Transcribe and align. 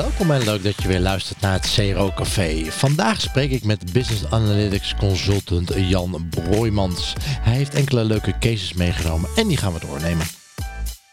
Welkom 0.00 0.30
en 0.30 0.44
leuk 0.44 0.62
dat 0.62 0.82
je 0.82 0.88
weer 0.88 1.00
luistert 1.00 1.40
naar 1.40 1.52
het 1.52 1.74
CRO 1.74 2.12
Café. 2.14 2.64
Vandaag 2.64 3.20
spreek 3.20 3.50
ik 3.50 3.64
met 3.64 3.92
Business 3.92 4.30
Analytics 4.30 4.94
Consultant 4.94 5.72
Jan 5.76 6.28
Broijmans. 6.30 7.12
Hij 7.40 7.54
heeft 7.54 7.74
enkele 7.74 8.04
leuke 8.04 8.38
cases 8.38 8.72
meegenomen 8.72 9.30
en 9.36 9.48
die 9.48 9.56
gaan 9.56 9.72
we 9.72 9.80
doornemen. 9.80 10.26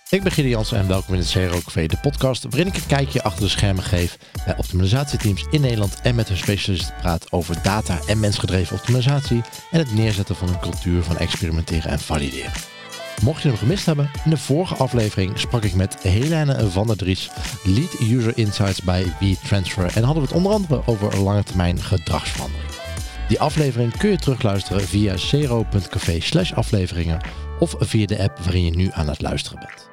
Ik 0.09 0.23
ben 0.23 0.31
Gideon 0.31 0.51
Jansen 0.51 0.77
en 0.77 0.87
welkom 0.87 1.13
in 1.13 1.19
het 1.19 1.29
CRO 1.29 1.59
Café, 1.63 1.85
de 1.85 1.97
podcast 2.01 2.43
waarin 2.43 2.67
ik 2.67 2.75
een 2.75 2.87
kijkje 2.87 3.23
achter 3.23 3.41
de 3.41 3.49
schermen 3.49 3.83
geef 3.83 4.17
bij 4.45 4.57
optimalisatieteams 4.57 5.45
in 5.49 5.61
Nederland 5.61 6.01
en 6.01 6.15
met 6.15 6.27
hun 6.27 6.37
specialisten 6.37 6.95
praat 7.01 7.31
over 7.31 7.55
data 7.63 7.99
en 8.07 8.19
mensgedreven 8.19 8.75
optimalisatie 8.75 9.41
en 9.71 9.79
het 9.79 9.93
neerzetten 9.93 10.35
van 10.35 10.47
een 10.47 10.59
cultuur 10.59 11.03
van 11.03 11.17
experimenteren 11.17 11.91
en 11.91 11.99
valideren. 11.99 12.76
Mocht 13.23 13.41
je 13.41 13.47
hem 13.47 13.57
gemist 13.57 13.85
hebben, 13.85 14.09
in 14.23 14.29
de 14.29 14.37
vorige 14.37 14.75
aflevering 14.75 15.39
sprak 15.39 15.63
ik 15.63 15.75
met 15.75 15.97
Helene 16.01 16.69
van 16.69 16.87
der 16.87 16.97
Dries, 16.97 17.29
Lead 17.63 17.99
User 17.99 18.37
Insights 18.37 18.81
bij 18.81 19.13
WeTransfer 19.19 19.85
en 19.95 20.03
hadden 20.03 20.23
we 20.23 20.27
het 20.27 20.37
onder 20.37 20.51
andere 20.51 20.81
over 20.85 21.21
lange 21.21 21.43
termijn 21.43 21.81
gedragsverandering. 21.81 22.69
Die 23.27 23.39
aflevering 23.39 23.97
kun 23.97 24.09
je 24.09 24.17
terugluisteren 24.17 24.81
via 24.81 25.17
cero.café 25.17 26.19
slash 26.19 26.53
afleveringen 26.53 27.21
of 27.59 27.75
via 27.79 28.05
de 28.05 28.23
app 28.23 28.39
waarin 28.39 28.65
je 28.65 28.75
nu 28.75 28.89
aan 28.91 29.07
het 29.07 29.21
luisteren 29.21 29.59
bent. 29.59 29.89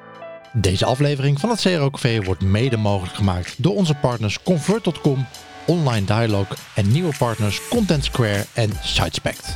Deze 0.53 0.85
aflevering 0.85 1.39
van 1.39 1.49
het 1.49 1.61
CRO 1.61 1.89
Café 1.89 2.21
wordt 2.21 2.41
mede 2.41 2.77
mogelijk 2.77 3.15
gemaakt 3.15 3.53
door 3.57 3.75
onze 3.75 3.93
partners 3.93 4.43
Convert.com, 4.43 5.25
Online 5.65 6.05
Dialog 6.05 6.47
en 6.75 6.91
nieuwe 6.91 7.13
partners 7.17 7.67
Content 7.69 8.03
Square 8.03 8.45
en 8.53 8.71
Sitespect. 8.81 9.53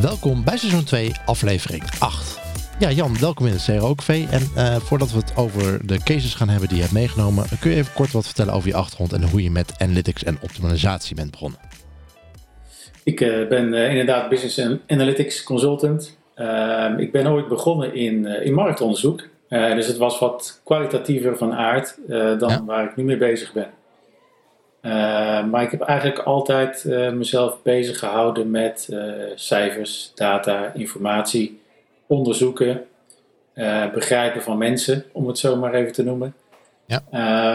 Welkom 0.00 0.44
bij 0.44 0.56
seizoen 0.56 0.84
2, 0.84 1.12
aflevering 1.24 1.84
8. 1.98 2.45
Ja, 2.78 2.90
Jan, 2.90 3.18
welkom 3.20 3.46
in 3.46 3.52
het 3.52 3.64
CRO-café. 3.64 4.26
En 4.30 4.42
uh, 4.56 4.76
voordat 4.76 5.10
we 5.12 5.18
het 5.18 5.36
over 5.36 5.86
de 5.86 6.02
cases 6.02 6.34
gaan 6.34 6.48
hebben 6.48 6.68
die 6.68 6.76
je 6.76 6.82
hebt 6.82 6.94
meegenomen, 6.94 7.44
kun 7.60 7.70
je 7.70 7.76
even 7.76 7.92
kort 7.94 8.12
wat 8.12 8.24
vertellen 8.24 8.52
over 8.52 8.68
je 8.68 8.74
achtergrond 8.74 9.12
en 9.12 9.22
hoe 9.22 9.42
je 9.42 9.50
met 9.50 9.74
analytics 9.78 10.24
en 10.24 10.38
optimalisatie 10.42 11.16
bent 11.16 11.30
begonnen? 11.30 11.58
Ik 13.04 13.20
uh, 13.20 13.48
ben 13.48 13.72
uh, 13.72 13.90
inderdaad 13.90 14.28
business 14.28 14.80
analytics 14.86 15.42
consultant. 15.42 16.18
Ehm, 16.34 16.98
ik 16.98 17.12
ben 17.12 17.26
ooit 17.26 17.48
begonnen 17.48 17.94
in, 17.94 18.26
in 18.26 18.54
marktonderzoek. 18.54 19.22
dus 19.48 19.86
het 19.86 19.96
was 19.96 20.18
wat 20.18 20.60
kwalitatiever 20.64 21.36
van 21.36 21.54
aard 21.54 21.98
dan 22.38 22.48
ja. 22.48 22.64
waar 22.64 22.84
ik 22.84 22.96
nu 22.96 23.04
mee 23.04 23.16
bezig 23.16 23.52
ben. 23.52 23.70
Ehm, 24.80 25.50
maar 25.50 25.62
ik 25.62 25.70
heb 25.70 25.80
eigenlijk 25.80 26.18
altijd 26.18 26.84
mezelf 27.14 27.62
bezig 27.62 27.98
gehouden 27.98 28.50
met 28.50 28.88
cijfers, 29.34 30.12
data, 30.14 30.72
informatie 30.74 31.64
onderzoeken, 32.06 32.86
uh, 33.54 33.90
begrijpen 33.92 34.42
van 34.42 34.58
mensen, 34.58 35.04
om 35.12 35.26
het 35.26 35.38
zo 35.38 35.56
maar 35.56 35.74
even 35.74 35.92
te 35.92 36.02
noemen. 36.02 36.34
Ja. 36.86 37.02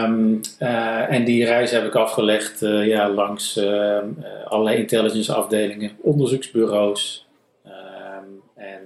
Um, 0.04 0.40
uh, 0.60 1.12
en 1.12 1.24
die 1.24 1.44
reis 1.44 1.70
heb 1.70 1.84
ik 1.84 1.94
afgelegd 1.94 2.62
uh, 2.62 2.86
ja, 2.86 3.08
langs 3.08 3.56
ehm, 3.56 4.08
allerlei 4.44 4.78
intelligence 4.78 5.34
afdelingen, 5.34 5.90
onderzoeksbureaus. 6.00 7.26
Um, 7.66 8.42
en 8.56 8.80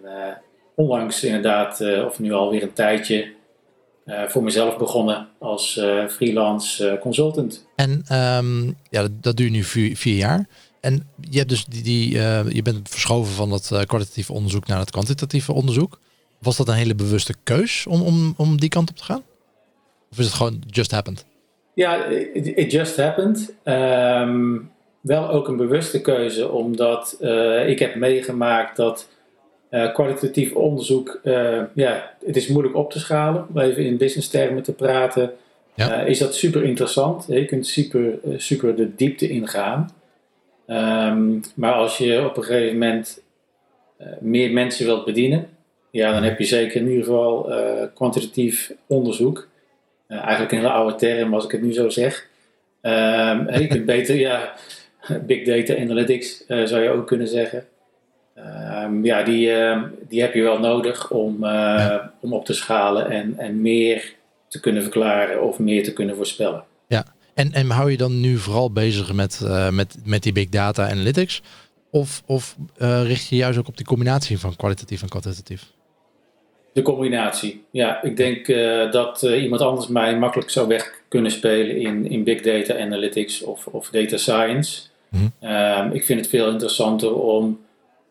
onlangs 0.75 1.25
inderdaad, 1.25 1.81
of 2.07 2.19
nu 2.19 2.33
alweer 2.33 2.63
een 2.63 2.73
tijdje, 2.73 3.35
voor 4.27 4.43
mezelf 4.43 4.77
begonnen 4.77 5.29
als 5.39 5.81
freelance 6.09 6.99
consultant. 7.01 7.67
En 7.77 8.05
ja, 8.91 9.09
dat, 9.21 9.39
je 9.39 9.51
nu 9.51 9.63
vier, 9.63 9.97
vier 9.97 10.17
jaar. 10.17 10.47
En 10.87 11.09
je, 11.31 11.39
hebt 11.39 11.51
dus 11.51 11.65
die, 11.65 11.83
die, 11.83 12.15
uh, 12.15 12.51
je 12.51 12.63
bent 12.63 12.89
verschoven 12.89 13.33
van 13.33 13.51
dat 13.51 13.71
uh, 13.73 13.81
kwalitatieve 13.81 14.33
onderzoek 14.33 14.67
naar 14.67 14.79
het 14.79 14.91
kwantitatieve 14.91 15.53
onderzoek. 15.53 16.01
Was 16.39 16.57
dat 16.57 16.69
een 16.69 16.75
hele 16.75 16.95
bewuste 16.95 17.35
keus 17.43 17.87
om, 17.87 18.03
om, 18.03 18.35
om 18.37 18.61
die 18.61 18.69
kant 18.69 18.91
op 18.91 18.97
te 18.97 19.05
gaan? 19.05 19.23
Of 20.11 20.19
is 20.19 20.25
het 20.25 20.35
gewoon 20.35 20.63
just 20.67 20.91
happened? 20.91 21.25
Ja, 21.75 22.05
it, 22.05 22.47
it 22.47 22.73
just 22.73 22.97
happened. 22.97 23.55
Um, 23.65 24.71
wel 25.01 25.29
ook 25.29 25.49
een 25.49 25.57
bewuste 25.57 26.01
keuze, 26.01 26.51
omdat 26.51 27.17
uh, 27.21 27.69
ik 27.69 27.79
heb 27.79 27.95
meegemaakt 27.95 28.77
dat 28.77 29.09
kwalitatief 29.93 30.53
onderzoek, 30.53 31.21
ja, 31.75 32.15
het 32.27 32.37
is 32.37 32.49
moeilijk 32.49 32.77
op 32.77 32.91
te 32.91 32.99
schalen. 32.99 33.47
Om 33.49 33.59
even 33.59 33.85
in 33.85 33.97
business 33.97 34.29
termen 34.29 34.63
te 34.63 34.73
praten, 34.73 35.33
ja. 35.75 36.01
is 36.01 36.19
dat 36.19 36.35
super 36.35 36.65
interessant. 36.65 37.25
Je 37.29 37.45
kunt 37.45 37.67
super, 37.67 38.19
super 38.37 38.77
de 38.77 38.95
diepte 38.95 39.29
ingaan. 39.29 39.91
Um, 40.67 41.41
maar 41.55 41.73
als 41.73 41.99
je 41.99 42.25
op 42.25 42.37
een 42.37 42.43
gegeven 42.43 42.79
moment 42.79 43.23
uh, 44.01 44.07
meer 44.21 44.53
mensen 44.53 44.87
wilt 44.87 45.05
bedienen, 45.05 45.49
ja, 45.91 46.13
dan 46.13 46.23
heb 46.23 46.39
je 46.39 46.45
zeker 46.45 46.81
in 46.81 46.89
ieder 46.89 47.05
geval 47.05 47.53
uh, 47.53 47.83
kwantitatief 47.95 48.73
onderzoek. 48.87 49.49
Uh, 50.09 50.19
eigenlijk 50.19 50.53
een 50.53 50.59
hele 50.59 50.71
oude 50.71 50.95
term 50.95 51.35
als 51.35 51.45
ik 51.45 51.51
het 51.51 51.63
nu 51.63 51.73
zo 51.73 51.89
zeg. 51.89 52.29
Um, 52.83 53.51
je 53.61 53.67
kunt 53.69 53.85
beter, 53.85 54.15
ja, 54.15 54.55
big 55.27 55.45
data 55.45 55.83
analytics 55.83 56.45
zou 56.47 56.83
je 56.83 56.91
ook 56.91 57.07
kunnen 57.07 57.29
zeggen. 57.29 57.67
Um, 58.85 59.05
ja, 59.05 59.23
die, 59.23 59.53
die 60.09 60.21
heb 60.21 60.35
je 60.35 60.43
wel 60.43 60.59
nodig 60.59 61.11
om, 61.11 61.45
om 62.21 62.33
op 62.33 62.45
te 62.45 62.55
schalen 62.55 63.11
en, 63.11 63.35
en 63.39 63.61
meer 63.61 64.15
te 64.49 64.61
kunnen 64.61 64.83
verklaren 64.83 65.43
of 65.43 65.59
meer 65.59 65.85
te 65.85 65.93
kunnen 65.93 66.17
voorspellen. 66.17 66.65
En, 67.37 67.53
en 67.53 67.71
hou 67.71 67.91
je 67.91 67.97
dan 67.97 68.21
nu 68.21 68.37
vooral 68.37 68.73
bezig 68.73 69.13
met, 69.13 69.41
uh, 69.45 69.71
met, 69.71 69.97
met 70.05 70.23
die 70.23 70.33
big 70.33 70.49
data 70.49 70.91
analytics? 70.91 71.43
Of, 71.91 72.23
of 72.27 72.57
uh, 72.79 73.03
richt 73.07 73.29
je 73.29 73.37
juist 73.37 73.59
ook 73.59 73.69
op 73.69 73.77
die 73.77 73.87
combinatie 73.87 74.39
van 74.39 74.57
kwalitatief 74.57 75.03
en 75.03 75.09
kwantitatief? 75.09 75.73
De 76.73 76.83
combinatie. 76.83 77.65
Ja, 77.71 78.03
ik 78.03 78.17
denk 78.17 78.49
uh, 78.49 78.91
dat 78.93 79.23
iemand 79.23 79.61
anders 79.61 79.87
mij 79.87 80.19
makkelijk 80.19 80.51
zou 80.51 80.69
weg 80.69 81.03
kunnen 81.09 81.31
spelen 81.31 81.81
in, 81.81 82.11
in 82.11 82.25
big 82.25 82.41
data 82.41 82.79
analytics 82.79 83.43
of, 83.43 83.67
of 83.67 83.89
data 83.91 84.17
science. 84.17 84.83
Mm 85.09 85.33
-hmm. 85.41 85.93
ik 85.93 86.05
vind 86.05 86.21
het 86.21 86.29
veel 86.29 86.51
interessanter 86.51 87.15
om 87.15 87.61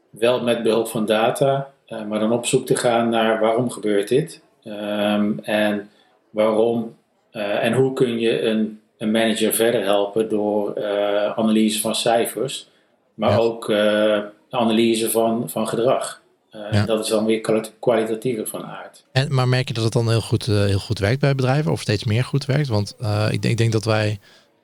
wel 0.10 0.44
met 0.44 0.64
behulp 0.64 0.88
van 0.88 1.06
data, 1.06 1.72
maar 2.08 2.20
dan 2.20 2.32
op 2.32 2.46
zoek 2.46 2.66
te 2.66 2.76
gaan 2.76 3.10
naar 3.10 3.40
waarom 3.40 3.70
gebeurt 3.70 4.08
dit? 4.08 4.42
Um, 4.64 5.40
en 5.40 5.90
waarom 6.30 6.96
en 7.32 7.74
hoe 7.74 7.94
kun 7.94 8.20
je 8.20 8.42
een 8.42 8.80
een 8.98 9.12
manager 9.12 9.54
verder 9.54 9.84
helpen 9.84 10.30
door 10.30 10.78
uh, 10.78 11.38
analyse 11.38 11.80
van 11.80 11.96
cijfers, 11.96 12.70
maar 13.14 13.40
ook 13.40 13.70
uh, 13.70 14.20
analyse 14.50 15.12
van, 15.12 15.50
van 15.50 15.68
gedrag. 15.68 16.22
Uh, 16.52 16.62
ja. 16.72 16.86
Dat 16.86 17.04
is 17.04 17.10
dan 17.10 17.26
weer 17.26 17.42
kwalitatiever 17.80 18.48
van 18.48 18.64
aard. 18.64 19.06
En, 19.12 19.34
maar 19.34 19.48
merk 19.48 19.68
je 19.68 19.74
dat 19.74 19.84
het 19.84 19.94
dan 19.94 20.10
heel 20.10 20.22
goed, 20.22 20.46
heel 20.46 20.80
goed 20.80 21.00
werkt 21.00 21.20
bij 21.20 21.36
bedrijven 21.36 21.72
of 21.72 21.82
steeds 21.82 22.04
meer 22.04 22.24
goed 22.24 22.46
werkt? 22.46 22.68
Want 22.68 22.96
ik, 23.32 23.42
denk, 23.42 23.44
ik 23.44 23.58
denk 23.58 23.72
dat 23.72 23.86
wij 23.86 24.20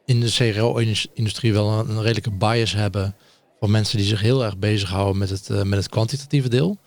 in 0.06 0.20
de 0.20 0.32
CRO-industrie 0.32 1.54
wel 1.54 1.70
een, 1.70 1.90
een, 1.90 2.02
redelijke 2.02 2.32
bias 2.32 2.74
hebben 2.74 3.16
van 3.60 3.72
mensen 3.72 3.98
die 3.98 4.08
zich 4.08 4.22
heel 4.22 4.44
erg 4.44 4.58
bezighouden 4.58 5.18
met 5.18 5.30
het, 5.30 5.50
met 5.50 5.80
het 5.80 5.90
kwantitatieve 5.90 6.50
deel. 6.50 6.78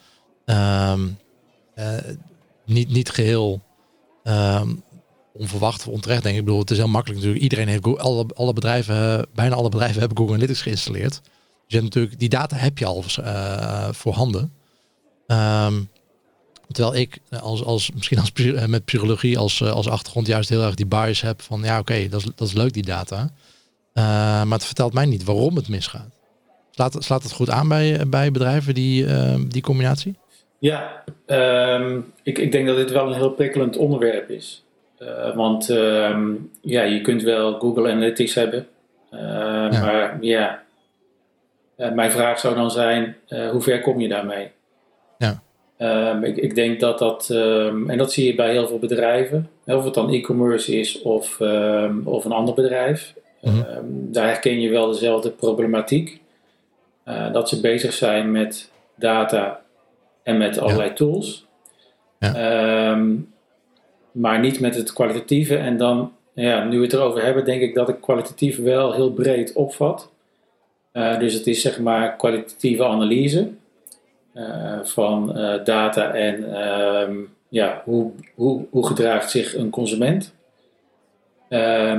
Um, 0.45 1.19
niet, 2.65 2.89
niet 2.89 3.11
geheel 3.11 3.63
um, 4.25 4.83
onverwacht 5.37 5.87
of 5.87 5.93
onterecht 5.93 6.23
denk 6.23 6.35
ik. 6.35 6.41
Ik 6.41 6.47
bedoel, 6.47 6.61
het 6.61 6.71
is 6.71 6.77
heel 6.77 6.89
makkelijk 6.89 7.19
natuurlijk. 7.19 7.43
Iedereen 7.43 7.69
heeft 7.69 7.85
Google, 7.85 8.03
alle, 8.03 8.27
alle 8.35 8.53
bedrijven, 8.53 9.27
bijna 9.35 9.55
alle 9.55 9.69
bedrijven 9.69 9.99
hebben 9.99 10.19
Google 10.19 10.35
Analytics 10.35 10.63
geïnstalleerd. 10.63 11.21
Dus 11.23 11.23
je 11.67 11.77
hebt 11.77 11.85
natuurlijk, 11.85 12.19
die 12.19 12.29
data 12.29 12.57
heb 12.57 12.79
je 12.79 12.85
al 12.85 13.05
uh, 13.21 13.89
voorhanden. 13.93 14.53
Um, 15.27 15.89
terwijl 16.71 16.95
ik 16.95 17.19
als, 17.41 17.65
als 17.65 17.91
misschien 17.91 18.19
als, 18.19 18.33
met 18.67 18.85
psychologie 18.85 19.39
als, 19.39 19.61
eh, 19.61 19.73
als 19.73 19.89
achtergrond 19.89 20.27
juist 20.27 20.49
heel 20.49 20.63
erg 20.63 20.75
die 20.75 20.87
bias 20.87 21.21
heb 21.21 21.43
van 21.43 21.63
ja 21.63 21.79
oké, 21.79 22.09
dat, 22.09 22.21
is, 22.21 22.27
dat 22.35 22.49
is 22.49 22.55
leuk 22.55 22.73
die 22.73 22.83
data. 22.83 23.21
Uh, 23.23 24.05
maar 24.43 24.59
het 24.59 24.65
vertelt 24.65 24.93
mij 24.93 25.07
niet 25.07 25.25
waarom 25.25 25.57
het 25.57 25.69
misgaat. 25.69 26.09
Slaat, 26.71 26.97
slaat 26.99 27.23
het 27.23 27.33
goed 27.33 27.51
aan 27.51 27.69
bij, 27.69 28.09
bij 28.09 28.31
bedrijven 28.31 28.75
die, 28.75 29.05
uh, 29.05 29.35
die 29.49 29.63
combinatie? 29.63 30.15
Ja, 30.59 31.05
um, 31.27 32.13
ik, 32.23 32.39
ik 32.39 32.53
denk 32.53 32.67
dat 32.67 32.77
dit 32.77 32.91
wel 32.91 33.07
een 33.07 33.15
heel 33.15 33.31
prikkelend 33.31 33.77
onderwerp 33.77 34.31
is. 34.31 34.64
Uh, 34.99 35.35
want 35.37 35.71
uh, 35.71 36.19
ja, 36.61 36.83
je 36.83 37.01
kunt 37.01 37.23
wel 37.23 37.59
Google 37.59 37.91
Analytics 37.91 38.35
hebben. 38.35 38.67
Uh, 39.13 39.21
ja. 39.21 39.81
Maar 39.81 40.17
ja, 40.21 40.63
uh, 41.77 41.93
mijn 41.93 42.11
vraag 42.11 42.39
zou 42.39 42.55
dan 42.55 42.71
zijn, 42.71 43.17
hoe 43.51 43.61
ver 43.61 43.81
kom 43.81 44.01
je 44.01 44.09
daarmee? 44.09 44.51
Ja. 45.19 45.43
Ehm, 45.77 46.25
ik, 46.25 46.37
ik, 46.37 46.55
denk 46.55 46.81
dat 46.81 46.99
dat, 46.99 47.31
ehm, 47.31 47.91
en 47.91 47.99
dat 47.99 48.13
zie 48.13 48.27
je 48.27 48.35
bij 48.35 48.51
heel 48.51 48.67
veel 48.67 48.79
bedrijven, 48.79 49.51
of 49.65 49.85
het 49.85 49.95
dan 49.95 50.13
e-commerce 50.13 50.79
is 50.79 51.03
of, 51.03 51.41
of 52.05 52.25
een 52.25 52.33
ander 52.33 52.55
bedrijf. 52.55 53.15
Mm 53.41 53.53
-hmm. 53.53 54.13
daar 54.13 54.27
herken 54.27 54.61
je 54.61 54.71
wel 54.71 54.87
dezelfde 54.87 55.31
problematiek. 55.31 56.21
dat 57.33 57.49
ze 57.49 57.61
bezig 57.61 57.93
zijn 57.93 58.31
met 58.31 58.71
data 58.95 59.61
en 60.23 60.37
met 60.37 60.59
allerlei 60.59 60.89
ja. 60.89 60.95
tools. 60.95 61.47
Ja 62.19 62.33
maar 64.15 64.41
niet 64.41 64.61
met 64.61 64.75
het 64.75 64.93
kwalitatieve. 64.93 65.57
En 65.57 65.77
dan, 65.77 66.13
ja, 66.33 66.65
nu 66.65 66.77
we 66.77 66.85
het 66.85 66.93
erover 66.93 67.25
hebben, 67.25 67.45
denk 67.45 67.61
ik 67.61 67.75
dat 67.75 67.89
ik 67.89 68.01
kwalitatief 68.01 68.59
wel 68.59 68.93
heel 68.93 69.13
breed 69.13 69.53
opvat. 69.53 70.11
Uh, 70.93 71.19
dus 71.19 71.35
het 71.35 71.47
is 71.47 71.61
zeg 71.61 71.81
maar 71.81 72.17
kwalitatieve 72.17 72.85
analyse 72.85 73.49
uh, 74.35 74.79
van 74.83 75.39
uh, 75.39 75.65
data 75.65 76.15
en 76.15 76.67
um, 76.69 77.35
ja, 77.49 77.83
hoe, 77.85 78.11
hoe, 78.35 78.65
hoe 78.71 78.87
gedraagt 78.87 79.31
zich 79.31 79.57
een 79.57 79.71
consument. 79.71 80.35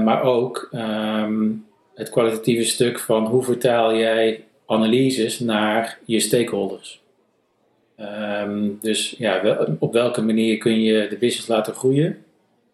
maar 0.03 0.21
ook 0.21 0.67
ehm, 0.71 1.51
het 1.95 2.09
kwalitatieve 2.09 2.63
stuk 2.63 2.99
van 2.99 3.25
hoe 3.25 3.43
vertaal 3.43 3.95
jij 3.95 4.43
analyses 4.65 5.39
naar 5.39 5.99
je 6.05 6.19
stakeholders. 6.19 7.03
Ehm, 7.97 8.69
dus 8.81 9.15
ja, 9.17 9.57
op 9.79 9.93
welke 9.93 10.21
manier 10.21 10.57
kun 10.57 10.81
je 10.81 11.07
de 11.09 11.17
business 11.17 11.47
laten 11.47 11.73
groeien? 11.73 12.17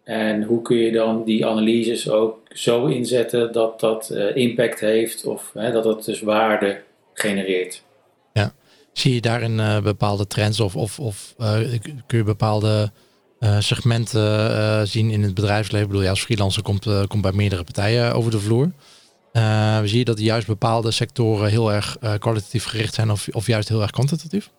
En 0.04 0.44
hoe 0.44 0.62
kun 0.62 0.78
je 0.78 0.92
dan 0.92 1.24
die 1.24 1.46
analyses 1.46 2.10
ook 2.10 2.40
zo 2.50 2.86
inzetten 2.86 3.52
dat 3.52 3.80
dat 3.80 4.10
uh, 4.12 4.36
impact 4.36 4.80
heeft 4.80 5.26
of 5.26 5.52
hè, 5.54 5.72
dat 5.72 5.86
het 5.86 6.06
dus 6.06 6.22
waarde 6.22 6.82
genereert? 7.14 7.84
Ja, 8.34 8.54
zie 8.94 9.14
je 9.14 9.22
daarin 9.22 9.58
uh, 9.58 9.82
bepaalde 9.82 10.28
trends 10.28 10.60
of, 10.60 10.76
of, 10.76 11.00
of 11.00 11.36
uh, 11.38 11.54
kun 12.08 12.18
je 12.18 12.24
bepaalde 12.24 12.92
segmenten 13.60 14.88
zien 14.88 15.10
in 15.10 15.24
het 15.24 15.34
bedrijfsleven? 15.34 15.82
Ik 15.82 15.88
bedoel, 15.88 16.04
je 16.04 16.10
als 16.10 16.24
freelancer 16.24 16.64
komt, 16.64 17.08
komt 17.08 17.22
bij 17.22 17.32
meerdere 17.32 17.64
partijen 17.64 18.14
over 18.14 18.32
de 18.32 18.40
vloer. 18.40 18.72
zie 19.84 19.98
je 19.98 20.06
dat 20.06 20.20
juist 20.20 20.48
bepaalde 20.48 20.92
sectoren 20.92 21.50
heel 21.50 21.74
erg 21.74 21.98
kwalitatief 22.18 22.64
gericht 22.64 22.94
zijn 22.94 23.12
of, 23.12 23.28
of 23.32 23.48
juist 23.48 23.70
heel 23.70 23.82
erg 23.82 23.92
kwantitatief? 23.92 24.50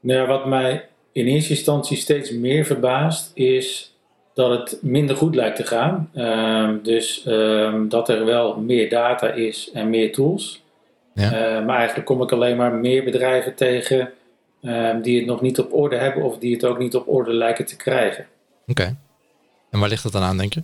Nou, 0.00 0.26
wat 0.26 0.46
mij 0.46 0.88
in 1.12 1.26
eerste 1.26 1.50
instantie 1.50 1.96
steeds 1.96 2.30
meer 2.30 2.64
verbaast 2.64 3.30
is 3.34 3.94
dat 4.34 4.50
het 4.50 4.78
minder 4.82 5.16
goed 5.16 5.34
lijkt 5.34 5.56
te 5.56 5.64
gaan. 5.64 6.10
Ehm, 6.14 6.76
dus 6.82 7.24
ehm, 7.24 7.88
dat 7.88 8.08
er 8.08 8.24
wel 8.24 8.56
meer 8.60 8.88
data 8.88 9.32
is 9.32 9.70
en 9.72 9.90
meer 9.90 10.12
tools. 10.12 10.62
Ja. 11.14 11.24
Uh, 11.24 11.66
maar 11.66 11.76
eigenlijk 11.76 12.06
kom 12.06 12.22
ik 12.22 12.32
alleen 12.32 12.56
maar 12.56 12.74
meer 12.74 13.04
bedrijven 13.04 13.54
tegen 13.54 14.12
die 15.02 15.16
het 15.16 15.26
nog 15.26 15.40
niet 15.40 15.58
op 15.58 15.72
orde 15.72 15.96
hebben 15.96 16.22
of 16.22 16.38
die 16.38 16.52
het 16.52 16.64
ook 16.64 16.78
niet 16.78 16.94
op 16.94 17.08
orde 17.08 17.32
lijken 17.32 17.66
te 17.66 17.76
krijgen. 17.76 18.26
Oké. 18.66 18.96
En 19.70 19.80
waar 19.80 19.88
ligt 19.88 20.02
dat 20.02 20.12
dan 20.12 20.22
aan, 20.22 20.36
denk 20.36 20.52
je? 20.52 20.62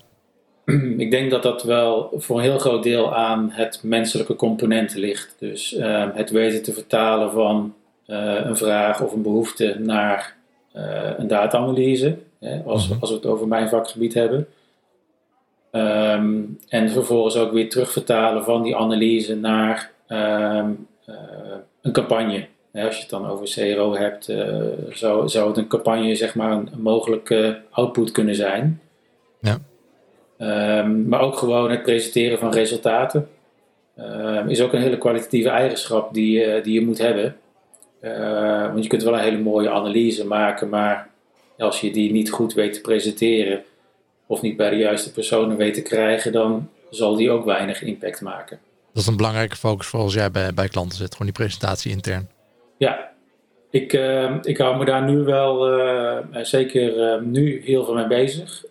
ik 1.04 1.10
denk 1.10 1.30
dat 1.30 1.42
dat 1.42 1.62
wel 1.62 2.12
voor 2.16 2.36
een 2.36 2.42
heel 2.42 2.58
groot 2.58 2.82
deel 2.82 3.14
aan 3.14 3.50
het 3.50 3.80
menselijke 3.82 4.36
component 4.36 4.94
ligt. 4.94 5.34
Dus 5.38 5.76
het 6.14 6.30
weten 6.30 6.62
te 6.62 6.72
vertalen 6.72 7.32
van 7.32 7.74
een 8.06 8.56
vraag 8.56 9.00
of 9.02 9.12
een 9.12 9.22
behoefte 9.22 9.76
naar 9.78 10.36
uh, 10.76 11.10
een 11.16 11.26
data-analyse 11.26 12.16
als, 12.64 12.88
mhm. 12.88 13.00
als 13.00 13.10
we 13.10 13.16
het 13.16 13.26
over 13.26 13.48
mijn 13.48 13.68
vakgebied 13.68 14.14
hebben. 14.14 14.46
Um, 15.72 16.58
en 16.68 16.90
vervolgens 16.90 17.36
ook 17.36 17.52
weer 17.52 17.70
terugvertalen 17.70 18.44
van 18.44 18.62
die 18.62 18.76
analyse 18.76 19.36
naar 19.36 19.90
um, 20.08 20.86
uh, 21.08 21.16
een 21.82 21.92
campagne. 21.92 22.46
als 22.72 22.94
je 22.94 23.00
het 23.00 23.10
dan 23.10 23.26
over 23.26 23.46
CRO 23.48 23.94
hebt, 23.94 24.24
zou, 24.90 25.28
zou 25.28 25.48
het 25.48 25.56
een 25.56 25.66
campagne 25.66 26.14
zeg 26.14 26.34
maar 26.34 26.52
een, 26.52 26.70
mogelijke 26.76 27.60
output 27.70 28.10
kunnen 28.10 28.34
zijn. 28.34 28.80
Ja. 29.40 29.58
Um, 30.78 31.08
maar 31.08 31.20
ook 31.20 31.36
gewoon 31.36 31.70
het 31.70 31.82
presenteren 31.82 32.38
van 32.38 32.52
resultaten 32.52 33.28
is 34.46 34.60
ook 34.60 34.72
een 34.72 34.80
hele 34.80 34.98
kwalitatieve 34.98 35.48
eigenschap 35.48 36.14
die, 36.14 36.60
die 36.60 36.74
je 36.74 36.86
moet 36.86 36.98
hebben. 36.98 37.36
Uh, 38.06 38.66
want 38.72 38.82
je 38.82 38.88
kunt 38.88 39.02
wel 39.02 39.12
een 39.14 39.20
hele 39.20 39.38
mooie 39.38 39.70
analyse 39.70 40.26
maken, 40.26 40.68
maar 40.68 41.08
als 41.58 41.80
je 41.80 41.92
die 41.92 42.12
niet 42.12 42.30
goed 42.30 42.54
weet 42.54 42.72
te 42.72 42.80
presenteren 42.80 43.62
of 44.26 44.42
niet 44.42 44.56
bij 44.56 44.70
de 44.70 44.76
juiste 44.76 45.12
personen 45.12 45.56
weet 45.56 45.74
te 45.74 45.82
krijgen, 45.82 46.32
dan 46.32 46.68
zal 46.90 47.16
die 47.16 47.30
ook 47.30 47.44
weinig 47.44 47.82
impact 47.82 48.20
maken. 48.20 48.58
Dat 48.92 49.02
is 49.02 49.08
een 49.08 49.16
belangrijke 49.16 49.56
focus 49.56 49.86
voor 49.86 50.00
als 50.00 50.14
jij 50.14 50.30
bij, 50.30 50.54
bij 50.54 50.68
klanten 50.68 50.98
zit, 50.98 51.12
gewoon 51.12 51.32
die 51.32 51.36
presentatie 51.36 51.90
intern. 51.90 52.28
Ja, 52.76 53.10
ik, 53.70 53.92
uh, 53.92 54.34
ik 54.42 54.58
hou 54.58 54.78
me 54.78 54.84
daar 54.84 55.02
nu 55.02 55.16
wel, 55.16 55.78
uh, 55.78 56.18
zeker 56.32 57.22
nu, 57.22 57.62
heel 57.64 57.84
veel 57.84 57.94
mee 57.94 58.06
bezig. 58.06 58.64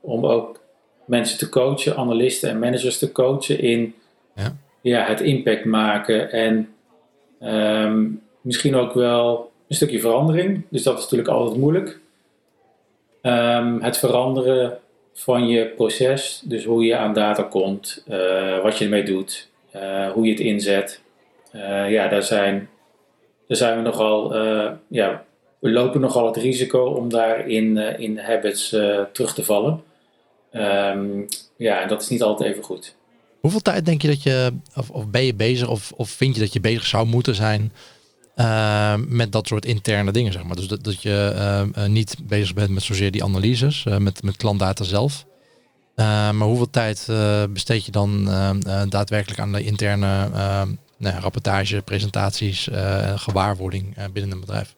Om 0.00 0.26
ook 0.26 0.60
mensen 1.04 1.38
te 1.38 1.48
coachen, 1.48 1.96
analisten 1.96 2.50
en 2.50 2.58
managers 2.58 2.98
te 2.98 3.12
coachen 3.12 3.60
in 3.60 3.94
ja. 4.34 4.56
Ja, 4.82 5.04
het 5.04 5.20
impact 5.20 5.64
maken 5.64 6.32
en 6.32 6.68
um, 7.40 8.22
misschien 8.40 8.74
ook 8.74 8.92
wel 8.92 9.50
een 9.68 9.76
stukje 9.76 10.00
verandering. 10.00 10.62
Dus 10.68 10.82
dat 10.82 10.96
is 10.96 11.02
natuurlijk 11.02 11.28
altijd 11.30 11.58
moeilijk. 11.58 11.98
Um, 13.22 13.82
het 13.82 13.98
veranderen 13.98 14.78
van 15.12 15.48
je 15.48 15.66
proces, 15.66 16.42
dus 16.44 16.64
hoe 16.64 16.84
je 16.84 16.96
aan 16.96 17.14
data 17.14 17.42
komt, 17.42 18.04
uh, 18.08 18.62
wat 18.62 18.78
je 18.78 18.84
ermee 18.84 19.02
doet, 19.02 19.48
uh, 19.76 20.10
hoe 20.10 20.24
je 20.24 20.30
het 20.30 20.40
inzet. 20.40 21.00
Uh, 21.54 21.90
ja, 21.90 22.08
daar 22.08 22.22
zijn, 22.22 22.68
daar 23.46 23.56
zijn 23.56 23.76
we 23.76 23.82
nogal, 23.82 24.34
ja, 24.88 25.24
we 25.58 25.70
lopen 25.70 26.00
nogal 26.00 26.26
het 26.26 26.36
risico 26.36 26.84
om 26.84 27.08
daar 27.08 27.48
in, 27.48 27.76
in 27.76 28.18
habits 28.18 28.68
terug 29.12 29.34
te 29.34 29.44
vallen. 29.44 29.82
Um, 30.52 31.26
ja, 31.56 31.80
en 31.80 31.88
dat 31.88 32.02
is 32.02 32.08
niet 32.08 32.22
altijd 32.22 32.50
even 32.50 32.64
goed. 32.64 32.96
Hoeveel 33.40 33.60
tijd 33.60 33.84
denk 33.84 34.02
je 34.02 34.08
dat 34.08 34.22
je, 34.22 34.52
of, 34.74 34.90
of 34.90 35.08
ben 35.08 35.24
je 35.24 35.34
bezig, 35.34 35.68
of, 35.68 35.92
of 35.96 36.10
vind 36.10 36.34
je 36.34 36.40
dat 36.40 36.52
je 36.52 36.60
bezig 36.60 36.86
zou 36.86 37.06
moeten 37.06 37.34
zijn 37.34 37.72
uh, 38.36 38.94
met 39.08 39.32
dat 39.32 39.46
soort 39.46 39.64
interne 39.64 40.12
dingen, 40.12 40.32
zeg 40.32 40.42
maar. 40.42 40.56
Dus 40.56 40.68
dat, 40.68 40.84
dat 40.84 41.02
je 41.02 41.32
uh, 41.76 41.86
niet 41.86 42.16
bezig 42.22 42.54
bent 42.54 42.70
met 42.70 42.82
zozeer 42.82 43.10
die 43.10 43.24
analyses, 43.24 43.84
uh, 43.88 43.96
met, 43.96 44.22
met 44.22 44.36
klantdata 44.36 44.84
zelf. 44.84 45.26
maar 45.96 46.34
hoeveel 46.34 46.70
tijd 46.70 47.08
besteed 47.50 47.84
je 47.84 47.92
dan 47.92 48.24
daadwerkelijk 48.88 49.40
aan 49.40 49.52
de 49.52 49.64
interne 49.64 50.28
nou, 50.96 51.20
rapportage, 51.20 51.82
presentaties, 51.82 52.68
gewaarwording 53.14 53.94
binnen 54.12 54.32
een 54.32 54.40
bedrijf? 54.40 54.74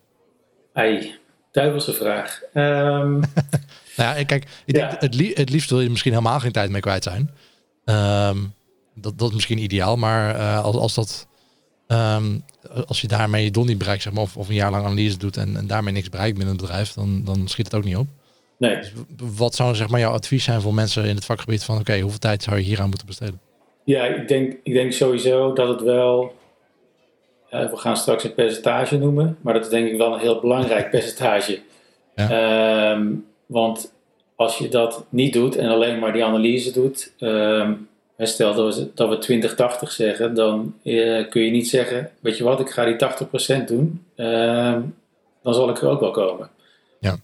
Ei, 0.73 1.19
duivelse 1.51 1.93
vraag. 1.93 2.41
Um... 2.55 3.21
nou 3.97 4.19
ja, 4.19 4.25
kijk, 4.25 4.47
ik 4.65 4.75
denk, 4.75 4.91
het, 4.99 5.15
li 5.15 5.33
het 5.35 5.51
liefst 5.51 5.71
wil 5.71 5.81
je 5.81 5.91
misschien 5.91 6.13
helemaal 6.13 6.41
geen 6.41 6.53
tijd 6.53 6.71
meer 6.71 6.81
kwijt 6.81 7.03
zijn. 7.03 7.31
Um, 7.85 8.55
dat, 8.95 9.19
dat 9.19 9.29
is 9.29 9.35
misschien 9.35 9.59
ideaal, 9.59 9.97
maar 9.97 10.35
als, 10.59 10.77
als 10.77 10.95
dat 10.95 11.27
Um, 11.89 12.45
als 12.87 13.01
je 13.01 13.09
daarmee 13.09 13.45
je 13.45 13.51
don 13.51 13.67
niet 13.67 13.79
bereikt, 13.79 14.03
zeg 14.03 14.13
maar, 14.13 14.23
of, 14.23 14.37
of 14.37 14.49
een 14.49 14.55
jaar 14.55 14.71
lang 14.71 14.85
analyse 14.85 15.19
doet 15.19 15.37
en, 15.37 15.57
en 15.57 15.67
daarmee 15.67 15.93
niks 15.93 16.09
bereikt 16.09 16.37
binnen 16.37 16.55
het 16.55 16.65
bedrijf, 16.65 16.93
dan, 16.93 17.25
dan 17.25 17.49
schiet 17.49 17.65
het 17.65 17.75
ook 17.75 17.85
niet 17.85 17.97
op. 17.97 18.07
Nee. 18.57 18.79
Dus 18.79 18.93
wat 19.37 19.55
zou 19.55 19.75
zeg 19.75 19.89
maar 19.89 20.01
jouw 20.01 20.13
advies 20.13 20.45
zijn 20.45 20.61
voor 20.61 20.75
mensen 20.75 21.05
in 21.05 21.15
het 21.15 21.25
vakgebied 21.25 21.65
van 21.65 21.79
oké, 21.79 22.01
hoeveel 22.01 22.19
tijd 22.19 22.43
zou 22.43 22.57
je 22.57 22.63
hier 22.63 22.81
aan 22.81 22.89
moeten 22.89 23.07
besteden? 23.07 23.41
Ja, 23.85 24.05
ik 24.05 24.29
denk, 24.29 24.57
ik 24.63 24.73
denk 24.73 24.93
sowieso 24.93 25.53
dat 25.53 25.69
het 25.69 25.83
wel, 25.83 26.35
uh, 27.51 27.71
we 27.71 27.77
gaan 27.77 27.97
straks 27.97 28.25
een 28.25 28.35
percentage 28.35 28.97
noemen, 28.99 29.39
maar 29.41 29.55
dat 29.55 29.65
is 29.65 29.71
denk 29.71 29.89
ik 29.89 29.97
wel 29.97 30.15
een 30.15 30.21
heel 30.21 30.41
belangrijk 30.41 30.91
percentage. 30.91 31.63
Ja. 32.15 32.91
Um, 32.91 33.27
want 33.47 33.93
als 34.43 34.59
je 34.59 34.69
dat 34.69 35.05
niet 35.09 35.33
doet 35.33 35.57
en 35.57 35.69
alleen 35.69 35.99
maar 35.99 36.13
die 36.13 36.25
analyse 36.25 36.73
doet, 36.73 37.13
um, 37.21 37.89
stel 38.19 38.55
dat 38.55 38.77
we, 38.77 38.91
dat 38.95 39.09
we 39.09 39.19
2080 39.19 39.93
zeggen, 39.93 40.35
dan 40.35 40.75
eh, 40.83 41.29
kun 41.29 41.43
je 41.43 41.51
niet 41.51 41.69
zeggen, 41.69 42.11
weet 42.21 42.37
je 42.37 42.45
wat, 42.45 42.61
ik 42.61 42.71
ga 42.71 42.85
die 42.85 42.97
80% 43.63 43.65
doen, 43.67 44.05
uh, 44.17 44.77
dan 45.43 45.55
zal 45.55 45.69
ik 45.69 45.79
er 45.79 45.89
ook 45.89 46.01
wel 46.01 46.11
komen. 46.11 46.51
Ja. 47.01 47.17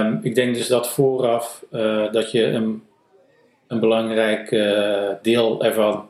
Um, 0.00 0.20
ik 0.22 0.34
denk 0.34 0.54
dus 0.54 0.68
dat 0.68 0.88
vooraf 0.88 1.64
uh, 1.72 2.12
dat 2.12 2.30
je 2.30 2.44
een, 2.44 2.82
een 3.66 3.80
belangrijk 3.80 4.50
uh, 4.50 5.08
deel 5.22 5.64
ervan 5.64 6.08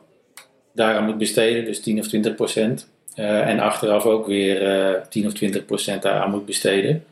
daaraan 0.73 1.05
moet 1.05 1.17
besteden, 1.17 1.65
dus 1.65 1.81
10 1.81 1.99
of 1.99 2.07
20 2.07 2.35
procent. 2.35 2.87
en 3.15 3.59
achteraf 3.59 4.05
ook 4.05 4.27
weer 4.27 5.01
10 5.09 5.25
of 5.25 5.33
20 5.33 5.65
procent 5.65 6.01
daaraan 6.01 6.31
moet 6.31 6.45
besteden. 6.45 7.05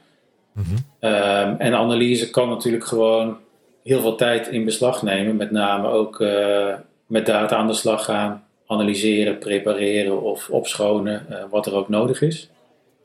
Mm 0.56 0.64
-hmm. 0.64 1.10
um, 1.10 1.56
en 1.60 1.74
analyse 1.74 2.30
kan 2.30 2.50
natuurlijk 2.50 2.86
gewoon 2.86 3.38
heel 3.84 4.02
veel 4.02 4.16
tijd 4.16 4.48
in 4.48 4.66
beslag 4.66 5.02
nemen. 5.02 5.36
Met 5.36 5.52
name 5.52 5.88
ook 5.88 6.20
uh, 6.20 6.74
met 7.06 7.26
data 7.26 7.56
aan 7.56 7.68
de 7.68 7.74
slag 7.74 8.06
gaan, 8.06 8.44
analyseren, 8.68 9.38
prepareren 9.38 10.22
of 10.22 10.50
opschonen, 10.50 11.26
uh, 11.30 11.44
wat 11.50 11.66
er 11.66 11.74
ook 11.74 11.90
nodig 11.90 12.22
is. 12.22 12.50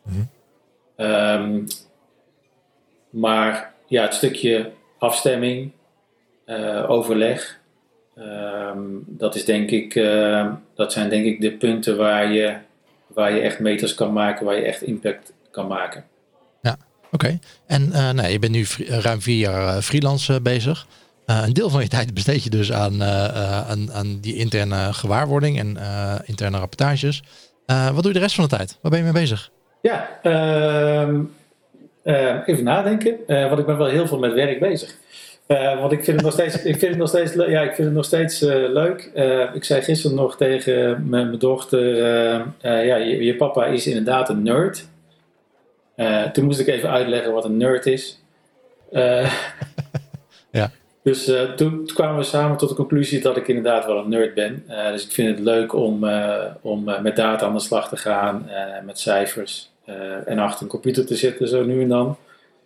Mm 0.02 0.28
um, 1.00 1.66
maar 3.10 3.74
ja, 3.86 4.02
het 4.02 4.14
stukje 4.14 4.70
afstemming, 4.98 5.70
uh, 6.46 6.90
overleg, 6.90 7.60
um, 8.18 9.04
dat, 9.06 9.34
is 9.34 9.44
denk 9.44 9.70
ik, 9.70 9.94
dat 10.74 10.92
zijn 10.92 11.08
denk 11.08 11.24
ik 11.24 11.40
de 11.40 11.52
punten 11.52 11.96
waar 11.96 12.32
je, 12.32 12.56
waar 13.06 13.34
je 13.34 13.40
echt 13.40 13.58
meters 13.58 13.94
kan 13.94 14.12
maken, 14.12 14.46
waar 14.46 14.56
je 14.56 14.62
echt 14.62 14.82
impact 14.82 15.32
kan 15.50 15.66
maken. 15.66 16.04
Oké, 17.12 17.38
en 17.66 17.88
nou, 17.88 18.28
je 18.28 18.38
bent 18.38 18.52
nu 18.52 18.66
ruim 18.86 19.20
vier 19.20 19.38
jaar 19.38 19.76
uh, 19.76 19.82
freelance 19.82 20.40
bezig. 20.40 20.86
een 21.26 21.52
deel 21.52 21.70
van 21.70 21.82
je 21.82 21.88
tijd 21.98 22.14
besteed 22.14 22.44
je 22.44 22.50
dus 22.50 22.72
aan, 22.72 23.02
aan, 23.02 23.92
aan, 23.92 24.18
die 24.20 24.36
interne 24.36 24.92
gewaarwording 24.92 25.58
en 25.58 25.76
interne 26.24 26.58
rapportages. 26.58 27.22
wat 27.66 28.02
doe 28.02 28.06
je 28.06 28.12
de 28.12 28.18
rest 28.18 28.34
van 28.34 28.44
de 28.44 28.56
tijd? 28.56 28.78
Waar 28.80 28.90
ben 28.90 29.00
je 29.00 29.04
mee 29.12 29.22
bezig? 29.22 29.50
Ja, 29.82 30.08
ehm, 30.22 31.20
even 32.46 32.64
nadenken. 32.64 33.16
want 33.26 33.58
ik 33.58 33.66
ben 33.66 33.78
wel 33.78 33.86
heel 33.86 34.06
veel 34.06 34.18
met 34.18 34.32
werk 34.32 34.60
bezig. 34.60 34.94
want 35.80 35.92
ik 35.92 36.04
vind 36.04 36.16
het 36.16 36.24
nog 36.24 36.32
steeds, 36.32 36.54
ik 36.54 36.78
vind 36.78 36.90
het 36.90 36.96
nog 36.96 37.08
steeds, 37.08 37.34
ja, 37.34 37.60
ik 37.60 37.74
vind 37.74 37.86
het 37.86 37.96
nog 37.96 38.04
steeds 38.04 38.40
leuk. 38.40 39.10
ik 39.54 39.64
zei 39.64 39.82
gisteren 39.82 40.16
nog 40.16 40.36
tegen 40.36 41.08
mijn 41.08 41.38
dochter: 41.38 41.96
ja, 42.62 42.96
je 42.96 43.34
papa 43.36 43.66
is 43.66 43.86
inderdaad 43.86 44.28
een 44.28 44.42
nerd. 44.42 44.88
Uh, 46.00 46.22
toen 46.22 46.44
moest 46.44 46.60
ik 46.60 46.66
even 46.66 46.90
uitleggen 46.90 47.32
wat 47.32 47.44
een 47.44 47.56
nerd 47.56 47.86
is. 47.86 48.22
Uh, 48.92 49.32
ja. 50.50 50.70
Dus 51.02 51.28
uh, 51.28 51.42
toen, 51.42 51.90
kwamen 51.94 52.16
we 52.16 52.22
samen 52.22 52.56
tot 52.56 52.68
de 52.68 52.74
conclusie 52.74 53.20
dat 53.20 53.36
ik 53.36 53.48
inderdaad 53.48 53.86
wel 53.86 53.98
een 53.98 54.08
nerd 54.08 54.34
ben. 54.34 54.64
Dus 54.92 55.04
ik 55.04 55.12
vind 55.12 55.28
het 55.28 55.44
leuk 55.44 55.74
om, 55.74 56.10
om 56.60 56.84
met 56.84 57.16
data 57.16 57.46
aan 57.46 57.54
de 57.54 57.60
slag 57.60 57.88
te 57.88 57.96
gaan, 57.96 58.50
met 58.84 58.98
cijfers 58.98 59.70
en 60.24 60.38
achter 60.38 60.62
een 60.62 60.68
computer 60.68 61.06
te 61.06 61.16
zitten 61.16 61.48
zo 61.48 61.64
nu 61.64 61.82
en 61.82 61.88
dan. 61.88 62.16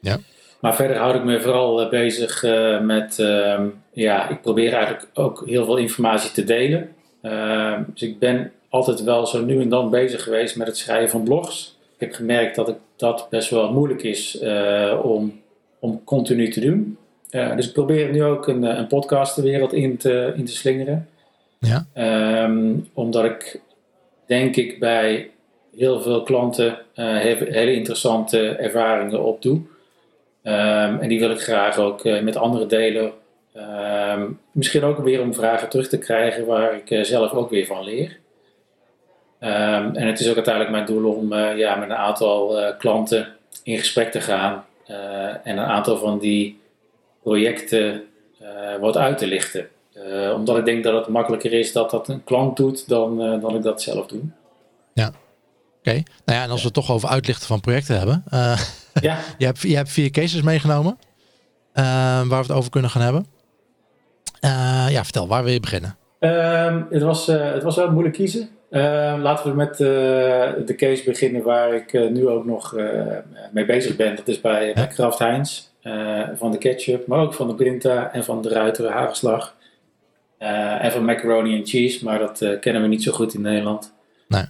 Ja. 0.01 0.19
Maar 0.61 0.75
verder 0.75 0.97
houd 0.97 1.15
ik 1.15 1.25
me 1.25 1.41
vooral 1.41 1.89
bezig 1.89 2.43
met, 2.83 3.19
ehm, 3.19 3.67
ja, 3.93 4.29
ik 4.29 4.43
probeer 4.43 4.73
eigenlijk 4.73 5.07
ook 5.15 5.43
heel 5.47 5.65
veel 5.65 5.77
informatie 5.77 6.31
te 6.31 6.45
delen. 6.45 6.95
Ehm, 7.23 7.83
dus 7.87 8.03
ik 8.03 8.19
ben 8.19 8.53
altijd 8.69 9.03
wel 9.03 9.27
zo 9.27 9.45
nu 9.45 9.61
en 9.61 9.69
dan 9.69 9.91
bezig 9.91 10.23
geweest 10.23 10.57
met 10.57 10.67
het 10.67 10.77
schrijven 10.77 11.11
van 11.11 11.25
blogs. 11.25 11.74
Ik 11.95 12.01
heb 12.01 12.13
gemerkt 12.13 12.57
dat 12.57 12.69
ik, 12.69 12.77
dat 12.97 13.27
best 13.31 13.51
wel 13.51 13.73
moeilijk 13.73 14.03
is 14.03 14.39
om, 15.03 15.41
om 15.79 16.05
continu 16.05 16.51
te 16.51 16.61
doen. 16.61 16.99
Ja, 17.35 17.55
dus 17.55 17.67
ik 17.67 17.73
probeer 17.73 18.11
nu 18.11 18.25
ook 18.25 18.49
een, 18.49 18.65
eh, 18.65 18.79
een 18.79 18.87
podcast 18.87 19.37
de 19.37 19.43
wereld 19.43 19.73
in 19.73 19.97
te, 19.97 20.33
in 20.37 20.45
te 20.45 20.53
slingeren. 20.53 21.09
Ja. 21.59 21.87
Ehm, 21.93 22.75
omdat 22.93 23.25
ik 23.25 23.61
denk 24.27 24.57
ik 24.57 24.79
bij 24.79 25.31
heel 25.77 26.01
veel 26.01 26.23
klanten 26.23 26.79
uh, 26.97 27.19
hele 27.19 27.75
interessante 27.75 28.49
ervaringen 28.49 29.25
opdoe. 29.25 29.55
Um, 30.43 30.99
en 31.01 31.09
die 31.09 31.21
wil 31.21 31.31
ik 31.31 31.41
graag 31.41 31.79
ook 31.79 32.05
met 32.05 32.37
anderen 32.37 32.69
delen. 32.69 33.13
Um, 34.17 34.41
misschien 34.53 34.83
ook 34.83 34.99
weer 34.99 35.21
om 35.21 35.35
vragen 35.35 35.69
terug 35.69 35.89
te 35.89 35.99
krijgen 35.99 36.47
waar 36.47 36.83
ik 36.85 37.07
zelf 37.07 37.33
ook 37.33 37.51
weer 37.51 37.67
van 37.67 37.85
leer. 37.85 38.19
En 39.45 40.07
het 40.07 40.21
is 40.21 40.29
ook 40.29 40.35
uiteindelijk 40.35 40.75
mijn 40.75 40.87
doel 40.87 41.15
om 41.15 41.35
ja, 41.35 41.75
met 41.75 41.91
een 41.91 41.97
aantal 41.97 42.59
klanten 42.79 43.29
in 43.63 43.79
gesprek 43.79 44.11
te 44.11 44.21
gaan. 44.21 44.65
en 45.43 45.59
een 45.59 45.59
aantal 45.59 45.97
van 45.97 46.19
die 46.19 46.61
projecten 47.23 48.03
wat 48.81 48.97
uit 48.97 49.19
te 49.19 49.27
lichten. 49.27 49.69
Omdat 50.35 50.59
ik 50.59 50.65
denk 50.65 50.85
dat 50.85 50.95
het 50.95 51.09
makkelijker 51.09 51.53
is 51.53 51.73
dat 51.73 51.91
dat 51.91 52.09
een 52.09 52.25
klant 52.25 52.57
doet 52.57 52.89
dan, 52.89 53.41
dan 53.41 53.57
ik 53.57 53.63
dat 53.63 53.83
zelf 53.83 54.07
doe. 54.07 54.21
Ja, 54.95 55.07
oké. 55.07 55.17
Okay. 55.79 56.05
Nou 56.25 56.39
ja, 56.39 56.45
en 56.45 56.51
als 56.51 56.61
we 56.61 56.67
het 56.67 56.75
toch 56.75 56.91
over 56.91 57.09
uitlichten 57.09 57.47
van 57.47 57.61
projecten 57.61 57.99
hebben. 57.99 58.25
ja. 59.01 59.19
je, 59.39 59.45
hebt, 59.45 59.61
je 59.61 59.77
hebt 59.77 59.91
vier 59.91 60.11
cases 60.11 60.43
meegenomen 60.43 60.99
waar 61.73 62.29
we 62.29 62.37
het 62.37 62.51
over 62.51 62.71
kunnen 62.71 62.91
gaan 62.91 63.03
hebben. 63.03 63.27
ja, 64.93 65.05
vertel, 65.05 65.29
waar 65.29 65.45
wil 65.45 65.53
je 65.53 65.61
beginnen? 65.61 65.97
Ehm, 66.19 66.83
het, 66.91 67.03
was, 67.03 67.27
het 67.27 67.63
was 67.63 67.77
wel 67.77 67.91
moeilijk 67.91 68.15
kiezen. 68.15 68.49
Ehm, 68.75 69.21
laten 69.21 69.51
we 69.51 69.57
met 69.57 69.77
de 70.67 70.75
case 70.77 71.05
beginnen 71.05 71.43
waar 71.43 71.75
ik 71.75 71.93
nu 71.93 72.29
ook 72.29 72.45
nog 72.45 72.77
mee 73.53 73.65
bezig 73.65 73.97
ben. 73.97 74.17
Dat 74.17 74.29
is 74.29 74.41
bij, 74.41 74.73
bij 74.75 74.87
Kraft 74.87 75.19
Heinz. 75.19 75.73
Eh, 75.85 76.29
van 76.35 76.51
de 76.51 76.59
ketchup, 76.59 77.07
maar 77.07 77.21
ook 77.21 77.35
van 77.35 77.49
de 77.49 77.55
Brinta 77.55 78.13
en 78.13 78.25
van 78.25 78.43
de 78.43 78.49
Ruiter 78.49 78.91
hagelslag. 78.91 79.57
En 80.39 80.93
van 80.93 81.05
macaroni 81.05 81.57
en 81.57 81.67
cheese, 81.67 82.05
maar 82.05 82.19
dat 82.19 82.59
kennen 82.61 82.83
we 82.83 82.89
niet 82.89 83.03
zo 83.03 83.13
goed 83.13 83.35
in 83.35 83.41
Nederland. 83.41 83.95
Nee. 84.29 84.45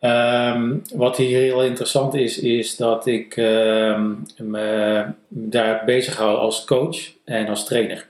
Um, 0.00 0.82
wat 0.94 1.16
hier 1.16 1.38
heel 1.38 1.64
interessant 1.64 2.14
is, 2.14 2.38
is 2.38 2.76
dat 2.76 3.06
ik 3.06 3.36
um, 3.36 4.22
me 4.36 5.04
daar 5.28 5.82
bezig 5.84 6.16
hou 6.16 6.36
als 6.36 6.64
coach 6.64 6.98
en 7.24 7.48
als 7.48 7.64
trainer. 7.64 8.06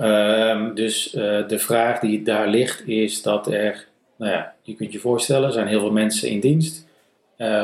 Um, 0.00 0.74
dus 0.74 1.10
de 1.48 1.58
vraag 1.58 1.98
die 1.98 2.22
daar 2.22 2.48
ligt 2.48 2.88
is 2.88 3.22
dat 3.22 3.46
er, 3.52 3.86
nou 4.16 4.32
ja, 4.32 4.54
je 4.62 4.74
kunt 4.74 4.92
je 4.92 4.98
voorstellen, 4.98 5.46
er 5.46 5.52
zijn 5.52 5.66
heel 5.66 5.80
veel 5.80 5.92
mensen 5.92 6.28
in 6.28 6.40
dienst. 6.40 6.86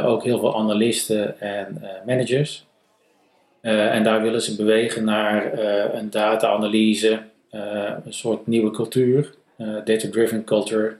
ook 0.04 0.24
heel 0.24 0.38
veel 0.38 0.56
analisten 0.56 1.40
en 1.40 1.82
managers. 2.06 2.66
Uh, 3.62 3.94
en 3.94 4.02
daar 4.02 4.22
willen 4.22 4.42
ze 4.42 4.56
bewegen 4.56 5.04
naar 5.04 5.58
een 5.94 6.10
data-analyse, 6.10 7.22
een 7.50 8.12
soort 8.12 8.46
nieuwe 8.46 8.70
cultuur, 8.70 9.34
data-driven 9.84 10.44
culture, 10.44 10.96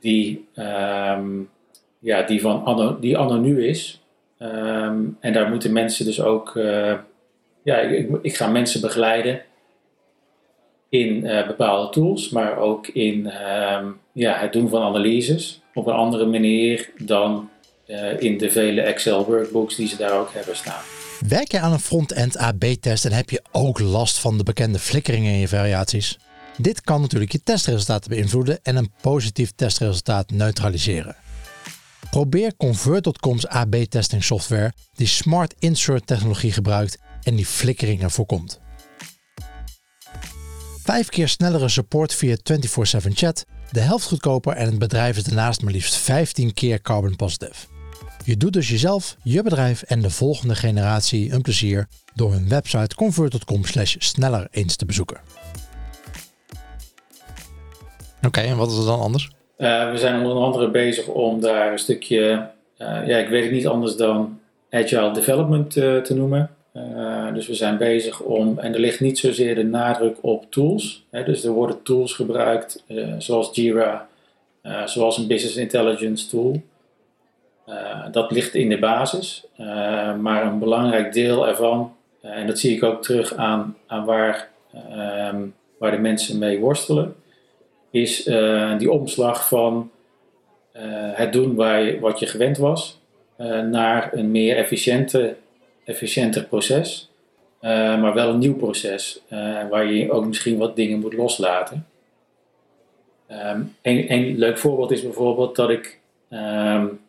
die, 0.00 0.48
um, 0.56 1.50
ja, 1.98 2.22
die, 2.22 2.40
van 2.40 2.96
die 3.00 3.16
anno 3.16 3.36
nu 3.36 3.66
is. 3.66 4.02
Um, 4.38 5.16
en 5.20 5.32
daar 5.32 5.48
moeten 5.48 5.72
mensen 5.72 6.04
dus 6.04 6.20
ook, 6.22 6.52
ja, 7.62 7.76
ik, 7.76 8.08
ik, 8.22 8.36
ga 8.36 8.48
mensen 8.48 8.80
begeleiden 8.80 9.40
in 10.88 11.20
bepaalde 11.46 11.92
tools, 11.92 12.30
maar 12.30 12.56
ook 12.56 12.86
in 12.86 13.32
um, 13.76 13.98
ja, 14.12 14.38
het 14.38 14.52
doen 14.52 14.68
van 14.68 14.82
analyses 14.82 15.60
op 15.74 15.86
een 15.86 15.94
andere 15.94 16.26
manier 16.26 16.90
dan 16.98 17.48
in 18.18 18.38
de 18.38 18.50
vele 18.50 18.80
Excel 18.80 19.24
workbooks 19.24 19.76
die 19.76 19.88
ze 19.88 19.96
daar 19.96 20.20
ook 20.20 20.32
hebben 20.32 20.56
staan. 20.56 20.82
Werk 21.28 21.52
je 21.52 21.60
aan 21.60 21.72
een 21.72 21.80
front-end 21.80 22.36
AB-test 22.36 23.04
en 23.04 23.12
heb 23.12 23.30
je 23.30 23.42
ook 23.52 23.78
last 23.78 24.18
van 24.18 24.38
de 24.38 24.42
bekende 24.42 24.78
flikkeringen 24.78 25.32
in 25.32 25.38
je 25.38 25.48
variaties? 25.48 26.18
Dit 26.56 26.80
kan 26.80 27.00
natuurlijk 27.00 27.32
je 27.32 27.42
testresultaten 27.42 28.10
beïnvloeden 28.10 28.58
en 28.62 28.76
een 28.76 28.92
positief 29.00 29.52
testresultaat 29.56 30.30
neutraliseren. 30.30 31.16
Probeer 32.10 32.56
Convert.com's 32.56 33.46
AB-testing 33.46 34.24
software 34.24 34.72
die 34.92 35.06
Smart 35.06 35.54
Insert 35.58 36.06
technologie 36.06 36.52
gebruikt 36.52 36.98
en 37.22 37.34
die 37.34 37.46
flikkeringen 37.46 38.10
voorkomt. 38.10 38.60
Vijf 40.88 41.08
keer 41.08 41.28
snellere 41.28 41.68
support 41.68 42.14
via 42.14 42.36
24/7 42.36 43.14
chat, 43.14 43.46
de 43.70 43.80
helft 43.80 44.06
goedkoper 44.06 44.52
en 44.52 44.66
het 44.66 44.78
bedrijf 44.78 45.16
is 45.16 45.24
daarnaast 45.24 45.62
maar 45.62 45.72
liefst 45.72 45.96
15 45.96 46.54
keer 46.54 46.80
carbon 46.80 47.16
positive. 47.16 47.66
Je 48.24 48.36
doet 48.36 48.52
dus 48.52 48.68
jezelf, 48.68 49.16
je 49.22 49.42
bedrijf 49.42 49.82
en 49.82 50.00
de 50.00 50.10
volgende 50.10 50.54
generatie 50.54 51.32
een 51.32 51.42
plezier 51.42 51.88
door 52.14 52.32
hun 52.32 52.48
website 52.48 52.94
convert.com 52.94 53.64
sneller 53.98 54.48
eens 54.50 54.76
te 54.76 54.84
bezoeken. 54.84 55.20
Oké, 58.26 58.40
en 58.40 58.56
wat 58.56 58.70
is 58.70 58.78
er 58.78 58.84
dan 58.84 59.00
anders? 59.00 59.30
Uh, 59.58 59.90
we 59.90 59.98
zijn 59.98 60.26
onder 60.26 60.42
andere 60.42 60.70
bezig 60.70 61.06
om 61.06 61.40
daar 61.40 61.72
een 61.72 61.78
stukje, 61.78 62.50
uh, 62.78 63.06
ja, 63.06 63.16
ik 63.18 63.28
weet 63.28 63.42
het 63.42 63.52
niet 63.52 63.66
anders 63.66 63.96
dan 63.96 64.40
agile 64.70 65.12
development 65.12 65.76
uh, 65.76 66.00
te 66.00 66.14
noemen. 66.14 66.50
Dus 67.34 67.46
we 67.46 67.54
zijn 67.54 67.76
bezig 67.76 68.20
om, 68.20 68.58
en 68.58 68.74
er 68.74 68.80
ligt 68.80 69.00
niet 69.00 69.18
zozeer 69.18 69.54
de 69.54 69.64
nadruk 69.64 70.16
op 70.20 70.50
tools. 70.50 71.04
Hè, 71.10 71.24
dus 71.24 71.44
er 71.44 71.50
worden 71.50 71.82
tools 71.82 72.12
gebruikt, 72.12 72.84
zoals 73.18 73.50
Jira, 73.52 74.08
zoals 74.84 75.18
een 75.18 75.26
business 75.26 75.56
intelligence 75.56 76.28
tool. 76.28 76.62
Dat 78.10 78.30
ligt 78.30 78.54
in 78.54 78.68
de 78.68 78.78
basis, 78.78 79.46
maar 80.20 80.46
een 80.46 80.58
belangrijk 80.58 81.12
deel 81.12 81.48
ervan, 81.48 81.92
en 82.20 82.46
dat 82.46 82.58
zie 82.58 82.76
ik 82.76 82.82
ook 82.82 83.02
terug 83.02 83.34
aan, 83.34 83.76
aan 83.86 84.04
waar, 84.04 84.48
ehm, 84.72 85.46
waar 85.78 85.90
de 85.90 85.98
mensen 85.98 86.38
mee 86.38 86.58
worstelen, 86.58 87.14
is 87.90 88.22
die 88.78 88.90
omslag 88.90 89.48
van 89.48 89.90
het 91.12 91.32
doen 91.32 91.54
waar 91.54 91.82
je, 91.82 92.00
wat 92.00 92.18
je 92.18 92.26
gewend 92.26 92.56
was 92.56 92.98
naar 93.70 94.12
een 94.12 94.30
meer 94.30 94.56
efficiënte, 94.56 95.36
efficiënter 95.88 96.44
proces, 96.44 97.10
maar 97.60 98.14
wel 98.14 98.28
een 98.28 98.38
nieuw 98.38 98.56
proces 98.56 99.20
waar 99.70 99.92
je 99.92 100.10
ook 100.12 100.26
misschien 100.26 100.58
wat 100.58 100.76
dingen 100.76 101.00
moet 101.00 101.12
loslaten. 101.12 101.86
Um, 103.30 103.76
een, 103.82 104.38
leuk 104.38 104.58
voorbeeld 104.58 104.90
is 104.90 105.02
bijvoorbeeld 105.02 105.56
dat 105.56 105.70
ik 105.70 106.00
um, 106.30 107.00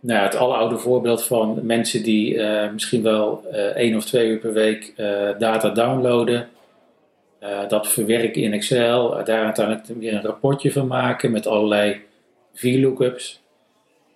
nou, 0.00 0.22
het 0.22 0.36
aloude 0.36 0.78
voorbeeld 0.78 1.24
van 1.24 1.58
mensen 1.62 2.02
die 2.02 2.34
uh, 2.34 2.70
misschien 2.72 3.02
wel 3.02 3.44
één 3.74 3.96
of 3.96 4.04
twee 4.04 4.28
uur 4.28 4.38
per 4.38 4.52
week 4.52 4.92
data 5.38 5.68
downloaden, 5.70 6.48
dat 7.68 7.88
verwerken 7.88 8.42
in 8.42 8.52
Excel, 8.52 9.24
daar 9.24 9.44
uiteindelijk 9.44 9.86
weer 9.86 10.14
een 10.14 10.22
rapportje 10.22 10.72
van 10.72 10.86
maken 10.86 11.30
met 11.30 11.46
allerlei 11.46 12.00
VLOOKUPs. 12.54 13.40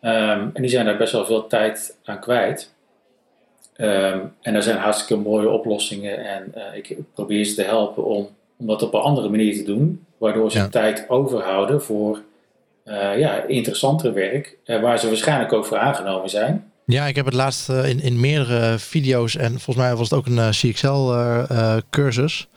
Um, 0.02 0.50
en 0.52 0.62
die 0.62 0.68
zijn 0.68 0.84
daar 0.84 0.96
best 0.96 1.12
wel 1.12 1.26
veel 1.26 1.46
tijd 1.46 1.96
aan 2.04 2.20
kwijt. 2.20 2.74
Um, 3.80 4.32
en 4.40 4.54
er 4.54 4.62
zijn 4.62 4.76
hartstikke 4.76 5.22
mooie 5.22 5.48
oplossingen 5.48 6.26
en 6.26 6.54
ik 6.74 6.96
probeer 7.14 7.44
ze 7.44 7.54
te 7.54 7.62
helpen 7.62 8.04
om, 8.04 8.28
om 8.56 8.66
dat 8.66 8.82
op 8.82 8.94
een 8.94 9.00
andere 9.00 9.28
manier 9.28 9.56
te 9.56 9.62
doen, 9.62 10.04
waardoor 10.18 10.50
ze 10.50 10.58
ja. 10.58 10.68
tijd 10.68 11.04
overhouden 11.08 11.82
voor 11.82 12.22
uh, 12.84 13.18
ja, 13.18 13.42
interessanter 13.42 14.14
werk, 14.14 14.56
uh, 14.66 14.80
waar 14.80 14.98
ze 14.98 15.06
waarschijnlijk 15.06 15.52
ook 15.52 15.66
voor 15.66 15.78
aangenomen 15.78 16.30
zijn. 16.30 16.70
Ja, 16.84 17.06
ik 17.06 17.16
heb 17.16 17.24
het 17.24 17.34
laatst 17.34 17.68
in, 17.68 18.00
in 18.00 18.20
meerdere 18.20 18.78
video's 18.78 19.36
en 19.36 19.50
volgens 19.50 19.76
mij 19.76 19.96
was 19.96 20.10
het 20.10 20.18
ook 20.18 20.26
een 20.26 20.50
CXL-cursus. 20.50 22.48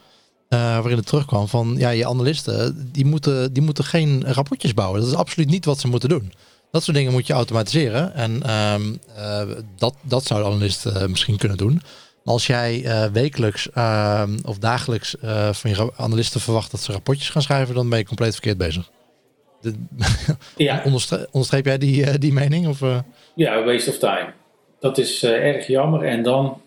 waarin 0.50 0.98
het 0.98 1.08
terugkwam 1.08 1.48
van 1.48 1.76
ja, 1.78 1.90
je 1.90 2.08
analisten, 2.08 2.90
die 2.92 3.06
moeten, 3.06 3.54
die 3.54 3.64
moeten 3.64 3.84
geen 3.84 4.24
rapportjes 4.28 4.74
bouwen. 4.74 5.00
Dat 5.00 5.10
is 5.10 5.16
absoluut 5.16 5.50
niet 5.50 5.66
wat 5.66 5.80
ze 5.80 5.88
moeten 5.88 6.10
doen. 6.10 6.32
Dat 6.74 6.84
soort 6.84 6.98
dingen 6.98 7.12
moet 7.12 7.28
je 7.28 7.34
automatiseren. 7.34 8.14
En 8.14 8.52
um, 8.52 9.00
dat, 9.78 9.96
dat 10.02 10.26
zou 10.26 10.42
de 10.42 10.50
analist 10.50 11.08
misschien 11.08 11.38
kunnen 11.38 11.58
doen. 11.58 11.82
Maar 12.24 12.34
als 12.34 12.48
jij 12.48 12.86
wekelijks 13.12 13.70
ehm, 13.72 14.38
of 14.46 14.58
dagelijks 14.58 15.16
van 15.52 15.70
je 15.70 15.92
analisten 15.96 16.42
verwacht 16.42 16.72
dat 16.72 16.80
ze 16.80 16.92
rapportjes 16.92 17.30
gaan 17.30 17.42
schrijven, 17.42 17.76
dan 17.76 17.90
ben 17.90 17.98
je 17.98 18.06
compleet 18.06 18.32
verkeerd 18.32 18.58
bezig. 18.58 18.90
De, 19.62 19.74
ja. 20.56 20.84
onderstreep, 21.32 21.66
jij 21.66 21.78
die, 21.78 22.18
die 22.18 22.34
mening? 22.34 22.68
Of? 22.68 22.82
Ja, 23.36 23.64
waste 23.64 23.90
of 23.90 23.98
time. 23.98 24.34
Dat 24.80 24.98
is 24.98 25.24
erg 25.24 25.68
jammer. 25.68 26.04
En 26.04 26.24
dan 26.24 26.62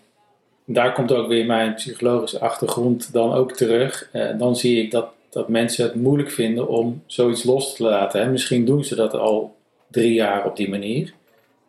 daar 0.66 0.92
komt 0.92 1.12
ook 1.12 1.28
weer 1.28 1.46
mijn 1.46 1.74
psychologische 1.74 2.40
achtergrond 2.40 3.12
dan 3.12 3.32
ook 3.32 3.52
terug. 3.52 4.10
dan 4.38 4.56
zie 4.56 4.82
ik 4.82 4.90
dat, 4.90 5.08
dat 5.30 5.48
mensen 5.48 5.84
het 5.84 5.94
moeilijk 5.94 6.30
vinden 6.30 6.68
om 6.68 7.02
zoiets 7.06 7.44
los 7.44 7.76
te 7.76 7.82
laten. 7.82 8.20
Hè. 8.20 8.30
Misschien 8.30 8.64
doen 8.64 8.84
ze 8.84 8.94
dat 8.94 9.14
al 9.14 9.55
drie 9.90 10.12
jaar 10.12 10.46
op 10.46 10.56
die 10.56 10.68
manier. 10.68 11.12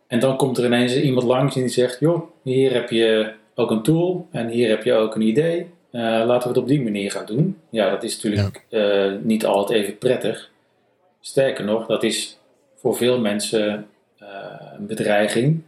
En 0.06 0.20
dan 0.20 0.36
komt 0.36 0.58
er 0.58 0.64
ineens 0.64 0.96
iemand 0.96 1.26
langs 1.26 1.54
en 1.54 1.60
die 1.60 1.70
zegt: 1.70 2.00
Joh, 2.00 2.22
hier 2.42 2.72
heb 2.72 2.90
je 2.90 3.32
ook 3.54 3.70
een 3.70 3.82
tool 3.82 4.26
en 4.30 4.48
hier 4.48 4.68
heb 4.68 4.84
je 4.84 4.92
ook 4.92 5.14
een 5.14 5.22
idee. 5.22 5.66
Uh, 5.92 6.02
laten 6.02 6.42
we 6.42 6.48
het 6.48 6.56
op 6.56 6.68
die 6.68 6.82
manier 6.82 7.10
gaan 7.10 7.26
doen. 7.26 7.58
Ja, 7.70 7.90
dat 7.90 8.02
is 8.02 8.22
natuurlijk 8.22 8.64
uh, 8.70 9.12
niet 9.22 9.46
altijd 9.46 9.82
even 9.82 9.98
prettig. 9.98 10.50
Sterker 11.20 11.64
nog, 11.64 11.86
dat 11.86 12.02
is 12.02 12.38
voor 12.76 12.96
veel 12.96 13.20
mensen 13.20 13.86
uh, 14.22 14.28
een 14.78 14.86
bedreiging. 14.86 15.62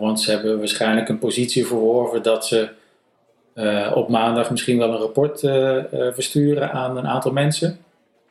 want 0.00 0.20
ze 0.20 0.30
hebben 0.30 0.58
waarschijnlijk 0.58 1.08
een 1.08 1.18
positie 1.18 1.66
verworven 1.66 2.22
dat 2.22 2.46
ze 2.46 2.68
op 3.94 4.08
maandag 4.08 4.50
misschien 4.50 4.78
wel 4.78 4.92
een 4.92 4.98
rapport 4.98 5.40
versturen 6.14 6.72
aan 6.72 6.96
een 6.96 7.06
aantal 7.06 7.32
mensen. 7.32 7.78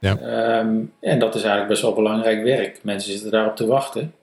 Ja. 0.05 0.59
Um, 0.59 0.93
en 0.99 1.19
dat 1.19 1.35
is 1.35 1.41
eigenlijk 1.41 1.69
best 1.69 1.81
wel 1.81 1.93
belangrijk 1.93 2.43
werk. 2.43 2.79
Mensen 2.83 3.11
zitten 3.11 3.31
daarop 3.31 3.55
te 3.55 3.65
wachten. 3.65 4.13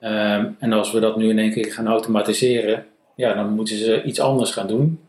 Um, 0.00 0.56
en 0.58 0.72
als 0.72 0.92
we 0.92 1.00
dat 1.00 1.16
nu 1.16 1.28
in 1.28 1.38
één 1.38 1.52
keer 1.52 1.72
gaan 1.72 1.86
automatiseren, 1.86 2.86
ja, 3.16 3.34
dan 3.34 3.52
moeten 3.52 3.76
ze 3.76 4.02
iets 4.02 4.20
anders 4.20 4.50
gaan 4.50 4.66
doen. 4.66 5.00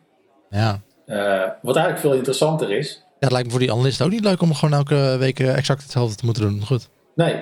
Ja. 0.50 0.82
Uh, 1.06 1.50
wat 1.62 1.76
eigenlijk 1.76 2.06
veel 2.06 2.14
interessanter 2.14 2.72
is. 2.72 3.04
Ja, 3.06 3.16
het 3.20 3.32
lijkt 3.32 3.46
me 3.46 3.52
voor 3.52 3.62
die 3.62 3.72
analisten 3.72 4.06
ook 4.06 4.12
niet 4.12 4.24
leuk 4.24 4.42
om 4.42 4.54
gewoon 4.54 4.78
elke 4.78 5.16
week 5.20 5.40
eh, 5.40 5.58
exact 5.58 5.82
hetzelfde 5.82 6.16
te 6.16 6.26
moeten 6.26 6.44
doen. 6.44 6.66
Goed. 6.66 6.90
Nee. 7.16 7.36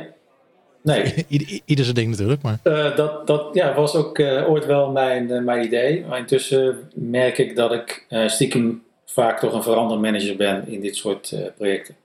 Nee. 0.84 1.26
Ieder 1.66 1.86
zijn 1.86 1.96
ding 1.96 2.10
natuurlijk, 2.10 2.42
maar... 2.42 2.60
Uh, 2.64 2.96
dat, 2.96 3.28
dat 3.28 3.50
ja, 3.54 3.74
was 3.74 3.96
ook 3.96 4.20
ooit 4.48 4.66
wel 4.66 4.92
mijn, 4.92 5.44
mijn 5.44 5.66
idee. 5.66 6.06
Maar 6.06 6.20
intussen 6.20 6.90
merk 6.94 7.38
ik 7.38 7.56
dat 7.56 7.74
ik 7.74 8.06
stiekem 8.28 8.84
vaak 9.06 9.40
toch 9.40 9.54
een 9.54 9.64
verandermanager 9.64 10.36
ben 10.36 10.68
in 10.68 10.82
dit 10.82 10.96
soort 10.96 11.36
projecten. 11.58 11.96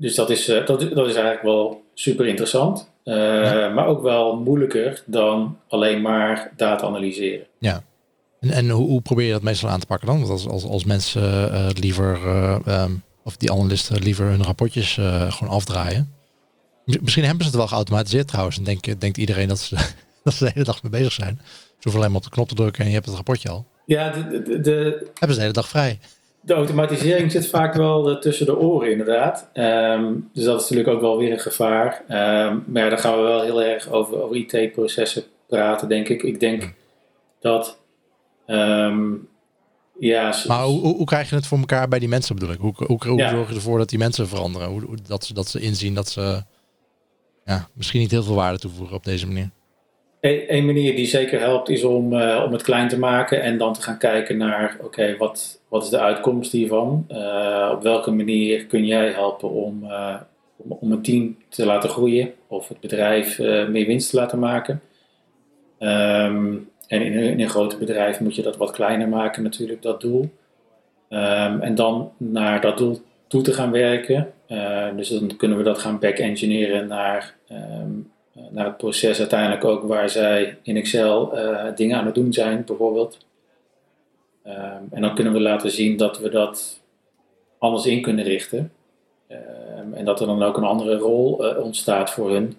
Dus 0.00 0.14
dat 0.14 0.30
is, 0.30 0.44
dat, 0.44 0.66
dat 0.66 0.82
is 0.82 1.14
eigenlijk 1.14 1.42
wel 1.42 1.82
super 1.94 2.26
interessant. 2.26 2.90
Maar 3.74 3.86
ook 3.86 4.02
wel 4.02 4.36
moeilijker 4.36 5.02
dan 5.06 5.58
alleen 5.68 6.00
maar 6.00 6.52
data 6.56 6.86
analyseren. 6.86 7.46
Ja. 7.58 7.82
En, 8.40 8.50
en 8.50 8.70
hoe, 8.70 8.88
hoe, 8.88 9.00
probeer 9.00 9.26
je 9.26 9.32
dat 9.32 9.42
meestal 9.42 9.68
aan 9.68 9.80
te 9.80 9.86
pakken 9.86 10.06
dan? 10.06 10.18
Want 10.18 10.30
als, 10.30 10.48
als, 10.48 10.64
als 10.64 10.84
mensen 10.84 11.22
uh, 11.52 11.66
liever, 11.74 12.18
uh, 12.24 12.82
um, 12.82 13.02
of 13.24 13.36
die 13.36 13.52
analisten 13.52 14.02
liever 14.02 14.26
hun 14.26 14.42
rapportjes 14.42 14.92
gewoon 15.28 15.54
afdraaien. 15.54 16.14
Misschien 16.84 17.24
hebben 17.24 17.44
ze 17.44 17.50
het 17.50 17.58
wel 17.58 17.68
geautomatiseerd 17.68 18.28
trouwens. 18.28 18.58
En 18.58 18.64
denk, 18.64 19.00
denkt 19.00 19.16
iedereen 19.16 19.48
dat 19.48 19.58
ze, 19.58 19.76
dat 20.24 20.34
ze 20.34 20.44
de 20.44 20.50
hele 20.54 20.64
dag 20.64 20.82
mee 20.82 20.92
bezig 20.92 21.12
zijn. 21.12 21.40
Ze 21.42 21.88
hoeven 21.88 22.00
alleen 22.00 22.12
maar 22.12 22.20
op 22.20 22.26
de 22.26 22.34
knop 22.34 22.48
te 22.48 22.54
drukken 22.54 22.82
en 22.82 22.88
je 22.88 22.94
hebt 22.94 23.06
het 23.06 23.14
rapportje 23.14 23.48
al. 23.48 23.66
Ja, 23.86 24.10
de, 24.10 24.42
de, 24.42 24.60
de 24.60 25.06
hebben 25.08 25.28
ze 25.28 25.34
de 25.34 25.40
hele 25.40 25.52
dag 25.52 25.68
vrij. 25.68 25.98
De 26.40 26.54
automatisering 26.54 27.32
zit 27.32 27.46
vaak 27.46 27.74
wel 27.74 28.18
tussen 28.18 28.46
de 28.46 28.58
oren 28.58 28.90
inderdaad. 28.90 29.50
Um, 29.54 30.30
dus 30.32 30.44
dat 30.44 30.60
is 30.60 30.68
natuurlijk 30.68 30.96
ook 30.96 31.00
wel 31.00 31.18
weer 31.18 31.32
een 31.32 31.40
gevaar. 31.40 32.04
Um, 32.08 32.64
maar 32.66 32.82
ja, 32.82 32.88
dan 32.88 32.98
gaan 32.98 33.16
we 33.16 33.22
wel 33.22 33.42
heel 33.42 33.62
erg 33.62 33.88
over, 33.88 34.22
over 34.22 34.36
IT-processen 34.36 35.22
praten, 35.46 35.88
denk 35.88 36.08
ik. 36.08 36.22
Ik 36.22 36.40
denk 36.40 36.72
dat 37.40 37.78
Um, 38.50 39.28
ja, 39.98 40.34
maar 40.46 40.62
hoe, 40.62 40.80
hoe, 40.80 41.04
krijg 41.04 41.28
je 41.28 41.34
het 41.34 41.46
voor 41.46 41.58
elkaar 41.58 41.88
bij 41.88 41.98
die 41.98 42.08
mensen 42.08 42.34
bedoel 42.34 42.52
ik? 42.52 42.58
Hoe, 42.58 42.74
hoe, 42.76 42.98
hoe 43.08 43.28
zorg 43.28 43.48
je 43.48 43.54
ervoor 43.54 43.78
dat 43.78 43.88
die 43.88 43.98
mensen 43.98 44.28
veranderen? 44.28 44.68
Hoe, 44.68 44.98
dat, 45.06 45.24
ze, 45.24 45.34
dat 45.34 45.48
ze 45.48 45.60
inzien 45.60 45.94
dat 45.94 46.08
ze 46.08 46.42
ja, 47.44 47.68
misschien 47.72 48.00
niet 48.00 48.10
heel 48.10 48.22
veel 48.22 48.34
waarde 48.34 48.58
toevoegen 48.58 48.96
op 48.96 49.04
deze 49.04 49.26
manier? 49.26 49.50
Een, 50.20 50.66
manier 50.66 50.96
die 50.96 51.06
zeker 51.06 51.40
helpt 51.40 51.68
is 51.68 51.84
om, 51.84 52.12
uh, 52.12 52.42
om 52.46 52.52
het 52.52 52.62
klein 52.62 52.88
te 52.88 52.98
maken 52.98 53.42
en 53.42 53.58
dan 53.58 53.74
te 53.74 53.82
gaan 53.82 53.98
kijken 53.98 54.36
naar, 54.36 54.76
oké, 54.82 55.16
wat, 55.16 55.60
wat 55.68 55.82
is 55.82 55.88
de 55.88 56.00
uitkomst 56.00 56.52
hiervan? 56.52 57.06
Uh, 57.08 57.70
op 57.72 57.82
welke 57.82 58.10
manier 58.10 58.66
kun 58.66 58.86
jij 58.86 59.10
helpen 59.10 59.50
om, 59.50 59.84
uh, 59.84 60.16
om, 60.56 60.92
een 60.92 61.02
team 61.02 61.36
te 61.48 61.66
laten 61.66 61.90
groeien 61.90 62.32
of 62.46 62.68
het 62.68 62.80
bedrijf 62.80 63.38
meer 63.68 63.86
winst 63.86 64.10
te 64.10 64.16
laten 64.16 64.38
maken? 64.38 64.80
Um, 65.78 66.70
en 66.86 67.02
in 67.02 67.40
een, 67.40 67.48
groot 67.48 67.78
bedrijf 67.78 68.20
moet 68.20 68.34
je 68.34 68.42
dat 68.42 68.56
wat 68.56 68.70
kleiner 68.70 69.08
maken 69.08 69.42
natuurlijk, 69.42 69.82
dat 69.82 70.00
doel. 70.00 70.20
Um, 71.08 71.60
en 71.60 71.74
dan 71.74 72.12
naar 72.16 72.60
dat 72.60 72.78
doel 72.78 73.00
toe 73.26 73.42
te 73.42 73.52
gaan 73.52 73.70
werken. 73.70 74.32
Dus 74.96 75.08
dan 75.08 75.36
kunnen 75.36 75.58
we 75.58 75.62
dat 75.64 75.78
gaan 75.78 75.98
back-engineeren 75.98 76.86
naar, 76.86 77.34
um, 77.50 78.10
naar 78.50 78.64
het 78.64 78.76
proces 78.76 79.18
uiteindelijk 79.18 79.64
ook 79.64 79.82
waar 79.82 80.10
zij 80.10 80.58
in 80.62 80.76
Excel 80.76 81.38
uh, 81.38 81.64
dingen 81.74 81.98
aan 81.98 82.06
het 82.06 82.14
doen 82.14 82.32
zijn, 82.32 82.64
bijvoorbeeld. 82.66 83.18
Um, 84.46 84.88
en 84.90 85.00
dan 85.00 85.14
kunnen 85.14 85.32
we 85.32 85.40
laten 85.40 85.70
zien 85.70 85.96
dat 85.96 86.18
we 86.18 86.28
dat 86.28 86.80
anders 87.58 87.86
in 87.86 88.02
kunnen 88.02 88.24
richten. 88.24 88.72
en 89.94 90.04
dat 90.04 90.20
er 90.20 90.26
dan 90.26 90.42
ook 90.42 90.56
een 90.56 90.64
andere 90.64 90.96
rol 90.96 91.44
uh, 91.44 91.64
ontstaat 91.64 92.10
voor 92.10 92.30
hun, 92.30 92.56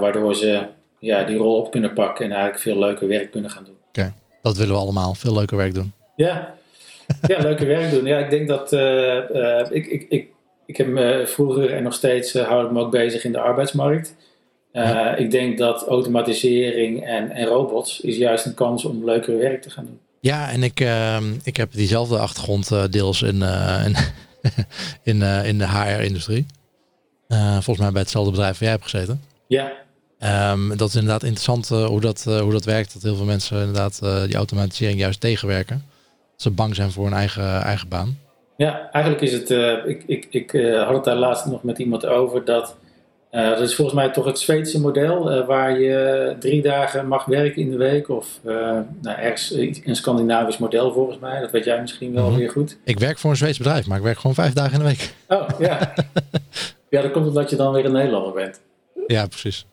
waardoor 0.00 0.34
ze 0.34 0.66
ja, 0.98 1.24
die 1.24 1.36
rol 1.36 1.56
op 1.56 1.70
kunnen 1.70 1.92
pakken 1.92 2.24
en 2.24 2.30
eigenlijk 2.30 2.62
veel 2.62 2.78
leuker 2.78 3.08
werk 3.08 3.30
kunnen 3.30 3.50
gaan 3.50 3.64
doen. 3.64 3.76
Oké, 3.88 4.12
dat 4.42 4.56
willen 4.56 4.74
we 4.74 4.80
allemaal. 4.80 5.14
Veel 5.14 5.34
leuker 5.34 5.56
werk 5.56 5.74
doen. 5.74 5.92
Ja, 6.16 6.54
ja 7.26 7.38
leuker 7.38 7.66
werk 7.66 7.90
doen. 7.90 8.04
Ja, 8.04 8.18
ik 8.18 8.30
denk 8.30 8.48
dat 8.48 8.72
uh, 8.72 9.70
ik, 9.70 9.86
ik, 9.86 10.06
ik, 10.08 10.28
ik 10.66 10.76
heb 10.76 10.86
me 10.86 11.22
vroeger 11.26 11.72
en 11.72 11.82
nog 11.82 11.94
steeds 11.94 12.32
hou 12.32 12.64
ik 12.64 12.72
me 12.72 12.80
ook 12.80 12.90
bezig 12.90 13.24
in 13.24 13.32
de 13.32 13.40
arbeidsmarkt. 13.40 14.14
Ja. 14.72 15.16
Ik 15.16 15.30
denk 15.30 15.58
dat 15.58 15.86
automatisering 15.86 17.04
en, 17.04 17.30
en 17.30 17.46
robots 17.46 18.00
is 18.00 18.16
juist 18.16 18.46
een 18.46 18.54
kans 18.54 18.84
om 18.84 19.04
leuker 19.04 19.38
werk 19.38 19.62
te 19.62 19.70
gaan 19.70 19.84
doen. 19.84 19.98
Ja, 20.20 20.50
en 20.50 20.62
ik, 20.62 20.80
ehm, 20.80 21.24
ik 21.44 21.56
heb 21.56 21.72
diezelfde 21.72 22.18
achtergrond 22.18 22.92
deels 22.92 23.22
in, 23.22 23.42
in, 23.84 23.96
in, 25.20 25.22
in 25.22 25.58
de 25.58 25.68
HR-industrie. 25.68 26.46
volgens 27.28 27.78
mij 27.78 27.90
bij 27.90 28.00
hetzelfde 28.00 28.30
bedrijf 28.30 28.52
waar 28.52 28.68
jij 28.68 28.78
hebt 28.78 28.90
gezeten. 28.90 29.22
Ja. 29.46 29.72
Um, 30.52 30.76
dat 30.76 30.88
is 30.88 30.94
inderdaad 30.94 31.22
interessant 31.22 31.68
hoe, 31.68 32.00
dat, 32.00 32.24
hoe 32.24 32.52
dat 32.52 32.64
werkt. 32.64 32.92
Dat 32.92 33.02
heel 33.02 33.16
veel 33.16 33.24
mensen 33.24 33.58
inderdaad 33.58 34.00
die 34.26 34.36
automatisering 34.36 34.98
juist 34.98 35.20
tegenwerken. 35.20 35.84
Dat 36.30 36.42
ze 36.42 36.50
bang 36.50 36.74
zijn 36.74 36.90
voor 36.90 37.04
hun 37.04 37.14
eigen, 37.14 37.62
eigen 37.62 37.88
baan. 37.88 38.18
Ja, 38.56 38.90
eigenlijk 38.90 39.24
is 39.24 39.32
het. 39.32 39.50
ik 39.86 40.02
ik, 40.06 40.26
ik 40.30 40.50
had 40.86 40.94
het 40.94 41.04
daar 41.04 41.16
laatst 41.16 41.46
nog 41.46 41.62
met 41.62 41.78
iemand 41.78 42.06
over. 42.06 42.44
Dat, 42.44 42.76
dat 43.40 43.60
is 43.60 43.74
volgens 43.74 43.96
mij 43.96 44.10
toch 44.10 44.24
het 44.24 44.38
Zweedse 44.38 44.80
model. 44.80 45.44
waar 45.46 45.80
je 45.80 46.36
drie 46.38 46.62
dagen 46.62 47.08
mag 47.08 47.24
werken 47.24 47.62
in 47.62 47.70
de 47.70 47.76
week. 47.76 48.08
Of 48.08 48.40
nou, 48.42 49.18
ergens 49.18 49.50
een 49.84 49.96
Scandinavisch 49.96 50.58
model 50.58 50.92
volgens 50.92 51.18
mij. 51.18 51.40
Dat 51.40 51.50
weet 51.50 51.64
jij 51.64 51.80
misschien 51.80 52.12
wel 52.12 52.24
mm 52.24 52.28
-hmm. 52.28 52.38
weer 52.38 52.50
goed. 52.50 52.76
Ik 52.84 52.98
werk 52.98 53.18
voor 53.18 53.30
een 53.30 53.36
Zweeds 53.36 53.58
bedrijf, 53.58 53.86
maar 53.86 53.96
ik 53.96 54.04
werk 54.04 54.16
gewoon 54.18 54.34
vijf 54.34 54.52
dagen 54.52 54.72
in 54.72 54.78
de 54.78 54.84
week. 54.84 55.14
Oh 55.28 55.48
ja. 55.58 55.94
ja, 56.90 57.02
dat 57.02 57.10
komt 57.10 57.26
omdat 57.26 57.50
je 57.50 57.56
dan 57.56 57.72
weer 57.72 57.84
een 57.84 57.92
Nederlander 57.92 58.32
bent. 58.32 58.60
Ja, 59.06 59.26
precies. 59.26 59.66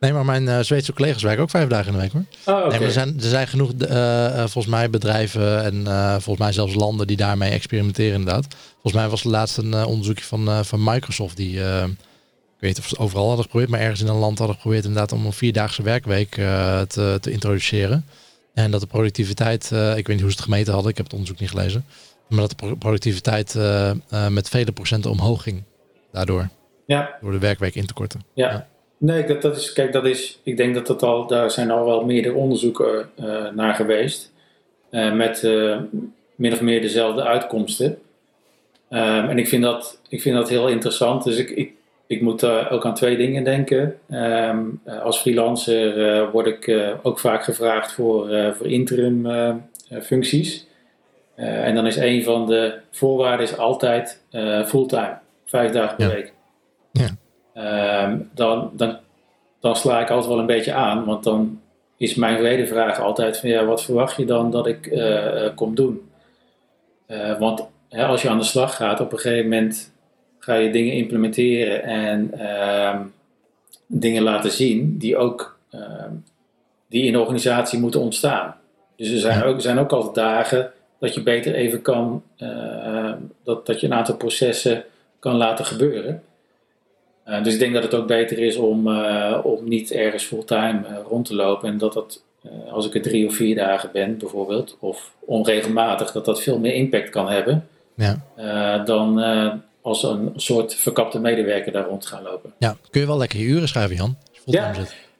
Nee, 0.00 0.12
maar 0.12 0.24
mijn 0.24 0.64
Zweedse 0.64 0.92
collega's 0.92 1.22
werken 1.22 1.42
ook 1.42 1.50
vijf 1.50 1.68
dagen 1.68 1.86
in 1.86 1.92
de 1.92 1.98
week 1.98 2.12
hoor. 2.12 2.24
Oh, 2.54 2.64
okay. 2.64 2.78
nee, 2.78 2.86
er, 2.86 2.92
zijn, 2.92 3.14
er 3.16 3.28
zijn 3.28 3.46
genoeg, 3.46 3.70
volgens 4.36 4.66
mij, 4.66 4.90
bedrijven 4.90 5.64
en 5.64 5.84
volgens 6.10 6.38
mij 6.38 6.52
zelfs 6.52 6.74
landen 6.74 7.06
die 7.06 7.16
daarmee 7.16 7.50
experimenteren 7.50 8.18
inderdaad. 8.18 8.46
Volgens 8.72 8.94
mij 8.94 9.08
was 9.08 9.22
het 9.22 9.32
laatst 9.32 9.56
een 9.56 9.84
onderzoekje 9.84 10.24
van, 10.24 10.64
van 10.64 10.84
Microsoft 10.84 11.36
die, 11.36 11.60
weet 12.62 12.78
of 12.78 12.84
ze 12.84 12.90
het 12.90 12.98
overal 12.98 13.26
hadden 13.26 13.44
geprobeerd, 13.44 13.70
maar 13.70 13.80
ergens 13.80 14.00
in 14.00 14.06
een 14.06 14.16
land 14.16 14.38
hadden 14.38 14.56
geprobeerd 14.56 14.84
inderdaad 14.84 15.12
om 15.12 15.26
een 15.26 15.32
vierdaagse 15.32 15.82
werkweek 15.82 16.30
te, 16.88 17.18
te 17.20 17.30
introduceren. 17.30 18.04
En 18.54 18.70
dat 18.70 18.80
de 18.80 18.86
productiviteit, 18.86 19.64
ik 19.64 20.06
weet 20.06 20.08
niet 20.08 20.20
hoe 20.20 20.30
ze 20.30 20.36
het 20.36 20.44
gemeten 20.44 20.72
hadden, 20.72 20.90
ik 20.90 20.96
heb 20.96 21.06
het 21.06 21.14
onderzoek 21.14 21.40
niet 21.40 21.50
gelezen, 21.50 21.84
maar 22.28 22.40
dat 22.40 22.54
de 22.58 22.76
productiviteit 22.76 23.58
met 24.30 24.48
vele 24.48 24.72
procenten 24.72 25.10
omhoog 25.10 25.42
ging 25.42 25.62
daardoor. 26.12 26.48
Ja. 26.86 27.16
Door 27.20 27.32
de 27.32 27.38
werkweek 27.38 27.74
in 27.74 27.86
te 27.86 27.94
korten. 27.94 28.20
ja. 28.34 28.50
ja. 28.50 28.70
Nee, 28.98 29.26
dat, 29.26 29.42
dat 29.42 29.56
is, 29.56 29.72
kijk, 29.72 29.92
dat 29.92 30.04
is, 30.04 30.38
ik 30.42 30.56
denk 30.56 30.74
dat 30.74 30.86
dat 30.86 31.02
al, 31.02 31.26
daar 31.26 31.50
zijn 31.50 31.70
al 31.70 31.84
wel 31.84 32.04
meerdere 32.04 32.34
onderzoeken 32.34 33.10
naar 33.54 33.74
geweest. 33.74 34.32
Met 34.90 35.42
min 36.34 36.52
of 36.52 36.60
meer 36.60 36.80
dezelfde 36.80 37.22
uitkomsten. 37.22 37.98
Um, 38.90 39.28
en 39.28 39.38
ik 39.38 39.48
vind, 39.48 39.62
dat, 39.62 39.98
ik 40.08 40.22
vind 40.22 40.36
dat 40.36 40.48
heel 40.48 40.68
interessant. 40.68 41.24
Dus 41.24 41.36
ik, 41.36 41.50
ik, 41.50 41.72
ik 42.12 42.20
moet 42.20 42.44
ook 42.44 42.86
aan 42.86 42.94
twee 42.94 43.16
dingen 43.16 43.44
denken. 43.44 43.98
Um, 44.10 44.80
als 45.02 45.18
freelancer 45.18 46.30
word 46.30 46.46
ik 46.46 46.92
ook 47.02 47.18
vaak 47.18 47.44
gevraagd 47.44 47.92
voor, 47.92 48.54
voor 48.56 48.66
interim 48.66 49.28
functies. 50.02 50.66
en 51.34 51.74
dan 51.74 51.86
is 51.86 51.96
een 51.96 52.24
van 52.24 52.46
de 52.46 52.78
voorwaarden 52.90 53.46
is 53.46 53.56
altijd 53.56 54.22
fulltime, 54.66 55.18
vijf 55.44 55.72
dagen 55.72 55.96
per 55.96 56.08
ja. 56.08 56.14
week. 56.14 56.32
Ja. 56.92 57.08
Um, 58.04 58.30
dan, 58.34 58.70
dan, 58.72 58.96
dan 59.60 59.76
sla 59.76 60.00
ik 60.00 60.10
altijd 60.10 60.28
wel 60.28 60.38
een 60.38 60.46
beetje 60.46 60.72
aan, 60.72 61.04
want 61.04 61.24
dan 61.24 61.60
is 61.96 62.14
mijn 62.14 62.36
tweede 62.36 62.66
vraag 62.66 63.00
altijd 63.00 63.38
van 63.38 63.48
ja, 63.48 63.64
wat 63.64 63.82
verwacht 63.82 64.16
je 64.16 64.24
dan 64.24 64.50
dat 64.50 64.66
ik 64.66 64.86
uh, 64.86 65.48
kom 65.54 65.74
doen? 65.74 66.10
Uh, 67.08 67.38
want 67.38 67.66
hè, 67.88 68.04
als 68.04 68.22
je 68.22 68.28
aan 68.28 68.38
de 68.38 68.44
slag 68.44 68.76
gaat, 68.76 69.00
op 69.00 69.12
een 69.12 69.18
gegeven 69.18 69.50
moment 69.50 69.91
ga 70.44 70.54
je 70.54 70.70
dingen 70.70 70.92
implementeren 70.92 71.82
en 71.82 72.30
uh, 72.34 73.00
dingen 73.86 74.22
laten 74.22 74.50
zien 74.50 74.98
die 74.98 75.16
ook 75.16 75.58
ehm, 75.70 76.10
die 76.88 77.04
in 77.04 77.12
de 77.12 77.20
organisatie 77.20 77.78
moeten 77.78 78.00
ontstaan. 78.00 78.54
Dus 78.96 79.10
er 79.10 79.18
zijn, 79.18 79.42
ook, 79.42 79.56
er 79.56 79.62
zijn 79.62 79.78
ook 79.78 79.92
altijd 79.92 80.14
dagen 80.14 80.70
dat 80.98 81.14
je 81.14 81.22
beter 81.22 81.54
even 81.54 81.82
kan, 81.82 82.22
dat, 83.42 83.66
dat 83.66 83.80
je 83.80 83.86
een 83.86 83.94
aantal 83.94 84.16
processen 84.16 84.84
kan 85.18 85.34
laten 85.34 85.64
gebeuren. 85.64 86.22
dus 87.42 87.52
ik 87.52 87.58
denk 87.58 87.74
dat 87.74 87.82
het 87.82 87.94
ook 87.94 88.06
beter 88.06 88.38
is 88.38 88.56
om, 88.56 88.88
om 89.42 89.68
niet 89.68 89.90
ergens 89.90 90.24
fulltime 90.24 90.82
rond 91.08 91.26
te 91.26 91.34
lopen 91.34 91.68
en 91.68 91.78
dat 91.78 91.92
dat 91.92 92.22
als 92.70 92.86
ik 92.86 92.94
er 92.94 93.02
drie 93.02 93.26
of 93.26 93.34
vier 93.34 93.54
dagen 93.54 93.90
ben 93.92 94.18
bijvoorbeeld, 94.18 94.76
of 94.80 95.12
onregelmatig, 95.20 96.12
dat 96.12 96.24
dat 96.24 96.42
veel 96.42 96.58
meer 96.58 96.74
impact 96.74 97.10
kan 97.10 97.28
hebben 97.28 97.68
ja. 97.94 98.78
dan 98.78 99.18
als 99.82 100.02
een 100.02 100.32
soort 100.36 100.74
verkapte 100.74 101.18
medewerker 101.18 101.72
daar 101.72 101.86
rond 101.86 102.06
gaan 102.06 102.22
lopen. 102.22 102.52
Ja, 102.58 102.76
kun 102.90 103.00
je 103.00 103.06
wel 103.06 103.18
lekker 103.18 103.38
je 103.38 103.44
uren 103.44 103.68
schrijven, 103.68 103.96
Jan. 103.96 104.16
Ja, 104.44 104.72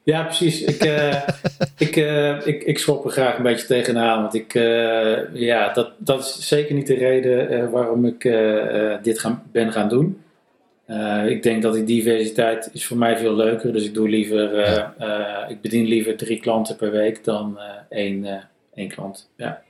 ja, 0.04 0.22
precies. 0.22 0.62
Ik, 0.62 0.84
uh, 0.84 1.22
ik, 1.86 1.96
uh, 1.96 2.46
ik, 2.46 2.62
ik 2.62 2.78
schop 2.78 3.04
er 3.04 3.10
graag 3.10 3.36
een 3.36 3.42
beetje 3.42 3.66
tegenaan. 3.66 4.20
Want 4.20 4.34
ik, 4.34 4.54
uh, 4.54 5.34
ja, 5.34 5.72
dat, 5.72 5.90
dat 5.98 6.20
is 6.20 6.48
zeker 6.48 6.74
niet 6.74 6.86
de 6.86 6.94
reden 6.94 7.70
waarom 7.70 8.06
ik 8.06 8.22
dit 9.02 9.18
gaan, 9.18 9.42
ben 9.52 9.72
gaan 9.72 9.88
doen. 9.88 10.22
ik 11.26 11.42
denk 11.42 11.62
dat 11.62 11.74
die 11.74 11.84
diversiteit 11.84 12.70
is 12.72 12.86
voor 12.86 12.96
mij 12.96 13.18
veel 13.18 13.34
leuker. 13.34 13.72
Dus 13.72 13.84
ik 13.84 13.94
doe 13.94 14.08
liever, 14.08 14.50
ik 15.48 15.60
bedien 15.60 15.86
liever 15.86 16.16
drie 16.16 16.40
klanten 16.40 16.76
per 16.76 16.90
week 16.90 17.24
dan 17.24 17.58
één, 17.88 18.48
één 18.74 18.88
klant. 18.88 19.30
Ja. 19.36 19.62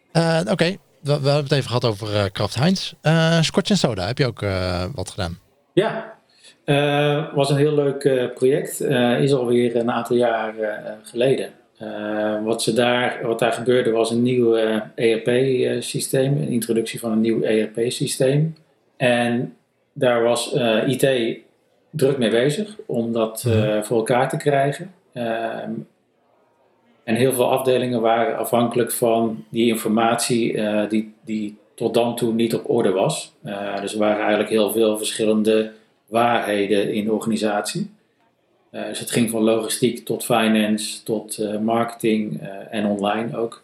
Oké, 0.51 0.77
we, 1.03 1.11
hebben 1.12 1.35
het 1.35 1.53
even 1.53 1.67
gehad 1.67 1.85
over 1.85 2.15
uh, 2.15 2.25
Kraft 2.33 2.55
Heinz. 2.55 2.93
Uh, 3.03 3.43
Scotch 3.43 3.71
en 3.71 3.77
Soda, 3.77 4.07
heb 4.07 4.19
je 4.19 4.27
ook 4.27 4.43
uh, 4.43 4.85
wat 4.95 5.11
gedaan? 5.11 5.38
Ja, 5.73 6.15
uh, 6.65 7.35
was 7.35 7.51
een 7.51 7.57
heel 7.57 7.75
leuk 7.75 8.33
project. 8.35 8.81
is 9.21 9.33
alweer 9.33 9.77
een 9.77 9.91
aantal 9.91 10.17
jaar 10.17 10.55
geleden. 11.03 11.51
wat, 12.45 12.62
ze 12.62 12.73
daar, 12.73 13.21
wat 13.23 13.38
daar 13.38 13.53
gebeurde 13.53 13.91
was 13.91 14.11
een 14.11 14.23
nieuw 14.23 14.55
ERP-systeem, 14.95 16.37
een 16.37 16.49
introductie 16.49 17.01
van 17.01 17.12
een 17.12 17.21
nieuw 17.21 17.43
ERP-systeem. 17.43 18.57
En 18.97 19.57
daar 19.93 20.23
was 20.23 20.53
IT 20.87 21.37
druk 21.91 22.19
mee 22.19 22.31
bezig 22.31 22.77
om 22.87 23.12
dat 23.12 23.45
mhm. 23.47 23.83
voor 23.83 23.97
elkaar 23.97 24.29
te 24.29 24.37
krijgen. 24.37 24.95
Ehm, 25.12 25.71
en 27.05 27.15
heel 27.15 27.33
veel 27.33 27.51
afdelingen 27.51 28.01
waren 28.01 28.38
afhankelijk 28.38 28.93
van 28.93 29.45
die 29.49 29.67
informatie 29.67 30.53
uh, 30.53 30.88
die, 30.88 31.12
die 31.25 31.57
tot 31.75 31.95
dan 31.95 32.17
toe 32.17 32.33
niet 32.33 32.55
op 32.55 32.71
orde 32.71 32.91
was. 32.91 33.33
Uh, 33.45 33.81
dus 33.81 33.93
er 33.93 33.99
waren 33.99 34.21
eigenlijk 34.21 34.51
heel 34.51 34.71
veel 34.71 34.97
verschillende 34.97 35.73
waarheden 36.07 36.93
in 36.93 37.05
de 37.05 37.12
organisatie. 37.12 37.91
Uh, 38.73 38.87
dus 38.87 38.99
het 38.99 39.11
ging 39.11 39.31
van 39.31 39.43
logistiek 39.43 40.05
tot 40.05 40.25
finance, 40.25 41.03
tot 41.03 41.61
marketing 41.61 42.41
en 42.71 42.87
online 42.87 43.37
ook. 43.37 43.62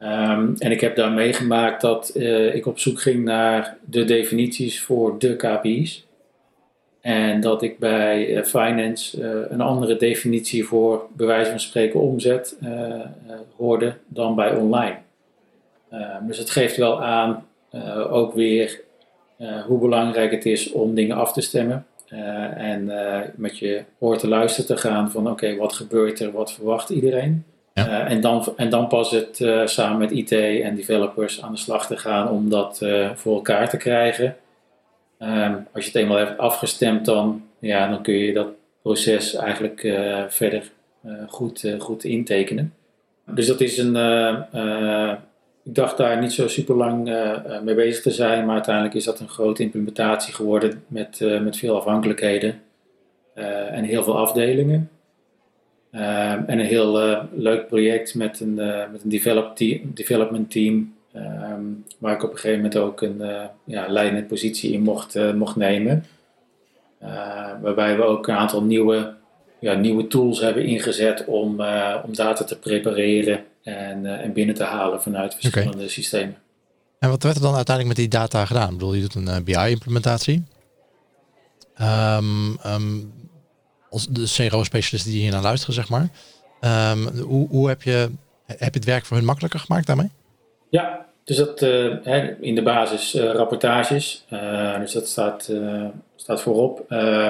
Um, 0.00 0.54
en 0.58 0.70
ik 0.70 0.80
heb 0.80 0.96
daar 0.96 1.12
meegemaakt 1.12 1.80
dat 1.80 2.16
ik 2.52 2.66
op 2.66 2.78
zoek 2.78 3.00
ging 3.00 3.24
naar 3.24 3.76
de 3.84 4.04
definities 4.04 4.80
voor 4.80 5.18
de 5.18 5.36
KPI's. 5.36 6.05
En 7.06 7.40
dat 7.40 7.62
ik 7.62 7.78
bij 7.78 8.28
uh, 8.28 8.42
finance 8.42 9.20
uh, 9.20 9.50
een 9.50 9.60
andere 9.60 9.96
definitie 9.96 10.64
voor 10.64 11.06
bij 11.16 11.26
wijze 11.26 11.50
van 11.50 11.60
spreken 11.60 12.00
omzet 12.00 12.56
uh, 12.62 13.00
hoorde 13.56 13.94
dan 14.06 14.34
bij 14.34 14.54
online. 14.54 14.96
dus 16.20 16.38
het 16.38 16.50
geeft 16.50 16.76
wel 16.76 17.02
aan 17.02 17.46
ook 18.10 18.34
weer 18.34 18.80
hoe 19.66 19.78
belangrijk 19.78 20.30
het 20.30 20.46
is 20.46 20.72
om 20.72 20.94
dingen 20.94 21.16
af 21.16 21.32
te 21.32 21.40
stemmen. 21.40 21.86
en 22.56 22.90
met 23.34 23.58
je 23.58 23.82
oor 23.98 24.18
te 24.18 24.28
luisteren 24.28 24.66
te 24.66 24.76
gaan 24.76 25.10
van 25.10 25.30
oké, 25.30 25.56
wat 25.56 25.72
gebeurt 25.72 26.20
er, 26.20 26.32
wat 26.32 26.52
verwacht 26.52 26.90
iedereen. 26.90 27.44
Ja. 27.74 28.06
en, 28.06 28.20
dan, 28.20 28.52
en 28.56 28.70
dan 28.70 28.88
pas 28.88 29.10
het 29.10 29.36
samen 29.64 29.98
met 29.98 30.10
IT 30.10 30.32
en 30.62 30.74
developers 30.74 31.42
aan 31.42 31.52
de 31.52 31.58
slag 31.58 31.86
te 31.86 31.96
gaan 31.96 32.30
om 32.30 32.50
dat 32.50 32.86
voor 33.14 33.34
elkaar 33.34 33.68
te 33.68 33.76
krijgen. 33.76 34.36
Ehm, 35.18 35.54
als 35.72 35.84
je 35.84 35.90
het 35.90 36.00
eenmaal 36.00 36.16
hebt 36.16 36.38
afgestemd, 36.38 37.04
dan, 37.04 37.42
ja, 37.58 37.88
dan 37.88 38.02
kun 38.02 38.14
je 38.14 38.32
dat 38.32 38.48
proces 38.82 39.34
eigenlijk 39.34 39.82
uh, 39.82 40.24
verder 40.28 40.70
uh, 41.06 41.12
goed, 41.28 41.62
uh, 41.62 41.80
goed 41.80 42.04
intekenen. 42.04 42.74
Dus 43.24 43.46
dat 43.46 43.60
is 43.60 43.78
een. 43.78 43.96
ik 45.64 45.74
dacht 45.74 45.96
daar 45.96 46.20
niet 46.20 46.32
zo 46.32 46.48
super 46.48 46.74
lang 46.74 47.04
mee 47.62 47.74
bezig 47.74 48.02
te 48.02 48.10
zijn, 48.10 48.44
maar 48.44 48.54
uiteindelijk 48.54 48.94
is 48.94 49.04
dat 49.04 49.20
een 49.20 49.28
grote 49.28 49.62
implementatie 49.62 50.34
geworden 50.34 50.84
met, 50.86 51.20
met 51.42 51.56
veel 51.56 51.76
afhankelijkheden 51.76 52.60
en 53.34 53.84
heel 53.84 54.04
veel 54.04 54.18
afdelingen. 54.18 54.90
Ehm, 55.90 56.42
en 56.46 56.58
een 56.58 56.66
heel 56.66 57.20
leuk 57.34 57.66
project 57.66 58.14
met 58.14 58.40
een, 58.40 58.54
met 58.92 59.02
een 59.02 59.08
develop 59.08 59.56
development 59.82 60.50
team 60.50 60.95
Ehm, 61.16 61.62
waar 61.98 62.14
ik 62.14 62.22
op 62.22 62.30
een 62.30 62.38
gegeven 62.38 62.56
moment 62.56 62.76
ook 62.76 63.00
een 63.00 63.20
uh, 63.20 63.44
ja, 63.64 63.86
leidende 63.88 64.24
positie 64.24 64.72
in 64.72 64.82
mocht, 64.82 65.16
uh, 65.16 65.32
mocht 65.32 65.56
nemen. 65.56 66.06
Uh, 67.02 67.08
waarbij 67.62 67.96
we 67.96 68.02
ook 68.02 68.28
een 68.28 68.34
aantal 68.34 68.62
nieuwe, 68.62 69.14
ja, 69.58 69.74
nieuwe 69.74 70.06
tools 70.06 70.40
hebben 70.40 70.64
ingezet 70.64 71.24
om, 71.24 71.50
om 72.04 72.14
data 72.14 72.44
te 72.44 72.58
prepareren 72.58 73.44
en, 73.62 74.06
en 74.06 74.32
binnen 74.32 74.54
te 74.54 74.64
halen 74.64 75.02
vanuit 75.02 75.34
verschillende 75.34 75.88
systemen. 75.88 76.36
En 76.98 77.08
wat 77.08 77.22
werd 77.22 77.36
er 77.36 77.42
dan 77.42 77.54
uiteindelijk 77.54 77.98
met 77.98 78.10
die 78.10 78.18
data 78.18 78.44
gedaan? 78.44 78.68
Ik 78.68 78.78
bedoel, 78.78 78.94
je 78.94 79.00
doet 79.00 79.14
een 79.14 79.44
BI-implementatie. 79.44 80.44
Um, 81.80 82.58
ehm, 82.62 82.74
um, 82.74 83.12
als 83.90 84.08
de 84.08 84.48
CRO-specialisten 84.48 85.12
die 85.12 85.20
hier 85.20 85.32
naar 85.32 85.42
luisteren, 85.42 85.74
zeg 85.74 85.88
maar. 85.88 86.08
Hoe, 87.22 87.48
hoe 87.48 87.68
heb, 87.68 87.82
je, 87.82 88.10
heb 88.46 88.72
je 88.72 88.78
het 88.78 88.84
werk 88.84 89.04
voor 89.04 89.16
hun 89.16 89.26
makkelijker 89.26 89.60
gemaakt 89.60 89.86
daarmee? 89.86 90.10
Ja, 90.68 91.06
dus 91.26 91.36
dat 91.36 91.62
uh, 91.62 92.40
in 92.40 92.54
de 92.54 92.62
basis 92.62 93.14
uh, 93.14 93.32
rapportages, 93.32 94.24
uh, 94.32 94.78
dus 94.78 94.92
dat 94.92 95.08
staat, 95.08 95.52
staat 96.16 96.40
voorop. 96.40 96.84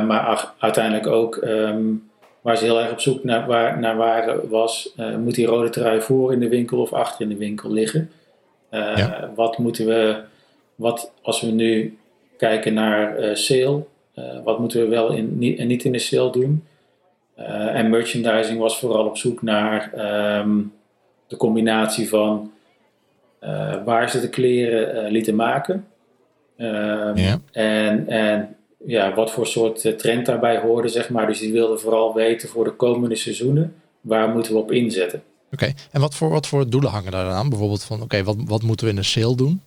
maar 0.06 0.52
uiteindelijk 0.58 1.06
ook 1.06 1.36
um, 1.36 2.10
waar 2.40 2.56
ze 2.56 2.64
heel 2.64 2.80
erg 2.80 2.90
op 2.90 3.00
zoek 3.00 3.24
naar, 3.24 3.46
waar, 3.46 3.78
naar 3.78 3.96
waar 3.96 4.48
was, 4.48 4.94
moet 5.18 5.34
die 5.34 5.46
rode 5.46 5.68
trui 5.68 6.00
voor 6.00 6.32
in 6.32 6.40
de 6.40 6.48
winkel 6.48 6.78
of 6.78 6.92
achter 6.92 7.20
in 7.20 7.28
de 7.28 7.36
winkel 7.36 7.70
liggen? 7.72 8.10
Ja. 8.70 9.30
Wat 9.34 9.58
moeten 9.58 9.86
we, 9.86 10.22
wat 10.74 11.12
als 11.22 11.40
we 11.40 11.50
nu 11.50 11.98
kijken 12.36 12.74
naar 12.74 13.36
sale, 13.36 13.84
wat 14.44 14.58
moeten 14.58 14.80
we 14.80 14.88
wel 14.88 15.12
in, 15.12 15.38
niet, 15.38 15.58
en 15.58 15.66
niet 15.66 15.84
in 15.84 15.92
de 15.92 15.98
sale 15.98 16.30
doen? 16.30 16.64
en 17.72 17.90
merchandising 17.90 18.58
was 18.58 18.78
vooral 18.78 19.06
op 19.06 19.16
zoek 19.16 19.42
naar 19.42 19.92
um, 20.40 20.72
de 21.26 21.36
combinatie 21.36 22.08
van 22.08 22.50
waar 23.84 24.10
ze 24.10 24.20
de 24.20 24.28
kleren 24.28 25.04
uh, 25.04 25.10
lieten 25.10 25.34
maken. 25.34 25.86
Ehm, 26.56 27.16
ja. 27.16 27.40
En, 27.52 28.08
en 28.08 28.56
ja, 28.86 29.14
wat 29.14 29.30
voor 29.30 29.46
soort 29.46 29.84
eh, 29.84 29.92
trend 29.92 30.26
daarbij 30.26 30.58
hoorde, 30.58 30.88
zeg 30.88 31.08
maar. 31.08 31.26
Dus 31.26 31.38
die 31.38 31.52
wilden 31.52 31.80
vooral 31.80 32.14
weten 32.14 32.48
voor 32.48 32.64
de 32.64 32.72
komende 32.72 33.16
seizoenen, 33.16 33.74
waar 34.00 34.28
moeten 34.28 34.52
we 34.52 34.58
op 34.58 34.72
inzetten. 34.72 35.22
Oké, 35.52 35.72
en 35.90 36.00
wat 36.00 36.14
voor, 36.14 36.30
wat 36.30 36.46
voor 36.46 36.68
doelen 36.68 36.90
hangen 36.90 37.12
daar 37.12 37.30
aan? 37.30 37.48
Bijvoorbeeld 37.48 37.84
van, 37.84 38.02
oké, 38.02 38.24
wat, 38.24 38.36
wat 38.44 38.62
moeten 38.62 38.86
we 38.86 38.92
in 38.92 38.98
de 38.98 39.04
sale 39.04 39.36
doen? 39.36 39.62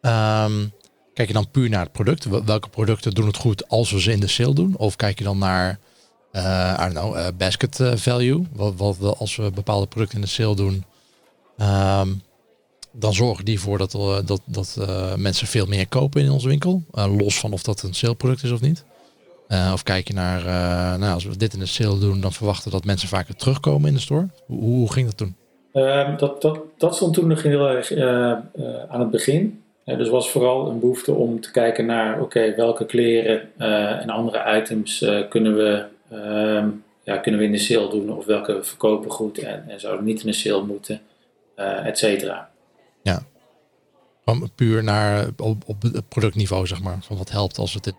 Um, 0.00 0.72
kijk 1.14 1.28
je 1.28 1.34
dan 1.34 1.50
puur 1.50 1.68
naar 1.68 1.82
het 1.82 1.92
product? 1.92 2.44
Welke 2.44 2.68
producten 2.68 3.12
doen 3.12 3.26
het 3.26 3.36
goed 3.36 3.68
als 3.68 3.90
we 3.90 4.00
ze 4.00 4.12
in 4.12 4.20
de 4.20 4.26
sale 4.26 4.54
doen? 4.54 4.74
Of 4.76 4.96
kijk 4.96 5.18
je 5.18 5.24
dan 5.24 5.38
naar, 5.38 5.78
uh, 6.32 6.76
I 6.80 6.82
don't 6.82 6.92
know, 6.92 7.16
uh, 7.16 7.26
basket 7.36 7.80
value? 7.94 8.46
Wat, 8.52 8.74
wat, 8.76 9.18
als 9.18 9.36
we 9.36 9.50
bepaalde 9.50 9.86
producten 9.86 10.18
in 10.18 10.24
de 10.24 10.30
sale 10.30 10.56
doen, 10.56 10.84
um, 12.00 12.22
dan 12.98 13.14
zorgen 13.14 13.44
die 13.44 13.60
voor 13.60 13.78
dat, 13.78 13.94
uh, 13.94 14.16
dat, 14.26 14.40
dat 14.44 14.76
uh, 14.80 15.14
mensen 15.14 15.46
veel 15.46 15.66
meer 15.66 15.88
kopen 15.88 16.22
in 16.22 16.30
onze 16.30 16.48
winkel. 16.48 16.82
Uh, 16.94 17.16
los 17.18 17.38
van 17.38 17.52
of 17.52 17.62
dat 17.62 17.82
een 17.82 17.94
saleproduct 17.94 18.42
is 18.42 18.50
of 18.50 18.60
niet. 18.60 18.84
of 19.72 19.82
kijk 19.82 20.08
je 20.08 20.14
naar, 20.14 20.44
nou, 20.98 21.12
als 21.12 21.24
we 21.24 21.36
dit 21.36 21.52
in 21.52 21.58
de 21.58 21.66
sale 21.66 21.98
doen, 21.98 22.20
dan 22.20 22.32
verwachten 22.32 22.70
dat 22.70 22.84
mensen 22.84 23.08
vaker 23.08 23.36
terugkomen 23.36 23.88
in 23.88 23.94
de 23.94 24.00
store. 24.00 24.28
Hoe, 24.46 24.60
hoe 24.60 24.92
ging 24.92 25.06
dat 25.06 25.16
toen? 25.16 25.36
Ehm, 25.72 26.16
dat, 26.16 26.42
dat, 26.42 26.58
dat 26.76 26.96
stond 26.96 27.14
toen 27.14 27.26
nog 27.26 27.42
heel 27.42 27.68
erg 27.68 27.92
aan 28.88 29.00
het 29.00 29.10
begin. 29.10 29.62
dus 29.84 30.08
was 30.08 30.30
vooral 30.30 30.70
een 30.70 30.80
behoefte 30.80 31.12
om 31.12 31.40
te 31.40 31.50
kijken 31.50 31.86
naar, 31.86 32.20
oké, 32.20 32.54
welke 32.54 32.86
kleren 32.86 33.40
en 34.00 34.10
andere 34.10 34.58
items 34.58 35.04
kunnen 35.28 35.56
we 35.56 35.84
ehm, 36.10 36.68
ja, 37.02 37.16
kunnen 37.16 37.40
we 37.40 37.46
in 37.46 37.52
de 37.52 37.58
sale 37.58 37.90
doen 37.90 38.16
of 38.16 38.24
welke 38.24 38.58
verkopen 38.62 39.10
goed 39.10 39.38
en, 39.38 39.64
en 39.68 39.80
zouden 39.80 40.04
niet 40.04 40.20
in 40.20 40.26
de 40.26 40.32
sale 40.32 40.62
moeten, 40.62 41.00
et 41.84 41.98
cetera. 41.98 42.48
Ja. 43.06 43.22
Van 44.24 44.50
puur 44.54 44.84
naar 44.84 45.26
op, 45.36 45.62
op 45.66 45.82
het 45.82 46.08
productniveau, 46.08 46.66
zeg 46.66 46.82
maar. 46.82 46.98
Van 47.00 47.16
wat 47.16 47.30
helpt 47.30 47.58
als 47.58 47.72
we 47.72 47.80
het, 47.82 47.94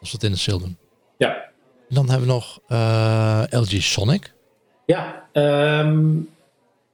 als 0.00 0.10
we 0.10 0.16
het 0.16 0.24
in 0.24 0.30
de 0.30 0.38
sale 0.38 0.58
doen. 0.58 0.76
Ja. 1.16 1.44
dan 1.88 2.10
hebben 2.10 2.26
we 2.26 2.32
nog 2.34 2.60
uh, 2.68 3.52
eh, 3.52 3.60
LG 3.60 3.82
Sonic. 3.82 4.32
Ja, 4.86 5.28
um, 5.32 6.28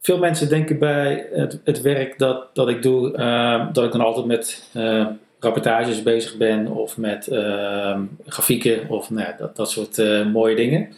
veel 0.00 0.18
mensen 0.18 0.48
denken 0.48 0.78
bij 0.78 1.26
het, 1.32 1.60
het 1.64 1.80
werk 1.80 2.18
dat, 2.18 2.54
dat 2.54 2.68
ik 2.68 2.82
doe, 2.82 3.12
uh, 3.16 3.72
dat 3.72 3.84
ik 3.84 3.92
dan 3.92 4.00
altijd 4.00 4.26
met 4.26 4.68
uh, 4.76 5.06
rapportages 5.38 6.02
bezig 6.02 6.36
ben 6.36 6.66
of 6.66 6.96
met 6.96 7.28
uh, 7.30 7.98
grafieken 8.26 8.88
of 8.88 9.10
nou, 9.10 9.32
dat, 9.38 9.56
dat 9.56 9.70
soort 9.70 9.96
mooie 10.32 10.56
dingen. 10.56 10.92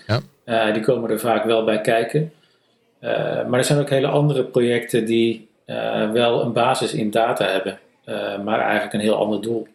Ja. 0.44 0.72
die 0.72 0.82
komen 0.82 1.10
er 1.10 1.20
vaak 1.20 1.44
wel 1.44 1.64
bij 1.64 1.80
kijken. 1.80 2.32
maar 3.48 3.58
er 3.58 3.64
zijn 3.64 3.78
ook 3.78 3.90
hele 3.90 4.06
andere 4.06 4.44
projecten 4.44 5.04
die 5.04 5.48
wel 6.12 6.42
een 6.42 6.52
basis 6.52 6.94
in 6.94 7.10
data 7.10 7.46
hebben, 7.46 7.78
maar 8.44 8.60
eigenlijk 8.60 8.92
een 8.92 9.00
heel 9.00 9.16
ander 9.16 9.42
doel. 9.42 9.66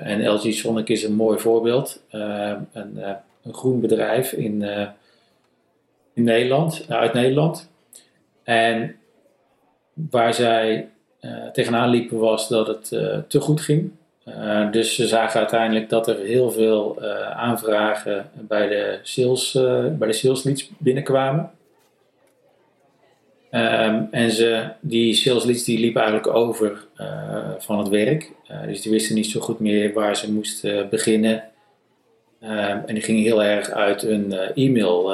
en 0.00 0.28
LG 0.28 0.52
Sonic 0.52 0.88
is 0.88 1.02
een 1.02 1.14
mooi 1.14 1.38
voorbeeld. 1.38 2.02
een, 2.10 2.98
een 3.42 3.54
groen 3.54 3.80
bedrijf 3.80 4.32
in, 4.32 4.62
in 6.12 6.24
Nederland, 6.24 6.84
uit 6.88 7.12
Nederland. 7.12 7.70
En 8.42 8.96
waar 9.92 10.34
zij 10.34 10.88
tegenaan 11.52 11.88
liepen 11.88 12.18
was 12.18 12.48
dat 12.48 12.66
het 12.66 12.88
te 13.28 13.40
goed 13.40 13.60
ging. 13.60 13.90
Dus 14.70 14.94
ze 14.94 15.06
zagen 15.06 15.40
uiteindelijk 15.40 15.88
dat 15.88 16.08
er 16.08 16.18
heel 16.18 16.50
veel 16.50 17.02
aanvragen 17.34 18.30
bij 18.34 18.68
de, 18.68 18.98
sales, 19.02 19.52
bij 19.98 20.08
de 20.08 20.12
sales 20.12 20.42
leads 20.42 20.70
binnenkwamen. 20.78 21.50
Um, 23.54 24.08
en 24.10 24.30
ze, 24.30 24.68
die 24.80 25.14
sales 25.14 25.44
leads 25.44 25.64
die 25.64 25.78
liepen 25.78 26.02
eigenlijk 26.02 26.36
over 26.36 26.86
van 27.58 27.78
het 27.78 27.88
werk. 27.88 28.30
dus 28.66 28.80
die 28.80 28.92
wisten 28.92 29.14
niet 29.14 29.30
zo 29.30 29.40
goed 29.40 29.58
meer 29.58 29.92
waar 29.92 30.16
ze 30.16 30.32
moesten 30.32 30.88
beginnen. 30.88 31.44
Um, 32.42 32.50
en 32.86 32.94
die 32.94 33.02
gingen 33.02 33.22
heel 33.22 33.42
erg 33.42 33.70
uit 33.70 34.02
hun 34.02 34.32
e-mail 34.54 35.12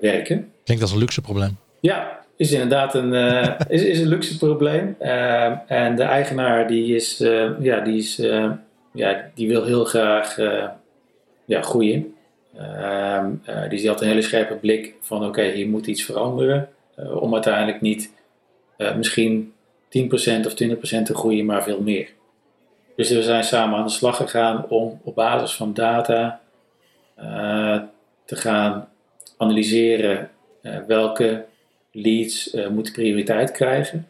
werken. 0.00 0.52
Klinkt 0.64 0.82
als 0.82 0.92
een 0.92 0.98
luxe 0.98 1.20
probleem. 1.20 1.56
Ja, 1.80 2.24
is 2.36 2.52
inderdaad 2.52 2.94
een, 2.94 3.12
uh, 3.12 3.48
is, 3.68 3.82
is 3.82 4.00
een 4.00 4.08
luxe 4.08 4.38
probleem. 4.38 4.96
Uh, 5.00 5.70
en 5.70 5.96
de 5.96 6.02
eigenaar 6.02 6.68
die 6.68 6.94
is, 6.94 7.20
uh, 7.20 7.50
ja, 7.60 7.80
die 7.80 7.98
is, 7.98 8.16
ja, 8.92 9.30
die 9.34 9.48
wil 9.48 9.64
heel 9.64 9.84
graag 9.84 10.36
ja, 11.44 11.62
groeien. 11.62 12.14
Ehm, 12.56 13.30
die 13.68 13.88
had 13.88 14.00
een 14.00 14.08
hele 14.08 14.22
scherpe 14.22 14.54
blik 14.54 14.94
van 15.00 15.18
oké, 15.18 15.26
okay, 15.26 15.50
hier 15.50 15.68
moet 15.68 15.86
iets 15.86 16.04
veranderen. 16.04 16.68
Om 16.96 17.32
uiteindelijk 17.32 17.80
niet 17.80 18.12
misschien 18.96 19.52
10% 19.98 20.00
of 20.46 20.52
20% 20.52 21.02
te 21.02 21.14
groeien, 21.14 21.44
maar 21.44 21.62
veel 21.62 21.80
meer. 21.80 22.08
Dus 22.96 23.10
we 23.10 23.22
zijn 23.22 23.44
samen 23.44 23.78
aan 23.78 23.84
de 23.84 23.90
slag 23.90 24.16
gegaan 24.16 24.68
om 24.68 25.00
op 25.04 25.14
basis 25.14 25.54
van 25.54 25.74
data 25.74 26.40
te 28.24 28.36
gaan 28.36 28.88
analyseren 29.36 30.30
welke 30.86 31.44
leads 31.92 32.56
moeten 32.70 32.92
prioriteit 32.92 33.50
krijgen. 33.50 34.08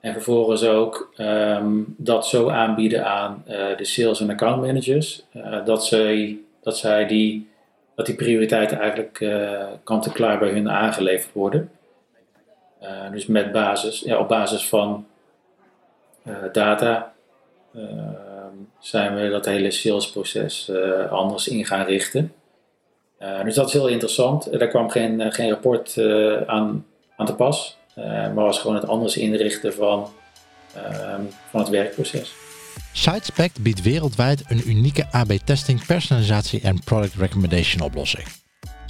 En 0.00 0.12
vervolgens 0.12 0.64
ook 0.64 1.14
um, 1.18 1.94
dat 1.96 2.26
zo 2.26 2.48
aanbieden 2.48 3.06
aan 3.06 3.42
de 3.46 3.84
sales 3.84 4.20
en 4.20 4.30
account 4.30 4.62
managers, 4.62 5.24
dat, 5.64 5.86
zij, 5.86 6.38
dat, 6.62 6.78
zij 6.78 7.06
die, 7.06 7.48
dat 7.94 8.06
die 8.06 8.14
prioriteiten 8.14 8.78
eigenlijk 8.78 9.26
kant-en-klaar 9.84 10.38
bij 10.38 10.50
hun 10.50 10.70
aangeleverd 10.70 11.32
worden. 11.32 11.70
Dus 13.12 13.26
met 13.26 13.52
basis, 13.52 14.00
ja, 14.00 14.18
op 14.18 14.28
basis 14.28 14.68
van 14.68 15.06
data 16.52 17.12
ehm, 17.74 18.54
zijn 18.78 19.14
we 19.14 19.28
dat 19.28 19.44
hele 19.44 19.70
salesproces 19.70 20.70
anders 21.10 21.48
in 21.48 21.66
gaan 21.66 21.84
richten. 21.84 22.32
dus 23.44 23.54
dat 23.54 23.66
is 23.66 23.72
heel 23.72 23.88
interessant. 23.88 24.58
Daar 24.58 24.68
kwam 24.68 24.90
geen, 24.90 25.32
geen 25.32 25.50
rapport 25.50 25.98
aan 26.46 26.84
aan 27.18 27.26
te 27.26 27.34
pas. 27.34 27.78
Uh, 27.96 28.04
maar 28.04 28.34
was 28.34 28.58
gewoon 28.58 28.76
het 28.76 28.88
anders 28.88 29.16
inrichten 29.16 29.74
van, 29.74 30.10
uh, 30.76 31.14
van 31.50 31.60
het 31.60 31.68
werkproces. 31.68 32.32
SiteSpect 32.92 33.62
biedt 33.62 33.82
wereldwijd 33.82 34.44
een 34.48 34.68
unieke 34.68 35.06
AB-testing, 35.10 35.86
personalisatie 35.86 36.60
en 36.60 36.80
product 36.84 37.14
recommendation 37.14 37.82
oplossing. 37.82 38.26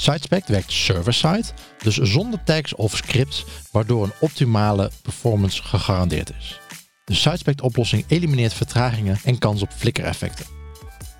SiteSpect 0.01 0.49
werkt 0.49 0.73
server-side, 0.73 1.45
dus 1.83 1.97
zonder 1.97 2.45
tags 2.45 2.75
of 2.75 2.97
scripts, 2.97 3.45
waardoor 3.71 4.05
een 4.05 4.13
optimale 4.21 4.91
performance 5.03 5.63
gegarandeerd 5.63 6.33
is. 6.39 6.61
De 7.05 7.15
SiteSpect 7.15 7.61
oplossing 7.61 8.05
elimineert 8.09 8.55
vertragingen 8.55 9.19
en 9.25 9.39
kans 9.39 9.63
op 9.63 9.71
flicker-effecten. 9.77 10.47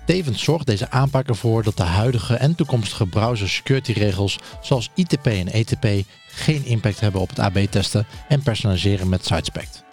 Tevens 0.05 0.43
zorgt 0.43 0.65
deze 0.65 0.89
aanpak 0.89 1.27
ervoor 1.27 1.63
dat 1.63 1.77
de 1.77 1.83
huidige 1.83 2.35
en 2.35 2.55
toekomstige 2.55 3.05
browser 3.05 3.49
security 3.49 3.91
regels 3.91 4.39
zoals 4.61 4.89
ITP 4.95 5.25
en 5.27 5.51
ETP 5.51 6.07
geen 6.27 6.65
impact 6.65 6.99
hebben 6.99 7.21
op 7.21 7.29
het 7.29 7.39
AB-testen 7.39 8.07
en 8.27 8.43
personaliseren 8.43 9.09
met 9.09 9.25
SiteSpect. 9.25 9.83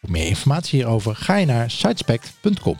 Voor 0.00 0.10
meer 0.10 0.26
informatie 0.26 0.78
hierover 0.78 1.16
ga 1.16 1.36
je 1.36 1.46
naar 1.46 1.70
sitespect.com. 1.70 2.76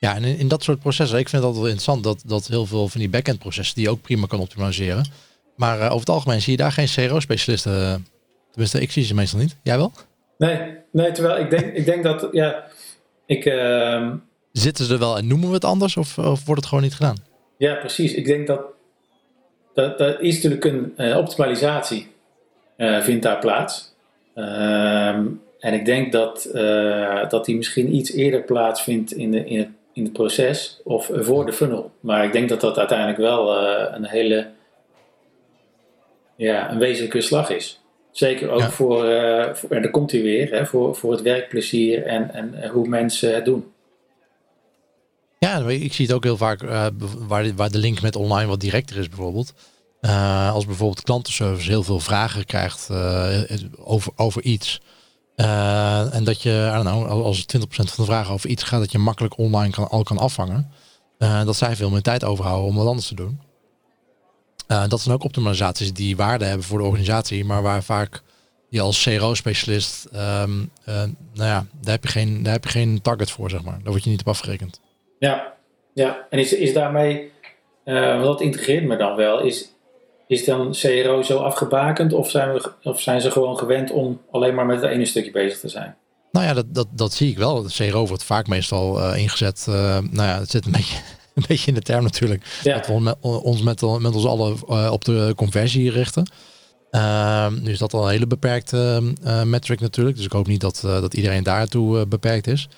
Ja, 0.00 0.14
en 0.14 0.24
in, 0.24 0.48
dat 0.48 0.62
soort 0.62 0.78
processen, 0.78 1.18
ik 1.18 1.28
vind 1.28 1.42
het 1.42 1.52
altijd 1.52 1.62
wel 1.62 1.72
interessant 1.72 2.04
dat, 2.04 2.22
dat 2.26 2.46
heel 2.46 2.66
veel 2.66 2.88
van 2.88 3.00
die 3.00 3.08
backend 3.08 3.38
processen 3.38 3.74
die 3.74 3.84
je 3.84 3.90
ook 3.90 4.02
prima 4.02 4.26
kan 4.26 4.40
optimaliseren. 4.40 5.04
Maar 5.56 5.78
uh, 5.78 5.84
over 5.84 5.98
het 5.98 6.08
algemeen 6.08 6.40
zie 6.40 6.52
je 6.52 6.58
daar 6.58 6.72
geen 6.72 6.86
CRO-specialisten. 6.86 7.72
Uh, 7.72 7.94
tenminste, 8.50 8.80
ik 8.80 8.90
zie 8.90 9.04
ze 9.04 9.14
meestal 9.14 9.38
niet. 9.38 9.56
Jij 9.62 9.76
wel? 9.76 9.92
Nee, 10.38 10.74
nee 10.92 11.12
terwijl 11.12 11.38
ik 11.38 11.50
denk, 11.50 11.74
ik 11.74 11.84
denk 11.84 12.02
dat, 12.02 12.28
ja, 12.32 12.64
ik... 13.26 13.44
Uh... 13.44 14.12
Zitten 14.52 14.84
ze 14.84 14.92
er 14.92 14.98
wel 14.98 15.16
en 15.16 15.26
noemen 15.26 15.48
we 15.48 15.54
het 15.54 15.64
anders 15.64 15.96
of, 15.96 16.18
of 16.18 16.44
wordt 16.44 16.60
het 16.60 16.66
gewoon 16.66 16.84
niet 16.84 16.94
gedaan? 16.94 17.16
Ja, 17.56 17.74
precies. 17.74 18.12
Ik 18.14 18.24
denk 18.24 18.46
dat 18.46 18.60
dat, 19.74 19.98
dat 19.98 20.20
is 20.20 20.34
natuurlijk 20.34 20.64
een 20.64 20.94
uh, 20.96 21.16
optimalisatie, 21.16 22.08
vindt 22.76 23.22
daar 23.22 23.38
plaats. 23.38 23.94
Ehm, 24.34 25.26
en 25.58 25.74
ik 25.74 25.84
denk 25.84 26.12
dat, 26.12 26.48
dat 27.28 27.44
die 27.44 27.56
misschien 27.56 27.94
iets 27.94 28.12
eerder 28.12 28.42
plaatsvindt 28.42 29.12
in, 29.12 29.30
de, 29.30 29.44
in, 29.44 29.58
het, 29.58 29.68
in 30.00 30.06
het 30.06 30.12
proces 30.12 30.80
of 30.84 31.10
voor 31.12 31.46
de 31.46 31.52
funnel. 31.52 31.90
Maar 32.00 32.24
ik 32.24 32.32
denk 32.32 32.48
dat 32.48 32.60
dat 32.60 32.78
uiteindelijk 32.78 33.18
wel 33.18 33.56
een 33.94 34.06
hele 34.06 34.50
ja, 36.36 36.70
een 36.70 36.78
wezenlijke 36.78 37.20
slag 37.20 37.50
is. 37.50 37.80
Zeker 38.10 38.50
ook 38.50 38.62
voor, 38.62 39.04
voor, 39.54 39.70
en 39.70 39.82
daar 39.82 39.90
komt 39.90 40.10
hij 40.10 40.22
weer, 40.22 40.50
hè, 40.50 40.66
voor, 40.66 40.96
voor 40.96 41.12
het 41.12 41.22
werkplezier 41.22 42.02
en, 42.02 42.34
en 42.34 42.68
hoe 42.68 42.88
mensen 42.88 43.34
het 43.34 43.44
doen. 43.44 43.72
Ja, 45.38 45.58
ik 45.68 45.92
zie 45.92 46.06
het 46.06 46.14
ook 46.14 46.24
heel 46.24 46.36
vaak 46.36 46.62
uh, 46.62 46.86
waar, 47.18 47.54
waar 47.54 47.70
de 47.70 47.78
link 47.78 48.00
met 48.00 48.16
online 48.16 48.48
wat 48.48 48.60
directer 48.60 48.96
is 48.96 49.08
bijvoorbeeld. 49.08 49.52
Als 50.52 50.66
bijvoorbeeld 50.66 51.02
klantenservice 51.02 51.70
heel 51.70 51.82
veel 51.82 52.00
vragen 52.00 52.44
krijgt 52.44 52.90
over, 53.84 54.12
over 54.16 54.42
iets. 54.42 54.80
En 56.12 56.24
dat 56.24 56.42
je, 56.42 56.72
I 56.78 56.80
know, 56.80 57.24
als 57.24 57.46
20% 57.56 57.60
van 57.68 57.86
de 57.96 58.04
vragen 58.04 58.32
over 58.32 58.50
iets 58.50 58.62
gaat, 58.62 58.80
dat 58.80 58.92
je 58.92 58.98
makkelijk 58.98 59.38
online 59.38 59.72
kan, 59.72 59.88
al 59.88 60.02
kan 60.02 60.18
afvangen. 60.18 60.70
dat 61.18 61.56
zij 61.56 61.76
veel 61.76 61.90
meer 61.90 62.02
tijd 62.02 62.24
overhouden 62.24 62.68
om 62.68 62.76
wat 62.76 62.86
anders 62.86 63.08
te 63.08 63.14
doen. 63.14 63.40
dat 64.66 65.00
zijn 65.00 65.14
ook 65.14 65.24
optimalisaties 65.24 65.92
die 65.92 66.16
waarde 66.16 66.44
hebben 66.44 66.66
voor 66.66 66.78
de 66.78 66.84
organisatie, 66.84 67.44
maar 67.44 67.62
waar 67.62 67.82
vaak 67.82 68.22
je 68.68 68.80
als 68.80 69.02
CRO-specialist, 69.02 70.08
um, 70.14 70.70
nou 71.34 71.48
ja, 71.48 71.66
daar 71.80 71.92
heb, 71.92 72.04
je 72.04 72.10
geen, 72.10 72.42
daar 72.42 72.52
heb 72.52 72.64
je 72.64 72.70
geen 72.70 73.02
target 73.02 73.30
voor, 73.30 73.50
zeg 73.50 73.62
maar. 73.62 73.78
Daar 73.82 73.92
word 73.92 74.04
je 74.04 74.10
niet 74.10 74.20
op 74.20 74.28
afgerekend. 74.28 74.80
Ja, 75.18 75.54
ja. 75.94 76.26
en 76.30 76.38
is, 76.38 76.52
is 76.52 76.72
daarmee, 76.72 77.30
dat 77.84 78.40
integreert 78.40 78.84
me 78.84 78.96
dan 78.96 79.16
wel, 79.16 79.40
is, 79.40 79.72
is 80.30 80.44
dan 80.44 80.72
CRO 80.72 81.22
zo 81.22 81.38
afgebakend 81.38 82.12
of 82.12 82.30
zijn, 82.30 82.52
we, 82.52 82.72
of 82.82 83.00
zijn 83.00 83.20
ze 83.20 83.30
gewoon 83.30 83.58
gewend 83.58 83.90
om 83.90 84.20
alleen 84.30 84.54
maar 84.54 84.66
met 84.66 84.82
het 84.82 84.90
ene 84.90 85.04
stukje 85.04 85.30
bezig 85.30 85.58
te 85.58 85.68
zijn? 85.68 85.96
Nou 86.32 86.46
ja, 86.46 86.54
dat, 86.54 86.74
dat, 86.74 86.86
dat 86.90 87.12
zie 87.12 87.30
ik 87.30 87.38
wel. 87.38 87.62
De 87.62 87.72
CRO 87.72 88.06
wordt 88.06 88.24
vaak 88.24 88.46
meestal 88.46 88.98
uh, 88.98 89.22
ingezet. 89.22 89.66
Uh, 89.68 89.74
nou 90.10 90.28
ja, 90.28 90.38
het 90.38 90.50
zit 90.50 90.66
een 90.66 90.72
beetje, 90.80 90.96
een 91.34 91.44
beetje 91.48 91.68
in 91.68 91.74
de 91.74 91.80
term 91.80 92.02
natuurlijk. 92.02 92.60
Ja. 92.62 92.74
Dat 92.74 92.86
we 92.86 93.16
ons 93.20 93.62
met, 93.62 93.80
met 93.80 94.14
ons 94.14 94.24
allen 94.24 94.56
uh, 94.68 94.88
op 94.92 95.04
de 95.04 95.32
conversie 95.36 95.90
richten. 95.90 96.30
Ehm, 96.90 97.62
nu 97.62 97.70
is 97.70 97.78
dat 97.78 97.94
al 97.94 98.04
een 98.04 98.10
hele 98.10 98.26
beperkte 98.26 99.02
metric 99.44 99.80
natuurlijk. 99.80 100.16
Dus 100.16 100.24
ik 100.24 100.32
hoop 100.32 100.46
niet 100.46 100.60
dat, 100.60 100.80
dat 100.82 101.14
iedereen 101.14 101.42
daartoe 101.42 102.06
beperkt 102.06 102.46
is. 102.46 102.68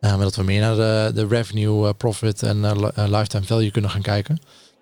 Maar 0.00 0.18
dat 0.18 0.36
we 0.36 0.42
meer 0.42 0.60
naar 0.60 0.76
de, 0.76 1.10
de 1.14 1.26
revenue, 1.26 1.94
profit 1.94 2.42
en 2.42 2.60
lifetime 2.94 3.44
value 3.44 3.70
kunnen 3.70 3.90
gaan 3.90 4.02
kijken. 4.02 4.38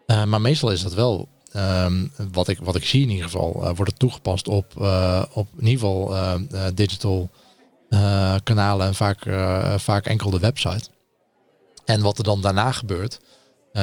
maar 0.06 0.40
meestal 0.40 0.72
is 0.72 0.82
dat 0.82 0.94
wel, 0.94 1.28
um, 1.56 2.12
wat, 2.32 2.48
ik, 2.48 2.58
wat 2.58 2.76
ik 2.76 2.84
zie 2.84 3.02
in 3.02 3.10
ieder 3.10 3.24
geval, 3.24 3.52
wordt 3.52 3.90
het 3.90 3.98
toegepast 3.98 4.48
op, 4.48 4.76
op 5.32 5.48
in 5.58 5.66
ieder 5.66 5.88
geval 5.88 6.14
digital 6.74 7.30
kanalen 8.42 8.86
en 8.86 8.94
vaak, 8.94 9.18
vaak 9.80 10.06
enkel 10.06 10.30
de 10.30 10.38
website. 10.38 10.88
En 11.84 12.00
wat 12.00 12.18
er 12.18 12.24
dan 12.24 12.40
daarna 12.40 12.72
gebeurt, 12.72 13.20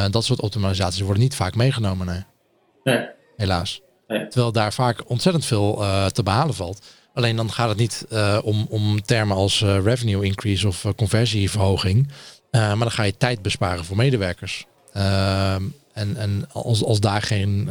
dat 0.10 0.24
soort 0.24 0.42
optimalisaties 0.42 1.02
worden 1.02 1.24
niet 1.24 1.36
vaak 1.36 1.56
meegenomen. 1.56 2.06
Nee. 2.06 2.24
nee. 2.84 3.08
Helaas. 3.36 3.82
Nee. 4.08 4.28
Terwijl 4.28 4.52
daar 4.52 4.74
vaak 4.74 5.10
ontzettend 5.10 5.46
veel 5.46 5.84
te 6.12 6.24
behalen 6.24 6.56
valt. 6.56 6.82
Alleen 7.16 7.36
dan 7.36 7.52
gaat 7.52 7.70
het 7.70 7.78
niet 7.78 8.06
uh, 8.12 8.40
om, 8.44 8.66
om 8.70 9.02
termen 9.02 9.36
als 9.36 9.62
uh, 9.62 9.84
revenue 9.84 10.26
increase 10.26 10.68
of 10.68 10.84
uh, 10.84 10.92
conversieverhoging. 10.96 12.08
maar 12.52 12.78
dan 12.78 12.92
ga 12.92 13.04
je 13.04 13.18
tijd 13.18 13.42
besparen 13.42 13.86
voor 13.86 13.96
medewerkers. 13.96 14.66
En 15.96 16.16
en 16.18 16.46
als, 16.52 16.84
als 16.84 17.00
daar 17.00 17.22
geen 17.22 17.70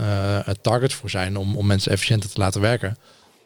targets 0.61 0.95
voor 0.95 1.11
zijn 1.11 1.37
om, 1.37 1.57
om 1.57 1.67
mensen 1.67 1.93
efficiënter 1.93 2.31
te 2.31 2.41
laten 2.41 2.61
werken. 2.61 2.97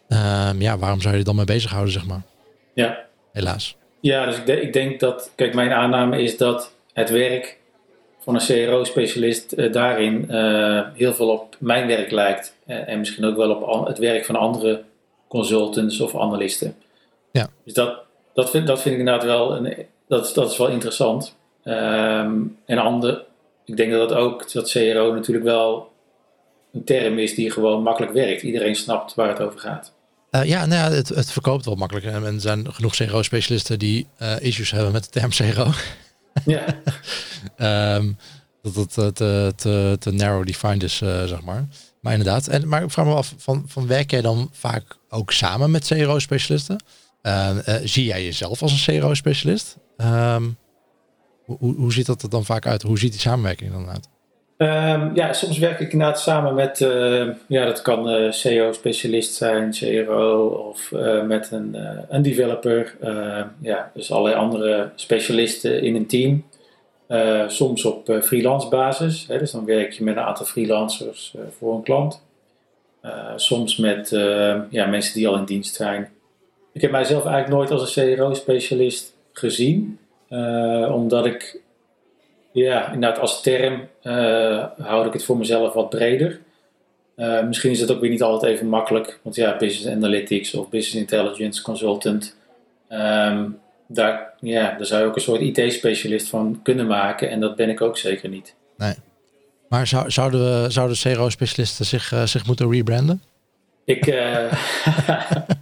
Ehm, 0.08 0.60
ja, 0.60 0.78
waarom 0.78 1.00
zou 1.00 1.12
je 1.14 1.18
er 1.18 1.26
dan 1.26 1.36
mee 1.36 1.44
bezighouden, 1.44 1.92
zeg 1.92 2.06
maar? 2.06 2.22
Ja. 2.74 2.98
Helaas. 3.32 3.76
Ja, 4.00 4.24
dus 4.24 4.36
ik, 4.36 4.46
ik 4.46 4.72
denk 4.72 5.00
dat, 5.00 5.30
kijk, 5.34 5.54
mijn 5.54 5.72
aanname 5.72 6.22
is 6.22 6.36
dat 6.36 6.72
het 6.92 7.10
werk 7.10 7.58
van 8.18 8.34
een 8.34 8.66
CRO-specialist 8.66 9.72
daarin 9.72 10.24
heel 10.94 11.14
veel 11.14 11.28
op 11.28 11.56
mijn 11.58 11.86
werk 11.86 12.10
lijkt. 12.10 12.54
en 12.66 12.98
misschien 12.98 13.24
ook 13.24 13.36
wel 13.36 13.50
op 13.50 13.86
het 13.86 13.98
werk 13.98 14.24
van 14.24 14.36
andere 14.36 14.82
consultants 15.28 16.00
of 16.00 16.16
analisten. 16.16 16.76
Ja. 17.30 17.48
Dus 17.64 17.74
dat, 17.74 17.98
dat, 18.34 18.50
vind, 18.50 18.66
dat 18.66 18.80
vind 18.80 18.94
ik 18.94 19.00
inderdaad 19.00 19.24
wel, 19.24 19.56
een, 19.56 19.86
dat, 20.08 20.34
dat 20.34 20.50
is 20.50 20.56
wel 20.58 20.68
interessant. 20.68 21.36
Ehm, 21.64 22.40
en 22.64 22.78
ander, 22.78 23.24
ik 23.68 23.76
denk 23.76 23.90
dat 23.92 24.08
dat 24.08 24.18
ook, 24.18 24.52
dat 24.52 24.70
CRO 24.70 25.14
natuurlijk 25.14 25.46
wel 25.46 25.92
een 26.72 26.84
term 26.84 27.18
is 27.18 27.34
die 27.34 27.50
gewoon 27.50 27.82
makkelijk 27.82 28.12
werkt. 28.12 28.42
Iedereen 28.42 28.76
snapt 28.76 29.14
waar 29.14 29.28
het 29.28 29.40
over 29.40 29.60
gaat. 29.60 29.92
Uh, 30.30 30.44
ja, 30.44 30.66
nou 30.66 30.90
ja, 30.90 30.96
het, 30.96 31.08
het 31.08 31.30
verkoopt 31.30 31.64
wel 31.64 31.74
makkelijk. 31.74 32.06
En 32.06 32.24
er 32.24 32.40
zijn 32.40 32.74
genoeg 32.74 32.96
CRO-specialisten 32.96 33.78
die 33.78 34.06
uh, 34.22 34.40
issues 34.40 34.70
hebben 34.70 34.92
met 34.92 35.04
de 35.04 35.10
term 35.10 35.30
CRO. 35.30 35.70
Ja. 36.44 36.64
um, 37.96 38.16
dat 38.62 38.74
het 38.74 39.16
te, 39.16 39.52
te, 39.56 39.96
te 39.98 40.10
narrow 40.10 40.46
defined 40.46 40.82
is, 40.82 41.00
uh, 41.00 41.24
zeg 41.24 41.42
maar. 41.42 41.66
Maar 42.00 42.12
inderdaad. 42.12 42.46
En, 42.46 42.68
maar 42.68 42.82
ik 42.82 42.90
vraag 42.90 43.06
me 43.06 43.14
af, 43.14 43.34
van, 43.36 43.64
van 43.66 43.86
werk 43.86 44.10
jij 44.10 44.20
dan 44.20 44.50
vaak 44.52 44.98
ook 45.08 45.32
samen 45.32 45.70
met 45.70 45.86
CRO-specialisten? 45.86 46.82
zie 47.84 48.04
jij 48.04 48.24
jezelf 48.24 48.62
als 48.62 48.86
een 48.86 49.00
CRO-specialist? 49.00 49.76
Um, 49.96 50.56
hoe, 51.56 51.74
hoe 51.74 51.92
ziet 51.92 52.06
dat 52.06 52.22
er 52.22 52.30
dan 52.30 52.44
vaak 52.44 52.66
uit? 52.66 52.82
Hoe 52.82 52.98
ziet 52.98 53.12
die 53.12 53.20
samenwerking 53.20 53.72
dan 53.72 53.88
uit? 53.88 54.08
Um, 54.58 55.14
ja, 55.14 55.32
soms 55.32 55.58
werk 55.58 55.80
ik 55.80 55.92
inderdaad 55.92 56.20
samen 56.20 56.54
met, 56.54 56.80
uh, 56.80 57.28
ja, 57.46 57.64
dat 57.64 57.82
kan 57.82 58.10
uh, 58.10 58.32
SEO-specialist 58.32 59.34
zijn, 59.34 59.70
CRO 59.70 60.46
of 60.46 60.90
uh, 60.90 61.22
met 61.22 61.50
een, 61.50 61.76
een 62.08 62.22
developer. 62.22 62.96
ja, 63.60 63.90
dus 63.94 64.12
allerlei 64.12 64.36
andere 64.36 64.90
specialisten 64.94 65.82
in 65.82 65.94
een 65.94 66.06
team. 66.06 66.44
soms 67.50 67.84
op 67.84 68.18
freelance 68.22 68.68
basis, 68.68 69.24
hè, 69.28 69.38
dus 69.38 69.50
dan 69.50 69.64
werk 69.64 69.92
je 69.92 70.04
met 70.04 70.16
een 70.16 70.22
aantal 70.22 70.46
freelancers 70.46 71.34
voor 71.58 71.74
een 71.74 71.82
klant. 71.82 72.22
soms 73.36 73.76
met 73.76 74.08
ja, 74.70 74.86
mensen 74.86 75.14
die 75.14 75.28
al 75.28 75.36
in 75.36 75.44
dienst 75.44 75.74
zijn. 75.74 76.08
Ik 76.72 76.80
heb 76.80 76.90
mijzelf 76.90 77.24
eigenlijk 77.24 77.54
nooit 77.54 77.70
als 77.70 77.96
een 77.96 78.16
CRO-specialist 78.16 79.14
gezien. 79.32 79.98
Uh, 80.30 80.94
omdat 80.94 81.26
ik, 81.26 81.60
ja, 82.52 82.92
inderdaad 82.92 83.18
als 83.18 83.42
term 83.42 83.88
uh, 84.02 84.64
houd 84.78 85.06
ik 85.06 85.12
het 85.12 85.24
voor 85.24 85.36
mezelf 85.36 85.72
wat 85.72 85.90
breder. 85.90 86.40
Uh, 87.16 87.42
misschien 87.42 87.70
is 87.70 87.80
het 87.80 87.90
ook 87.90 88.00
weer 88.00 88.10
niet 88.10 88.22
altijd 88.22 88.52
even 88.52 88.68
makkelijk, 88.68 89.18
want 89.22 89.36
ja, 89.36 89.56
business 89.56 89.96
analytics 89.96 90.54
of 90.54 90.68
business 90.68 90.94
intelligence 91.12 91.62
consultant, 91.62 92.36
um, 92.90 93.58
daar, 93.86 94.34
ja, 94.40 94.74
daar 94.76 94.86
zou 94.86 95.02
je 95.02 95.08
ook 95.08 95.14
een 95.14 95.20
soort 95.20 95.40
IT-specialist 95.40 96.28
van 96.28 96.60
kunnen 96.62 96.86
maken 96.86 97.30
en 97.30 97.40
dat 97.40 97.56
ben 97.56 97.68
ik 97.68 97.80
ook 97.80 97.98
zeker 97.98 98.28
niet. 98.28 98.54
Nee. 98.76 98.94
Maar 99.68 99.86
zou, 99.86 100.10
zouden, 100.10 100.62
we, 100.62 100.70
zouden 100.70 100.96
CRO-specialisten 100.96 101.84
zich, 101.84 102.12
zich 102.24 102.46
moeten 102.46 102.70
rebranden? 102.70 103.22
Ik, 103.84 104.06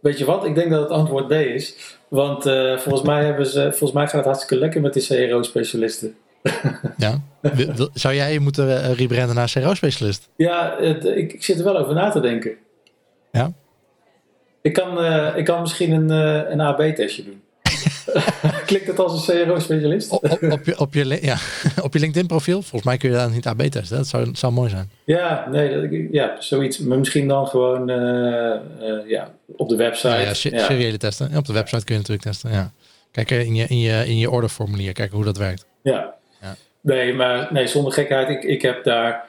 weet 0.00 0.18
je 0.18 0.24
wat, 0.24 0.44
ik 0.44 0.54
denk 0.54 0.70
dat 0.70 0.80
het 0.80 0.90
antwoord 0.90 1.26
B 1.26 1.32
is. 1.32 1.96
Want 2.08 2.46
uh, 2.46 2.78
volgens, 2.78 3.06
mij 3.06 3.24
hebben 3.24 3.46
ze, 3.46 3.60
volgens 3.62 3.92
mij 3.92 4.04
gaat 4.04 4.14
het 4.14 4.24
hartstikke 4.24 4.58
lekker 4.58 4.80
met 4.80 4.92
die 4.92 5.28
CRO-specialisten. 5.28 6.14
ja. 6.96 7.22
Zou 7.92 8.14
jij 8.14 8.38
moeten 8.38 8.66
uh, 8.66 8.92
rebranden 8.92 9.34
naar 9.34 9.50
CRO-specialist? 9.52 10.28
Ja, 10.36 10.76
het, 10.80 11.04
ik, 11.04 11.32
ik, 11.32 11.44
zit 11.44 11.58
er 11.58 11.64
wel 11.64 11.78
over 11.78 11.94
na 11.94 12.10
te 12.10 12.20
denken. 12.20 12.52
Ja? 13.32 13.52
Ik 14.62 14.72
kan, 14.72 15.04
uh, 15.04 15.36
ik 15.36 15.44
kan 15.44 15.60
misschien 15.60 15.92
een, 15.92 16.10
een 16.52 16.60
AB-testje 16.60 17.24
doen. 17.24 17.42
Klinkt 18.66 18.86
het 18.86 18.98
als 18.98 19.28
een 19.28 19.44
CRO-specialist? 19.44 20.10
Op, 20.10 20.24
op, 20.24 20.42
op, 20.52 20.64
je, 20.64 20.78
op, 20.78 20.94
je, 20.94 21.18
ja, 21.22 21.36
op 21.86 21.92
je 21.92 21.98
LinkedIn-profiel? 21.98 22.62
Volgens 22.62 22.82
mij 22.82 22.96
kun 22.96 23.10
je 23.10 23.16
daar 23.16 23.30
niet 23.30 23.46
AB 23.46 23.62
testen. 23.62 23.96
Dat 23.96 24.06
zou, 24.06 24.28
zou 24.32 24.52
mooi 24.52 24.70
zijn. 24.70 24.90
Ja, 25.04 25.46
nee, 25.50 26.08
ja, 26.12 26.36
zoiets. 26.38 26.78
Maar 26.78 26.98
misschien 26.98 27.28
dan 27.28 27.46
gewoon 27.46 27.90
uh, 27.90 27.96
uh, 27.96 29.08
ja, 29.08 29.30
op 29.56 29.68
de 29.68 29.76
website. 29.76 30.08
Ja, 30.08 30.20
ja, 30.20 30.34
seriële 30.34 30.96
testen. 30.96 31.28
Ja, 31.30 31.38
op 31.38 31.46
de 31.46 31.52
website 31.52 31.84
kun 31.84 31.94
je 31.94 32.00
natuurlijk 32.00 32.26
testen. 32.26 32.50
Ja. 32.50 32.72
Kijk 33.10 33.30
in 33.30 33.54
je, 33.54 33.66
in 33.66 33.78
je, 33.78 34.06
in 34.06 34.18
je 34.18 34.30
orderformulier, 34.30 34.92
kijken 34.92 35.16
hoe 35.16 35.24
dat 35.24 35.36
werkt. 35.36 35.66
Ja. 35.82 36.14
ja. 36.40 36.56
Nee, 36.80 37.14
maar 37.14 37.48
nee, 37.50 37.66
zonder 37.66 37.92
gekheid. 37.92 38.28
Ik, 38.28 38.42
ik 38.42 38.62
heb 38.62 38.84
daar... 38.84 39.28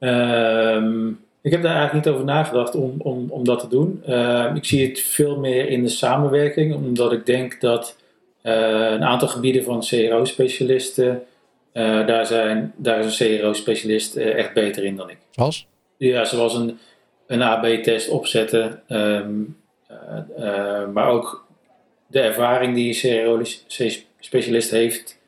Um, 0.00 1.20
ik 1.42 1.50
heb 1.50 1.62
daar 1.62 1.74
eigenlijk 1.76 2.04
niet 2.04 2.14
over 2.14 2.26
nagedacht 2.26 2.74
om, 2.74 2.94
om, 2.98 3.26
om 3.28 3.44
dat 3.44 3.60
te 3.60 3.68
doen. 3.68 4.02
Uh, 4.08 4.50
ik 4.54 4.64
zie 4.64 4.88
het 4.88 5.00
veel 5.00 5.38
meer 5.38 5.68
in 5.68 5.82
de 5.82 5.88
samenwerking, 5.88 6.74
omdat 6.74 7.12
ik 7.12 7.26
denk 7.26 7.60
dat 7.60 7.96
een 8.42 9.04
aantal 9.04 9.28
gebieden 9.28 9.64
van 9.64 9.80
CRO-specialisten, 9.80 11.22
uh, 11.72 12.06
daar, 12.06 12.26
zijn, 12.26 12.72
daar 12.76 12.98
is 12.98 13.20
een 13.20 13.38
CRO-specialist 13.38 14.16
echt 14.16 14.52
beter 14.52 14.84
in 14.84 14.96
dan 14.96 15.10
ik. 15.10 15.18
Zoals? 15.30 15.66
Ja, 15.96 16.24
zoals 16.24 16.54
een, 16.54 16.78
een 17.26 17.42
AB-test 17.42 18.08
opzetten, 18.08 18.82
um, 18.88 19.56
maar 20.92 21.08
ook 21.08 21.46
de 22.06 22.20
ervaring 22.20 22.74
die 22.74 22.88
een 22.88 23.24
CRO-specialist 23.24 24.70
heeft, 24.70 25.18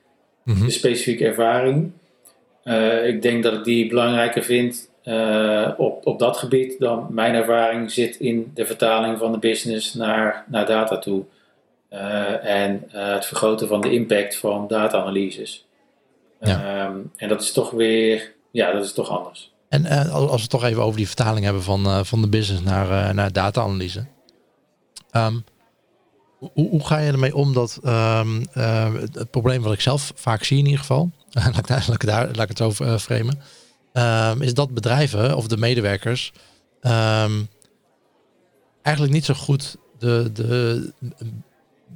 mm 0.43 0.55
-hmm. 0.55 0.67
de 0.67 0.73
specifieke 0.73 1.27
ervaring. 1.27 1.93
ik 3.05 3.23
denk 3.23 3.43
dat 3.43 3.53
ik 3.53 3.65
die 3.65 3.89
belangrijker 3.89 4.43
vind 4.43 4.89
uh, 5.05 5.71
op, 5.77 6.07
op 6.07 6.19
dat 6.19 6.37
gebied 6.37 6.79
dan 6.79 7.07
mijn 7.11 7.35
ervaring 7.35 7.91
zit 7.91 8.17
in 8.17 8.51
de 8.55 8.67
vertaling 8.67 9.19
van 9.19 9.33
de 9.33 9.39
business 9.39 9.95
naar, 9.95 10.45
naar 10.49 10.67
data 10.67 10.99
toe. 10.99 11.25
Uh, 11.95 12.45
en 12.45 12.91
uh, 12.95 13.13
het 13.13 13.27
vergroten 13.27 13.69
van 13.69 13.81
de 13.81 13.93
impact 13.93 14.37
van 14.37 14.69
data-analyses. 14.69 15.67
Ja. 16.41 16.87
Um, 16.87 17.13
en 17.17 17.29
dat 17.29 17.43
is 17.43 17.53
toch 17.53 17.71
weer, 17.71 18.33
ja, 18.51 18.73
dat 18.73 18.85
is 18.85 18.93
toch 18.93 19.09
anders. 19.09 19.53
En 19.69 19.87
als 20.11 20.35
we 20.35 20.41
het 20.41 20.51
toch 20.51 20.65
even 20.65 20.83
over 20.83 20.97
die 20.97 21.07
vertaling 21.07 21.45
hebben 21.45 21.63
van, 21.63 22.07
van 22.07 22.21
de 22.21 22.29
business 22.29 22.63
naar, 22.63 23.15
naar 23.15 23.33
data-analyse. 23.33 24.07
Um, 25.13 25.45
hoe, 26.39 26.51
hoe, 26.69 26.87
ga 26.87 26.99
je 26.99 27.13
ermee 27.13 27.35
om 27.35 27.53
dat 27.53 27.81
um, 27.85 28.47
het 29.13 29.31
probleem 29.31 29.63
wat 29.63 29.73
ik 29.73 29.81
zelf 29.81 30.13
vaak 30.15 30.45
zie 30.45 30.59
in 30.59 30.65
ieder 30.65 30.81
geval, 30.81 31.11
laat, 31.31 31.59
ik, 31.59 31.69
laat, 31.69 31.89
ik 31.89 32.07
daar, 32.07 32.27
laat 32.27 32.51
ik 32.51 32.59
het 32.59 32.59
zo 32.59 32.99
framen 32.99 33.41
is 34.41 34.55
dat 34.55 34.75
bedrijven 34.75 35.37
of 35.37 35.47
de 35.47 35.57
medewerkers 35.57 36.33
eigenlijk 38.83 39.13
niet 39.13 39.25
zo 39.25 39.35
goed 39.35 39.77
de, 39.99 40.31
de, 40.33 40.93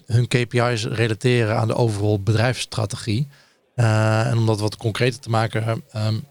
hun 0.07 0.29
KPI's 0.29 0.85
relateren 0.85 1.57
aan 1.57 1.69
de 1.69 1.75
overal 1.75 2.23
bedrijfsstrategie. 2.23 3.29
Uh, 3.77 4.27
en 4.27 4.39
om 4.39 4.47
dat 4.47 4.61
wat 4.61 4.77
concreter 4.77 5.21
te 5.21 5.31
maken, 5.31 5.83
um, 5.97 6.25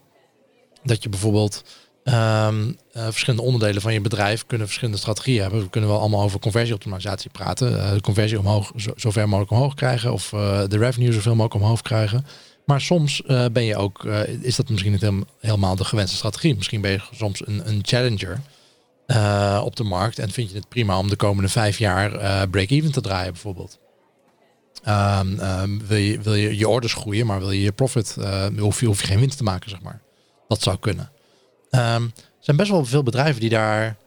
dat 0.83 1.03
je 1.03 1.09
bijvoorbeeld 1.09 1.63
um, 2.03 2.67
uh, 2.67 3.03
verschillende 3.03 3.45
onderdelen 3.45 3.81
van 3.81 3.93
je 3.93 4.01
bedrijf 4.01 4.45
kunnen 4.45 4.67
verschillende 4.67 4.99
strategieën 4.99 5.41
hebben. 5.41 5.61
We 5.61 5.69
kunnen 5.69 5.89
wel 5.89 5.99
allemaal 5.99 6.21
over 6.21 6.39
conversieoptimalisatie 6.39 7.29
praten. 7.29 7.71
Uh, 7.71 7.91
de 7.91 8.01
conversie 8.01 8.39
omhoog, 8.39 8.71
zo, 8.95 9.11
ver 9.11 9.29
mogelijk 9.29 9.51
omhoog 9.51 9.73
krijgen. 9.73 10.13
Of 10.13 10.29
de 10.67 10.77
revenue 10.77 11.11
zoveel 11.11 11.35
mogelijk 11.35 11.63
omhoog 11.63 11.81
krijgen. 11.81 12.25
Maar 12.65 12.81
soms 12.81 13.21
ben 13.51 13.63
je 13.63 13.75
ook, 13.75 14.03
is 14.41 14.55
dat 14.55 14.69
misschien 14.69 14.91
niet 14.91 15.25
helemaal 15.39 15.75
de 15.75 15.85
gewenste 15.85 16.15
strategie. 16.15 16.55
Misschien 16.55 16.81
ben 16.81 16.91
je 16.91 17.01
soms 17.11 17.47
een, 17.47 17.67
een 17.67 17.79
challenger 17.81 18.41
uh, 19.07 19.61
op 19.63 19.75
de 19.75 19.83
markt 19.83 20.19
en 20.19 20.31
vind 20.31 20.49
je 20.49 20.55
het 20.55 20.69
prima 20.69 20.97
om 20.97 21.09
de 21.09 21.15
komende 21.15 21.49
vijf 21.49 21.77
jaar 21.77 22.09
break-even 22.49 22.91
te 22.91 23.01
draaien 23.01 23.31
bijvoorbeeld. 23.31 23.79
Um, 24.87 25.39
um, 25.39 25.87
wil, 25.87 25.97
je, 25.97 26.21
wil 26.21 26.35
je 26.35 26.57
je 26.57 26.67
orders 26.67 26.93
groeien, 26.93 27.25
maar 27.25 27.39
wil 27.39 27.51
je 27.51 27.61
je 27.61 27.71
profit, 27.71 28.15
hoef, 28.57 28.79
je, 28.79 28.85
hoef 28.85 29.01
je 29.01 29.07
geen 29.07 29.19
winst 29.19 29.37
te 29.37 29.43
maken, 29.43 29.69
zeg 29.69 29.81
maar. 29.81 30.01
Dat 30.47 30.61
zou 30.61 30.77
kunnen. 30.77 31.11
Um, 31.71 32.13
er 32.13 32.13
zijn 32.39 32.57
best 32.57 32.71
wel 32.71 32.85
veel 32.85 33.03
bedrijven 33.03 33.41
die 33.41 33.49
daar 33.49 33.97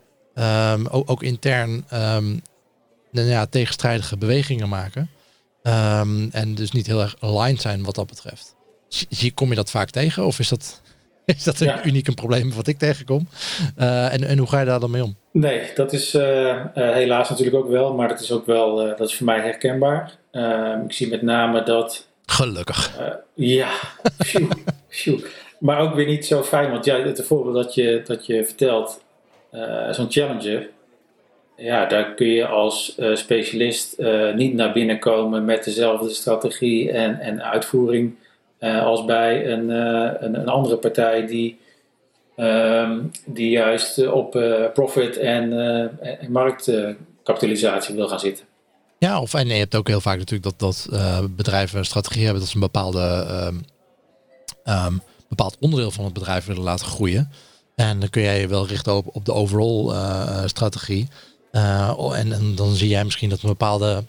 ook, 0.91 1.11
ook, 1.11 1.23
intern 1.23 1.85
nou 3.11 3.27
ja, 3.27 3.47
tegenstrijdige 3.47 4.17
bewegingen 4.17 4.69
maken. 4.69 5.11
En 6.31 6.55
dus 6.55 6.71
niet 6.71 6.87
heel 6.87 7.01
erg 7.01 7.17
aligned 7.21 7.61
zijn 7.61 7.83
wat 7.83 7.95
dat 7.95 8.07
betreft. 8.07 8.55
Zie, 8.89 9.33
kom 9.33 9.49
je 9.49 9.55
dat 9.55 9.71
vaak 9.71 9.91
tegen? 9.91 10.27
Of 10.27 10.39
is 10.39 10.49
dat, 10.49 10.81
is 11.37 11.45
dat 11.45 11.61
een 11.61 11.73
uniek 11.85 12.07
een 12.07 12.15
probleem 12.15 12.53
wat 12.55 12.67
ik 12.67 12.79
tegenkom? 12.79 13.29
Uh, 13.79 14.13
en, 14.13 14.25
en 14.25 14.39
hoe 14.39 14.49
ga 14.49 14.61
je 14.61 14.67
daar 14.67 14.81
dan 14.81 14.91
mee 14.91 15.03
om? 15.03 15.17
Nee, 15.33 15.71
dat 15.75 15.93
is 15.93 16.15
uh, 16.15 16.23
uh, 16.23 16.65
helaas 16.75 17.29
natuurlijk 17.29 17.57
ook 17.57 17.69
wel. 17.69 17.95
Maar 17.95 18.09
dat 18.09 18.21
is 18.21 18.33
ook 18.33 18.47
wel, 18.47 18.77
dat 18.77 19.09
is 19.09 19.15
voor 19.15 19.27
mij 19.27 19.41
herkenbaar. 19.41 20.13
Ehm, 20.31 20.85
ik 20.85 20.93
zie 20.93 21.09
met 21.09 21.23
name 21.23 21.63
dat... 21.63 22.09
Gelukkig. 22.27 22.99
ja, 23.35 23.71
maar 25.59 25.79
ook 25.79 25.95
weer 25.95 26.07
niet 26.07 26.27
zo 26.27 26.43
fijn. 26.43 26.71
Want 26.71 26.85
ja, 26.85 27.01
het 27.01 27.25
voorbeeld 27.27 27.55
dat 27.55 27.75
je, 27.75 28.03
dat 28.05 28.27
je 28.27 28.45
vertelt, 28.45 29.01
zo'n 29.91 30.11
challenger 30.11 30.69
ja, 31.61 31.87
daar 31.87 32.15
kun 32.15 32.27
je 32.27 32.47
als 32.47 32.97
uh, 32.99 33.17
specialist 33.17 33.95
uh, 33.99 34.35
niet 34.35 34.55
naar 34.55 34.73
binnen 34.73 34.99
komen 34.99 35.45
met 35.45 35.65
dezelfde 35.65 36.11
strategie 36.11 36.91
en, 36.91 37.21
en 37.21 37.43
uitvoering 37.43 38.15
uh, 38.61 38.85
als 38.85 39.05
bij 39.05 39.53
een, 39.53 39.69
een, 39.69 40.39
een, 40.41 40.49
andere 40.49 40.77
partij 40.77 41.27
die, 41.27 41.59
um, 42.37 43.11
die 43.27 43.51
juist 43.51 44.07
op 44.07 44.31
profit 44.75 45.17
en, 45.17 45.53
en 46.01 46.33
marktkapitalisatie 46.33 47.95
wil 47.95 48.09
gaan 48.09 48.21
zitten. 48.21 48.45
Ja, 48.99 49.21
of 49.21 49.35
en 49.35 49.49
je 49.49 49.55
hebt 49.55 49.77
ook 49.77 49.89
heel 49.89 50.01
vaak 50.01 50.19
natuurlijk 50.19 50.59
dat, 50.59 50.59
dat 50.59 51.01
bedrijven 51.37 51.79
een 51.79 51.85
strategie 51.85 52.23
hebben 52.23 52.41
dat 52.41 52.49
ze 52.49 52.55
een 52.55 52.63
bepaalde 52.63 53.27
een 54.65 55.03
bepaald 55.29 55.57
onderdeel 55.61 55.91
van 55.91 56.05
het 56.05 56.13
bedrijf 56.13 56.45
willen 56.45 56.63
laten 56.63 56.87
groeien. 56.87 57.31
En 57.75 58.01
dan 58.01 58.11
kun 58.11 58.23
jij 58.23 58.41
je 58.41 58.49
wel 58.49 58.67
richten 58.67 58.95
op, 58.95 59.07
op 59.13 59.25
de 59.25 59.33
overall 59.33 59.93
strategie. 60.49 61.09
en, 61.51 62.33
en, 62.33 62.55
dan 62.55 62.75
zie 62.75 62.89
jij 62.89 63.05
misschien 63.05 63.29
dat 63.29 63.43
een 63.43 63.49
bepaalde, 63.49 64.05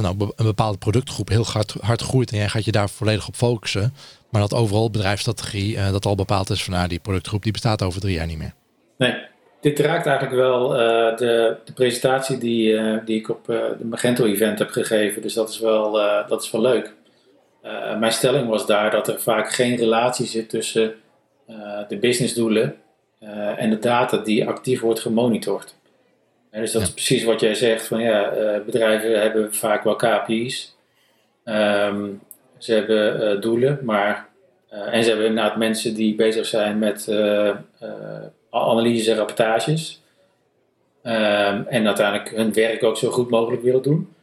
know, 0.00 0.30
een 0.36 0.44
bepaalde 0.44 0.78
productgroep 0.78 1.28
heel 1.28 1.44
hard, 1.44 1.74
hard 1.80 2.02
groeit 2.02 2.30
en 2.30 2.36
jij 2.36 2.48
gaat 2.48 2.64
je 2.64 2.72
daar 2.72 2.90
volledig 2.90 3.28
op 3.28 3.34
focussen. 3.34 3.94
Maar 4.30 4.40
dat 4.40 4.54
overal 4.54 4.90
bedrijfsstrategie, 4.90 5.76
uh, 5.76 5.92
dat 5.92 6.06
al 6.06 6.14
bepaald 6.14 6.50
is 6.50 6.64
van 6.64 6.72
nou, 6.72 6.88
die 6.88 6.98
productgroep 6.98 7.42
die 7.42 7.52
bestaat 7.52 7.82
over 7.82 8.00
drie 8.00 8.14
jaar 8.14 8.26
niet 8.26 8.38
meer. 8.38 8.52
Nee, 8.98 9.14
dit 9.60 9.78
raakt 9.78 10.06
eigenlijk 10.06 10.36
wel 10.36 10.72
uh, 10.72 11.16
de, 11.16 11.56
de, 11.64 11.72
presentatie 11.72 12.38
die, 12.38 12.72
uh, 12.72 12.98
die 13.04 13.18
ik 13.18 13.28
op 13.28 13.46
de 13.46 13.84
Magento 13.84 14.24
event 14.24 14.58
heb 14.58 14.70
gegeven. 14.70 15.22
Dus 15.22 15.34
dat 15.34 15.48
is 15.48 15.58
wel, 15.58 15.92
dat 16.28 16.42
is 16.42 16.50
wel 16.50 16.60
leuk. 16.60 16.94
mijn 17.98 18.12
stelling 18.12 18.48
was 18.48 18.66
daar 18.66 18.90
dat 18.90 19.08
er 19.08 19.20
vaak 19.20 19.52
geen 19.52 19.76
relatie 19.76 20.26
zit 20.26 20.48
tussen 20.48 20.94
de 21.88 21.96
businessdoelen 21.96 22.76
en 23.56 23.70
de 23.70 23.78
data 23.78 24.16
die 24.16 24.48
actief 24.48 24.80
wordt 24.80 25.00
gemonitord. 25.00 25.74
Dus 26.50 26.72
dat 26.72 26.82
is 26.82 26.92
precies 26.92 27.24
wat 27.24 27.40
jij 27.40 27.54
zegt, 27.54 27.86
van 27.86 28.00
ja, 28.00 28.32
bedrijven 28.66 29.20
hebben 29.20 29.54
vaak 29.54 29.84
wel 29.84 29.96
KPI's. 29.96 30.76
Um, 31.44 32.20
ze 32.62 32.72
hebben 32.72 33.34
uh, 33.34 33.40
doelen, 33.40 33.78
maar. 33.82 34.28
Uh, 34.72 34.94
en 34.94 35.02
ze 35.02 35.08
hebben 35.08 35.26
inderdaad 35.26 35.56
mensen 35.56 35.94
die 35.94 36.14
bezig 36.14 36.46
zijn 36.46 36.78
met 36.78 37.06
uh, 37.08 37.50
analyse 38.50 39.10
en 39.10 39.16
rapportages. 39.16 40.02
Um, 41.02 41.66
en 41.66 41.86
uiteindelijk 41.86 42.30
hun 42.36 42.52
werk 42.52 42.82
ook 42.82 42.96
zo 42.96 43.10
goed 43.10 43.30
mogelijk 43.30 43.62
willen 43.62 43.82
doen. 43.82 44.14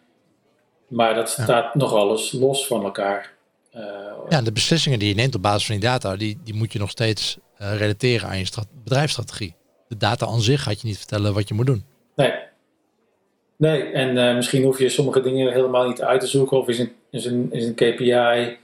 Maar 0.88 1.16
dat 1.16 1.30
staat 1.30 1.76
nog 1.76 1.94
alles 1.94 2.32
los 2.32 2.68
van 2.68 2.84
elkaar. 2.84 3.34
ja, 4.30 4.42
de 4.42 4.52
beslissingen 4.52 5.00
die 5.00 5.08
je 5.10 5.16
neemt 5.16 5.36
op 5.36 5.42
basis 5.42 5.66
van 5.66 5.76
die 5.76 5.90
data, 5.90 6.16
die, 6.16 6.40
die 6.44 6.54
moet 6.54 6.74
je 6.74 6.80
nog 6.80 6.90
steeds 6.90 7.38
relateren 7.58 8.30
aan 8.30 8.38
je 8.38 8.48
bedrijfsstrategie. 8.84 9.56
De 9.88 9.98
data 9.98 10.26
aan 10.26 10.42
zich 10.42 10.64
gaat 10.64 10.82
je 10.82 10.88
niet 10.88 10.98
vertellen 10.98 11.34
wat 11.34 11.48
je 11.48 11.54
moet 11.54 11.66
doen. 11.66 11.84
Nee, 12.18 12.34
Nee, 13.58 13.84
en 13.84 14.18
uh, 14.18 14.36
misschien 14.36 14.64
hoef 14.64 14.80
je 14.80 14.90
sommige 14.90 15.22
dingen 15.22 15.54
helemaal 15.54 15.88
niet 15.88 16.02
uit 16.02 16.20
te 16.20 16.28
zoeken. 16.28 16.58
Of 16.58 16.68
is 16.68 16.80
een, 16.80 16.92
is 17.12 17.26
een, 17.26 17.48
is 17.52 17.66
een 17.66 17.74
KPI, 17.74 18.12
uh, 18.12 18.56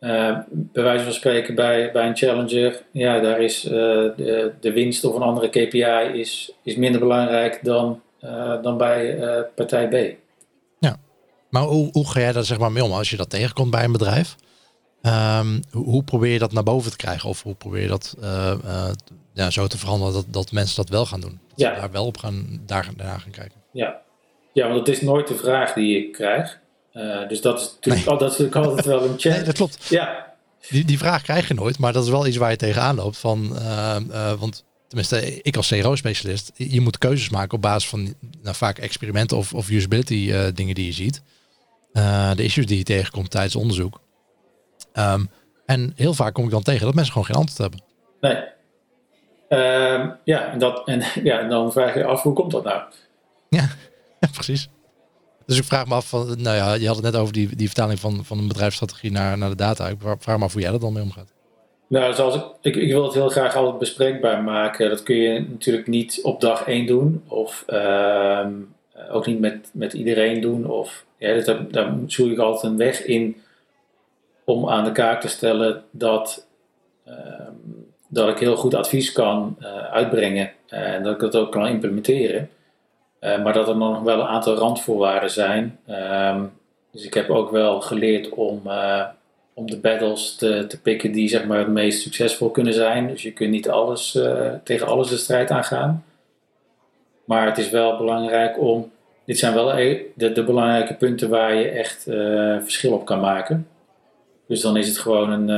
eh, 0.00 0.38
bij 0.50 0.82
wijze 0.82 1.04
van 1.04 1.12
spreken 1.12 1.54
bij, 1.54 1.90
bij 1.92 2.06
een 2.06 2.16
challenger, 2.16 2.82
ja, 2.90 3.20
daar 3.20 3.40
is 3.40 3.64
uh, 3.64 3.70
de, 3.70 4.52
de 4.60 4.72
winst 4.72 5.04
of 5.04 5.14
een 5.14 5.22
andere 5.22 5.48
KPI 5.48 6.18
is, 6.20 6.52
is 6.62 6.76
minder 6.76 7.00
belangrijk 7.00 7.58
dan, 7.62 8.00
dan 8.62 8.76
bij 8.76 9.18
partij 9.54 9.88
B. 9.88 10.18
Ja, 10.78 10.96
maar 11.50 11.62
hoe, 11.62 11.88
hoe 11.92 12.08
ga 12.08 12.20
jij 12.20 12.32
daar 12.32 12.44
zeg 12.44 12.58
maar 12.58 12.72
mee 12.72 12.84
om 12.84 12.92
als 12.92 13.10
je 13.10 13.16
dat 13.16 13.30
tegenkomt 13.30 13.70
bij 13.70 13.84
een 13.84 13.92
bedrijf? 13.92 14.36
Um, 15.02 15.60
hoe 15.70 16.04
probeer 16.04 16.32
je 16.32 16.38
dat 16.38 16.52
naar 16.52 16.62
boven 16.62 16.90
te 16.90 16.96
krijgen? 16.96 17.28
Of 17.28 17.42
hoe 17.42 17.54
probeer 17.54 17.82
je 17.82 17.88
dat 17.88 18.16
ja, 19.32 19.50
zo 19.50 19.66
te 19.66 19.78
veranderen 19.78 20.14
dat, 20.14 20.24
dat 20.28 20.52
mensen 20.52 20.76
dat 20.76 20.88
wel 20.88 21.06
gaan 21.06 21.20
doen? 21.20 21.40
Dat 21.48 21.58
ja. 21.58 21.74
daar 21.74 21.90
wel 21.90 22.06
op 22.06 22.16
gaan, 22.16 22.60
daar, 22.66 22.88
daar 22.96 23.20
gaan 23.20 23.30
kijken. 23.30 23.60
Ja, 23.72 24.00
ja, 24.52 24.66
want 24.66 24.78
het 24.78 24.96
is 24.96 25.00
nooit 25.00 25.28
de 25.28 25.34
vraag 25.34 25.72
die 25.72 25.96
ik 25.96 26.12
krijg. 26.12 26.58
Uh, 26.94 27.28
dus 27.28 27.40
dat 27.40 27.60
is 27.60 27.72
natuurlijk, 27.74 28.06
nee. 28.06 28.18
dat 28.18 28.32
is 28.32 28.38
natuurlijk 28.38 28.66
altijd 28.66 28.86
wel 28.86 29.02
een 29.02 29.18
chat. 29.18 29.32
Nee, 29.32 29.42
dat 29.42 29.54
klopt. 29.54 29.86
Ja. 29.88 30.34
Die, 30.68 30.84
die 30.84 30.98
vraag 30.98 31.22
krijg 31.22 31.48
je 31.48 31.54
nooit, 31.54 31.78
maar 31.78 31.92
dat 31.92 32.04
is 32.04 32.10
wel 32.10 32.26
iets 32.26 32.36
waar 32.36 32.50
je 32.50 32.56
tegenaan 32.56 32.96
loopt. 32.96 33.18
Van, 33.18 33.50
uh, 33.52 33.96
uh, 34.10 34.32
want 34.32 34.64
tenminste, 34.86 35.42
ik 35.42 35.56
als 35.56 35.68
CRO-specialist, 35.68 36.52
je 36.54 36.80
moet 36.80 36.98
keuzes 36.98 37.28
maken 37.28 37.54
op 37.54 37.62
basis 37.62 37.88
van 37.88 38.14
nou, 38.42 38.56
vaak 38.56 38.78
experimenten 38.78 39.36
of, 39.36 39.54
of 39.54 39.70
usability 39.70 40.50
dingen 40.54 40.74
die 40.74 40.86
je 40.86 40.92
ziet. 40.92 41.22
de 42.36 42.44
issues 42.44 42.66
die 42.66 42.78
je 42.78 42.84
tegenkomt 42.84 43.30
tijdens 43.30 43.56
onderzoek. 43.56 44.00
Um, 44.94 45.30
en 45.66 45.92
heel 45.96 46.14
vaak 46.14 46.34
kom 46.34 46.44
ik 46.44 46.50
dan 46.50 46.62
tegen 46.62 46.84
dat 46.84 46.94
mensen 46.94 47.12
gewoon 47.12 47.26
geen 47.26 47.36
antwoord 47.36 47.58
hebben. 47.58 47.82
Nee. 48.20 48.58
Um, 49.52 50.16
ja, 50.24 50.52
en, 50.52 50.58
dat, 50.58 50.86
en, 50.86 51.02
ja, 51.28 51.38
en 51.38 51.48
dan 51.48 51.72
vraag 51.72 51.94
je 51.94 52.04
af, 52.04 52.22
hoe 52.22 52.32
komt 52.32 52.50
dat 52.50 52.64
nou? 52.64 52.82
Ja. 53.48 54.28
precies. 54.32 54.68
Dus 55.46 55.58
ik 55.58 55.64
vraag 55.64 55.86
me 55.86 55.94
af, 55.94 56.08
van, 56.08 56.26
nou 56.42 56.56
ja, 56.56 56.74
je 56.74 56.86
had 56.86 56.96
het 56.96 57.04
net 57.04 57.16
over 57.16 57.32
die, 57.32 57.56
die 57.56 57.66
vertaling 57.66 58.00
van, 58.00 58.24
van 58.24 58.38
een 58.38 58.48
bedrijfsstrategie 58.48 59.10
naar, 59.10 59.38
naar 59.38 59.48
de 59.48 59.56
data. 59.56 59.88
Ik 59.88 59.96
vraag 60.18 60.38
me 60.38 60.44
af 60.44 60.52
hoe 60.52 60.62
jij 60.62 60.70
dat 60.70 60.80
dan 60.80 60.92
mee 60.92 61.02
omgaat. 61.02 61.32
Nou, 61.86 62.14
zoals 62.14 62.34
ik, 62.34 62.44
ik, 62.60 62.76
ik, 62.76 62.88
wil 62.88 63.04
het 63.04 63.14
heel 63.14 63.28
graag 63.28 63.56
altijd 63.56 63.78
bespreekbaar 63.78 64.42
maken. 64.42 64.88
Dat 64.88 65.02
kun 65.02 65.16
je 65.16 65.40
natuurlijk 65.48 65.86
niet 65.86 66.20
op 66.22 66.40
dag 66.40 66.66
één 66.66 66.86
doen. 66.86 67.22
Of 67.26 67.64
uh, 67.68 68.46
ook 69.10 69.26
niet 69.26 69.40
met, 69.40 69.70
met 69.72 69.92
iedereen 69.92 70.40
doen. 70.40 70.66
Of, 70.66 71.04
ja, 71.16 71.32
dus 71.32 71.44
daar, 71.44 71.70
daar 71.70 71.94
zoek 72.06 72.30
ik 72.30 72.38
altijd 72.38 72.72
een 72.72 72.78
weg 72.78 73.04
in 73.04 73.36
om 74.44 74.68
aan 74.68 74.84
de 74.84 74.92
kaak 74.92 75.20
te 75.20 75.28
stellen 75.28 75.84
dat, 75.90 76.46
uh, 77.08 77.14
dat 78.12 78.28
ik 78.28 78.38
heel 78.38 78.56
goed 78.56 78.74
advies 78.74 79.12
kan 79.12 79.56
uh, 79.60 79.66
uitbrengen. 79.76 80.50
En 80.68 81.02
dat 81.02 81.14
ik 81.14 81.20
dat 81.20 81.36
ook 81.36 81.52
kan 81.52 81.66
implementeren. 81.66 82.50
Eh, 83.18 83.42
maar 83.42 83.52
dat 83.52 83.68
er 83.68 83.76
nog 83.76 84.02
wel 84.02 84.20
een 84.20 84.26
aantal 84.26 84.54
randvoorwaarden 84.54 85.30
zijn. 85.30 85.78
Ehm, 85.86 86.44
dus 86.92 87.04
ik 87.04 87.14
heb 87.14 87.30
ook 87.30 87.50
wel 87.50 87.80
geleerd 87.80 88.28
om, 88.28 88.62
om 89.54 89.70
de 89.70 89.78
battles 89.78 90.34
te, 90.34 90.66
te 90.66 90.80
pikken 90.80 91.12
die 91.12 91.28
zeg 91.28 91.44
maar, 91.44 91.58
het 91.58 91.68
meest 91.68 92.02
succesvol 92.02 92.50
kunnen 92.50 92.74
zijn. 92.74 93.08
Dus 93.08 93.22
je 93.22 93.32
kunt 93.32 93.50
niet 93.50 93.68
alles, 93.68 94.18
tegen 94.64 94.86
alles 94.86 95.08
de 95.08 95.16
strijd 95.16 95.50
aangaan. 95.50 96.04
Maar 97.24 97.46
het 97.46 97.58
is 97.58 97.70
wel 97.70 97.96
belangrijk 97.96 98.60
om. 98.60 98.90
Dit 99.24 99.38
zijn 99.38 99.54
wel 99.54 99.78
e-, 99.78 100.02
de, 100.14 100.32
de 100.32 100.44
belangrijke 100.44 100.94
punten 100.94 101.28
waar 101.28 101.54
je 101.54 101.68
echt 101.68 102.02
verschil 102.62 102.92
op 102.92 103.04
kan 103.04 103.20
maken. 103.20 103.68
Dus 104.46 104.60
dan 104.60 104.76
is 104.76 104.88
het 104.88 104.98
gewoon 104.98 105.30
een, 105.30 105.48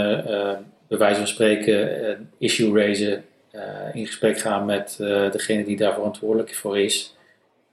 bij 0.92 1.00
wijze 1.00 1.18
van 1.18 1.28
spreken, 1.28 2.08
een 2.10 2.30
issue 2.38 2.78
raiser. 2.78 3.22
in 3.92 4.06
gesprek 4.06 4.38
gaan 4.38 4.64
met 4.64 4.94
degene 5.32 5.64
die 5.64 5.76
daar 5.76 5.94
verantwoordelijk 5.94 6.54
voor 6.54 6.78
is. 6.78 7.16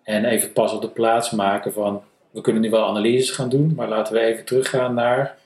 En 0.03 0.25
even 0.25 0.51
pas 0.51 0.73
op 0.73 0.81
de 0.81 0.89
plaats 0.89 1.31
maken 1.31 1.73
van, 1.73 2.03
we 2.31 2.41
kunnen 2.41 2.61
nu 2.61 2.69
wel 2.69 2.87
analyses 2.87 3.31
gaan 3.31 3.49
doen, 3.49 3.73
maar 3.75 3.87
laten 3.87 4.13
we 4.13 4.19
even 4.19 4.45
teruggaan 4.45 4.93
naar 4.93 5.37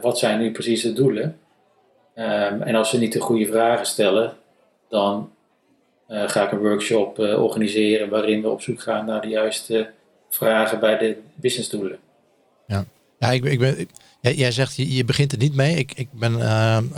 wat 0.00 0.18
zijn 0.18 0.38
nu 0.38 0.52
precies 0.52 0.82
de 0.82 0.92
doelen. 0.92 1.38
Um, 2.16 2.62
en 2.62 2.74
als 2.74 2.90
ze 2.90 2.98
niet 2.98 3.12
de 3.12 3.20
goede 3.20 3.46
vragen 3.46 3.86
stellen, 3.86 4.32
dan 4.88 5.30
ga 6.08 6.44
ik 6.44 6.52
een 6.52 6.58
workshop 6.58 7.18
organiseren 7.18 8.08
waarin 8.08 8.42
we 8.42 8.48
op 8.48 8.62
zoek 8.62 8.80
gaan 8.80 9.06
naar 9.06 9.20
de 9.20 9.28
juiste 9.28 9.90
vragen 10.28 10.80
bij 10.80 10.98
de 10.98 11.16
businessdoelen. 11.34 11.98
Ja, 13.20 13.30
ik, 13.30 13.44
ik 13.44 13.58
ben, 13.58 13.88
jij, 14.20 14.34
jij 14.34 14.52
zegt 14.52 14.76
je, 14.76 14.94
je 14.94 15.04
begint 15.04 15.32
er 15.32 15.38
niet 15.38 15.54
mee. 15.54 15.76
Ik, 15.76 15.92
ik 15.94 16.12
ben 16.12 16.40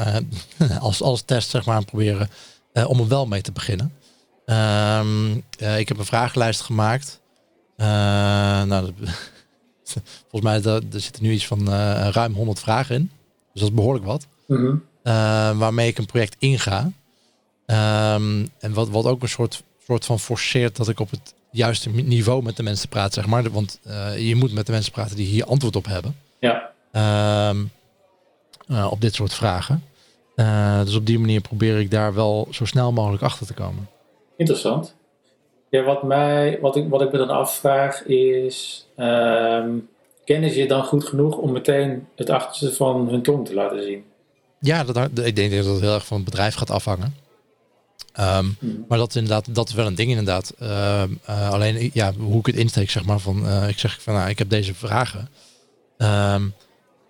als, 0.80 1.02
als 1.02 1.22
test 1.22 1.50
zeg 1.50 1.64
maar 1.64 1.74
aan 1.74 1.80
het 1.80 1.90
proberen 1.90 2.28
om 2.88 3.00
er 3.00 3.08
wel 3.08 3.26
mee 3.26 3.40
te 3.40 3.52
beginnen. 3.52 3.92
Uh, 4.46 5.78
ik 5.78 5.88
heb 5.88 5.98
een 5.98 6.04
vragenlijst 6.04 6.60
gemaakt. 6.60 7.20
Nou, 7.76 8.92
volgens 10.30 10.42
mij 10.42 10.62
er, 10.62 10.82
er 10.92 11.00
zitten 11.00 11.22
nu 11.22 11.32
iets 11.32 11.46
van 11.46 11.68
ruim 12.10 12.34
100 12.34 12.60
vragen 12.60 12.94
in. 12.94 13.10
Dus 13.52 13.60
dat 13.62 13.70
is 13.70 13.74
behoorlijk 13.74 14.04
wat. 14.04 14.26
-hmm. 14.46 14.82
waarmee 15.58 15.88
ik 15.88 15.98
een 15.98 16.06
project 16.06 16.36
inga. 16.38 16.92
Um, 17.66 18.48
en 18.58 18.72
wat, 18.72 18.88
wat 18.88 19.04
ook 19.04 19.22
een 19.22 19.28
soort, 19.28 19.64
soort 19.86 20.04
van 20.04 20.20
forceert 20.20 20.76
dat 20.76 20.88
ik 20.88 21.00
op 21.00 21.10
het 21.10 21.34
juiste 21.52 21.90
niveau 21.90 22.42
met 22.42 22.56
de 22.56 22.62
mensen 22.62 22.88
praat, 22.88 23.12
zeg 23.12 23.26
maar. 23.26 23.50
Want 23.50 23.80
je 24.16 24.34
moet 24.36 24.52
met 24.52 24.66
de 24.66 24.72
mensen 24.72 24.92
praten 24.92 25.16
die 25.16 25.26
hier 25.26 25.44
antwoord 25.44 25.76
op 25.76 25.86
hebben. 25.86 26.16
Ja. 26.38 26.70
Um, 27.48 27.70
op 28.90 29.00
dit 29.00 29.14
soort 29.14 29.34
vragen. 29.34 29.84
dus 30.84 30.94
op 30.96 31.06
die 31.06 31.18
manier 31.18 31.40
probeer 31.40 31.78
ik 31.78 31.90
daar 31.90 32.14
wel 32.14 32.48
zo 32.50 32.64
snel 32.64 32.92
mogelijk 32.92 33.22
achter 33.22 33.46
te 33.46 33.54
komen. 33.54 33.88
Interessant. 34.36 34.94
Ja, 35.72 35.82
wat, 35.82 36.02
mij, 36.02 36.58
wat, 36.60 36.76
ik, 36.76 36.88
wat 36.88 37.02
ik 37.02 37.12
me 37.12 37.18
dan 37.18 37.30
afvraag 37.30 38.04
is: 38.04 38.86
um, 38.96 39.88
kennen 40.24 40.50
ze 40.50 40.58
je 40.58 40.68
dan 40.68 40.84
goed 40.84 41.04
genoeg 41.04 41.36
om 41.36 41.52
meteen 41.52 42.06
het 42.16 42.30
achterste 42.30 42.72
van 42.72 43.08
hun 43.08 43.22
tong 43.22 43.46
te 43.46 43.54
laten 43.54 43.82
zien? 43.82 44.04
Ja, 44.58 44.84
dat, 44.84 45.18
ik 45.18 45.36
denk 45.36 45.52
dat 45.52 45.64
het 45.64 45.80
heel 45.80 45.94
erg 45.94 46.06
van 46.06 46.16
het 46.16 46.24
bedrijf 46.24 46.54
gaat 46.54 46.70
afhangen. 46.70 47.14
Um, 48.20 48.56
Maar 48.88 48.98
dat 48.98 49.08
is 49.08 49.16
inderdaad, 49.16 49.54
dat 49.54 49.68
is 49.68 49.74
wel 49.74 49.86
een 49.86 49.94
ding 49.94 50.10
inderdaad. 50.10 50.54
Uh, 50.62 51.02
uh, 51.28 51.50
alleen 51.50 51.90
ja, 51.92 52.12
hoe 52.12 52.38
ik 52.38 52.46
het 52.46 52.56
insteek, 52.56 52.90
zeg 52.90 53.04
maar, 53.04 53.18
van 53.18 53.46
uh, 53.46 53.68
ik 53.68 53.78
zeg 53.78 54.02
van 54.02 54.14
nou, 54.14 54.28
ik 54.28 54.38
heb 54.38 54.48
deze 54.48 54.74
vragen. 54.74 55.28
Um, 55.98 56.54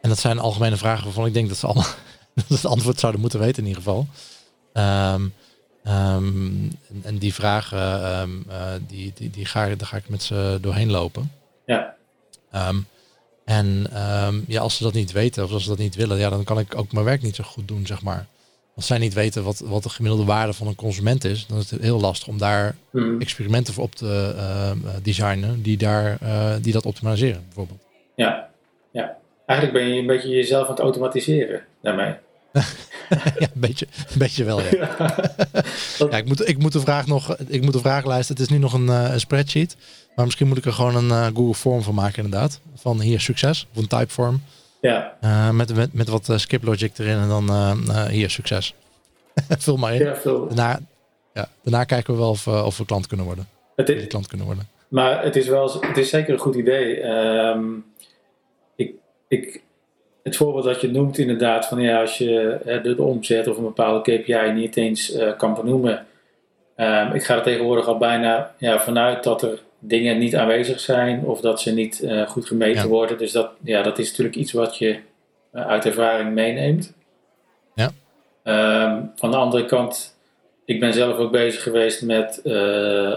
en 0.00 0.08
dat 0.08 0.18
zijn 0.18 0.38
algemene 0.38 0.76
vragen 0.76 1.04
waarvan 1.04 1.26
ik 1.26 1.34
denk 1.34 1.48
dat 1.48 1.56
ze 1.56 1.66
allemaal 1.66 1.86
het 2.48 2.66
antwoord 2.66 3.00
zouden 3.00 3.20
moeten 3.20 3.40
weten 3.40 3.62
in 3.62 3.68
ieder 3.68 3.82
geval. 3.82 4.06
Um, 4.72 5.34
en, 5.82 6.78
en, 7.02 7.18
die 7.18 7.34
vragen, 7.34 8.44
uh, 8.48 8.72
die, 8.86 9.12
die, 9.14 9.30
die 9.30 9.44
ga, 9.44 9.66
daar 9.66 9.86
ga 9.86 9.96
ik 9.96 10.08
met 10.08 10.22
ze 10.22 10.58
doorheen 10.60 10.90
lopen. 10.90 11.32
Ja. 11.66 11.94
En 13.44 13.86
ja, 14.46 14.60
als 14.60 14.76
ze 14.76 14.82
dat 14.82 14.92
niet 14.92 15.12
weten 15.12 15.44
of 15.44 15.52
als 15.52 15.62
ze 15.62 15.68
dat 15.68 15.78
niet 15.78 15.94
willen, 15.94 16.18
ja, 16.18 16.30
dan 16.30 16.44
kan 16.44 16.58
ik 16.58 16.76
ook 16.76 16.92
mijn 16.92 17.04
werk 17.04 17.22
niet 17.22 17.36
zo 17.36 17.44
goed 17.44 17.68
doen, 17.68 17.86
zeg 17.86 18.02
maar. 18.02 18.26
Als 18.82 18.90
zij 18.90 19.00
niet 19.00 19.14
weten 19.14 19.44
wat, 19.44 19.58
wat 19.58 19.82
de 19.82 19.88
gemiddelde 19.88 20.24
waarde 20.24 20.52
van 20.52 20.66
een 20.66 20.74
consument 20.74 21.24
is, 21.24 21.46
dan 21.46 21.58
is 21.58 21.70
het 21.70 21.80
heel 21.80 22.00
lastig 22.00 22.28
om 22.28 22.38
daar 22.38 22.76
hmm. 22.90 23.20
experimenten 23.20 23.74
voor 23.74 23.84
op 23.84 23.94
te 23.94 24.34
uh, 24.36 24.90
designen 25.02 25.62
die, 25.62 25.76
daar, 25.76 26.18
uh, 26.22 26.54
die 26.60 26.72
dat 26.72 26.86
optimaliseren, 26.86 27.42
bijvoorbeeld. 27.44 27.80
Ja, 28.14 28.48
ja. 28.90 29.16
Eigenlijk 29.46 29.78
ben 29.84 29.94
je 29.94 30.00
een 30.00 30.06
beetje 30.06 30.28
jezelf 30.28 30.64
aan 30.64 30.70
het 30.70 30.82
automatiseren. 30.82 31.64
daarmee. 31.82 32.14
ja, 33.38 33.48
een 33.54 33.60
beetje, 33.60 33.86
een 34.08 34.18
beetje 34.18 34.44
wel, 34.44 34.60
ja. 34.70 34.96
ja 35.98 36.16
ik, 36.16 36.26
moet, 36.26 36.48
ik, 36.48 36.58
moet 36.58 36.72
de 36.72 36.80
vraag 36.80 37.06
nog, 37.06 37.36
ik 37.36 37.62
moet 37.62 37.72
de 37.72 37.78
vragenlijst, 37.78 38.28
het 38.28 38.40
is 38.40 38.48
nu 38.48 38.58
nog 38.58 38.72
een, 38.72 38.88
een 38.88 39.20
spreadsheet. 39.20 39.76
Maar 40.16 40.24
misschien 40.24 40.48
moet 40.48 40.58
ik 40.58 40.64
er 40.64 40.72
gewoon 40.72 41.10
een 41.10 41.34
Google 41.36 41.54
Form 41.54 41.82
van 41.82 41.94
maken 41.94 42.24
inderdaad. 42.24 42.60
Van 42.74 43.00
hier 43.00 43.20
succes, 43.20 43.66
of 43.74 43.82
een 43.82 43.88
typeform. 43.88 44.42
Ja. 44.82 45.16
met, 45.52 45.74
met, 45.74 45.92
met 45.92 46.08
wat 46.08 46.32
skip 46.36 46.62
logic 46.62 46.98
erin 46.98 47.18
en 47.18 47.28
dan 47.28 47.50
hier 48.08 48.30
succes. 48.30 48.74
vul 49.58 49.76
maar 49.76 49.94
in. 49.94 50.04
Ja, 50.04 50.16
vul. 50.16 50.46
Daarna, 50.46 50.80
ja, 51.34 51.48
daarna 51.62 51.84
kijken 51.84 52.14
we 52.14 52.20
wel 52.20 52.30
of, 52.30 52.46
of 52.46 52.78
we 52.78 52.84
klant 52.84 53.06
kunnen 53.06 53.26
worden. 53.26 53.48
Het 53.76 53.88
is, 53.88 54.06
klant 54.06 54.26
kunnen 54.26 54.46
worden. 54.46 54.68
Maar 54.88 55.24
het 55.24 55.36
is, 55.36 55.48
wel, 55.48 55.80
het 55.80 55.96
is 55.96 56.10
zeker 56.10 56.32
een 56.32 56.38
goed 56.38 56.54
idee. 56.54 57.04
Um, 57.04 57.84
ik, 58.76 58.94
ik, 59.28 59.62
het 60.22 60.36
voorbeeld 60.36 60.64
dat 60.64 60.80
je 60.80 60.90
noemt 60.90 61.18
inderdaad, 61.18 61.66
van 61.66 61.80
ja, 61.80 62.00
als 62.00 62.18
je 62.18 62.60
de, 62.82 62.94
de 62.94 63.02
omzet 63.02 63.48
of 63.48 63.56
een 63.56 63.62
bepaalde 63.62 64.00
KPI 64.00 64.52
niet 64.54 64.76
eens 64.76 65.14
uh, 65.14 65.36
kan 65.36 65.54
benoemen. 65.54 66.06
Um, 66.76 67.12
ik 67.12 67.24
ga 67.24 67.36
er 67.36 67.42
tegenwoordig 67.42 67.86
al 67.86 67.98
bijna 67.98 68.54
ja, 68.58 68.80
vanuit 68.80 69.24
dat 69.24 69.42
er 69.42 69.58
dingen 69.84 70.18
niet 70.18 70.36
aanwezig 70.36 70.80
zijn 70.80 71.24
of 71.24 71.40
dat 71.40 71.60
ze 71.60 71.72
niet 71.72 72.00
uh, 72.02 72.28
goed 72.28 72.46
gemeten 72.46 72.88
worden. 72.88 73.18
Dus 73.18 73.32
dat, 73.32 73.50
ja, 73.62 73.82
dat 73.82 73.98
is 73.98 74.08
natuurlijk 74.08 74.36
iets 74.36 74.52
wat 74.52 74.78
je 74.78 74.98
uh, 75.54 75.66
uit 75.66 75.86
ervaring 75.86 76.32
meeneemt. 76.34 76.92
Ja. 77.74 77.90
Um, 78.84 79.12
van 79.16 79.30
de 79.30 79.36
andere 79.36 79.64
kant, 79.64 80.16
ik 80.64 80.80
ben 80.80 80.92
zelf 80.92 81.16
ook 81.16 81.32
bezig 81.32 81.62
geweest 81.62 82.02
met 82.02 82.40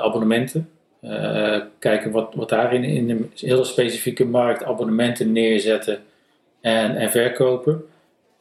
abonnementen. 0.01 0.69
Uh, 1.01 1.57
kijken 1.79 2.11
wat, 2.11 2.33
wat 2.35 2.49
daarin 2.49 2.83
in 2.83 3.09
een 3.09 3.31
hele 3.35 3.63
specifieke 3.63 4.25
markt 4.25 4.63
abonnementen 4.63 5.31
neerzetten 5.31 5.99
en, 6.61 6.95
en 6.95 7.11
verkopen. 7.11 7.85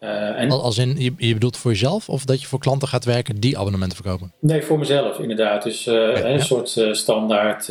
Uh, 0.00 0.40
en, 0.40 0.50
Als 0.50 0.78
in, 0.78 0.94
je, 0.98 1.12
je 1.16 1.32
bedoelt 1.34 1.56
voor 1.56 1.70
jezelf 1.70 2.08
of 2.08 2.24
dat 2.24 2.40
je 2.40 2.46
voor 2.46 2.58
klanten 2.58 2.88
gaat 2.88 3.04
werken 3.04 3.40
die 3.40 3.58
abonnementen 3.58 3.96
verkopen? 3.96 4.32
Nee, 4.38 4.62
voor 4.62 4.78
mezelf 4.78 5.18
inderdaad. 5.18 5.62
Dus 5.62 5.86
uh, 5.86 6.30
een 6.32 6.42
soort 6.42 6.80
standaard, 6.92 7.66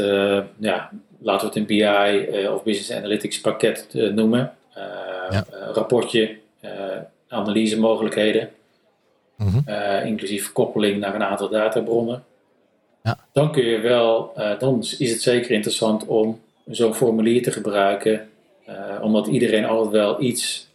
ja, 0.60 0.90
laten 1.20 1.40
we 1.40 1.46
het 1.46 1.56
een 1.56 1.66
BI 1.66 2.48
of 2.48 2.64
Business 2.64 2.92
Analytics 2.92 3.42
pakket 3.42 3.88
noemen. 3.92 4.54
Ja. 5.30 5.46
rapportje, 5.74 6.38
analyse 7.28 7.80
mogelijkheden, 7.80 8.50
mm 9.38 9.64
inclusief 10.06 10.52
koppeling 10.52 11.00
naar 11.00 11.16
een 11.16 11.24
aantal 11.24 11.50
databronnen. 11.50 12.24
Ja. 13.04 13.18
Dan 13.32 13.52
kun 13.52 13.66
je 13.66 13.80
wel, 13.80 14.34
dan 14.60 14.80
is 14.98 15.12
het 15.12 15.22
zeker 15.22 15.52
interessant 15.52 16.06
om 16.06 16.40
zo'n 16.72 16.96
formulier 16.96 17.44
te 17.44 17.52
gebruiken, 17.52 18.30
omdat 19.02 19.28
iedereen 19.28 19.66
altijd 19.66 19.92
wel 19.92 20.22
iets 20.22 20.68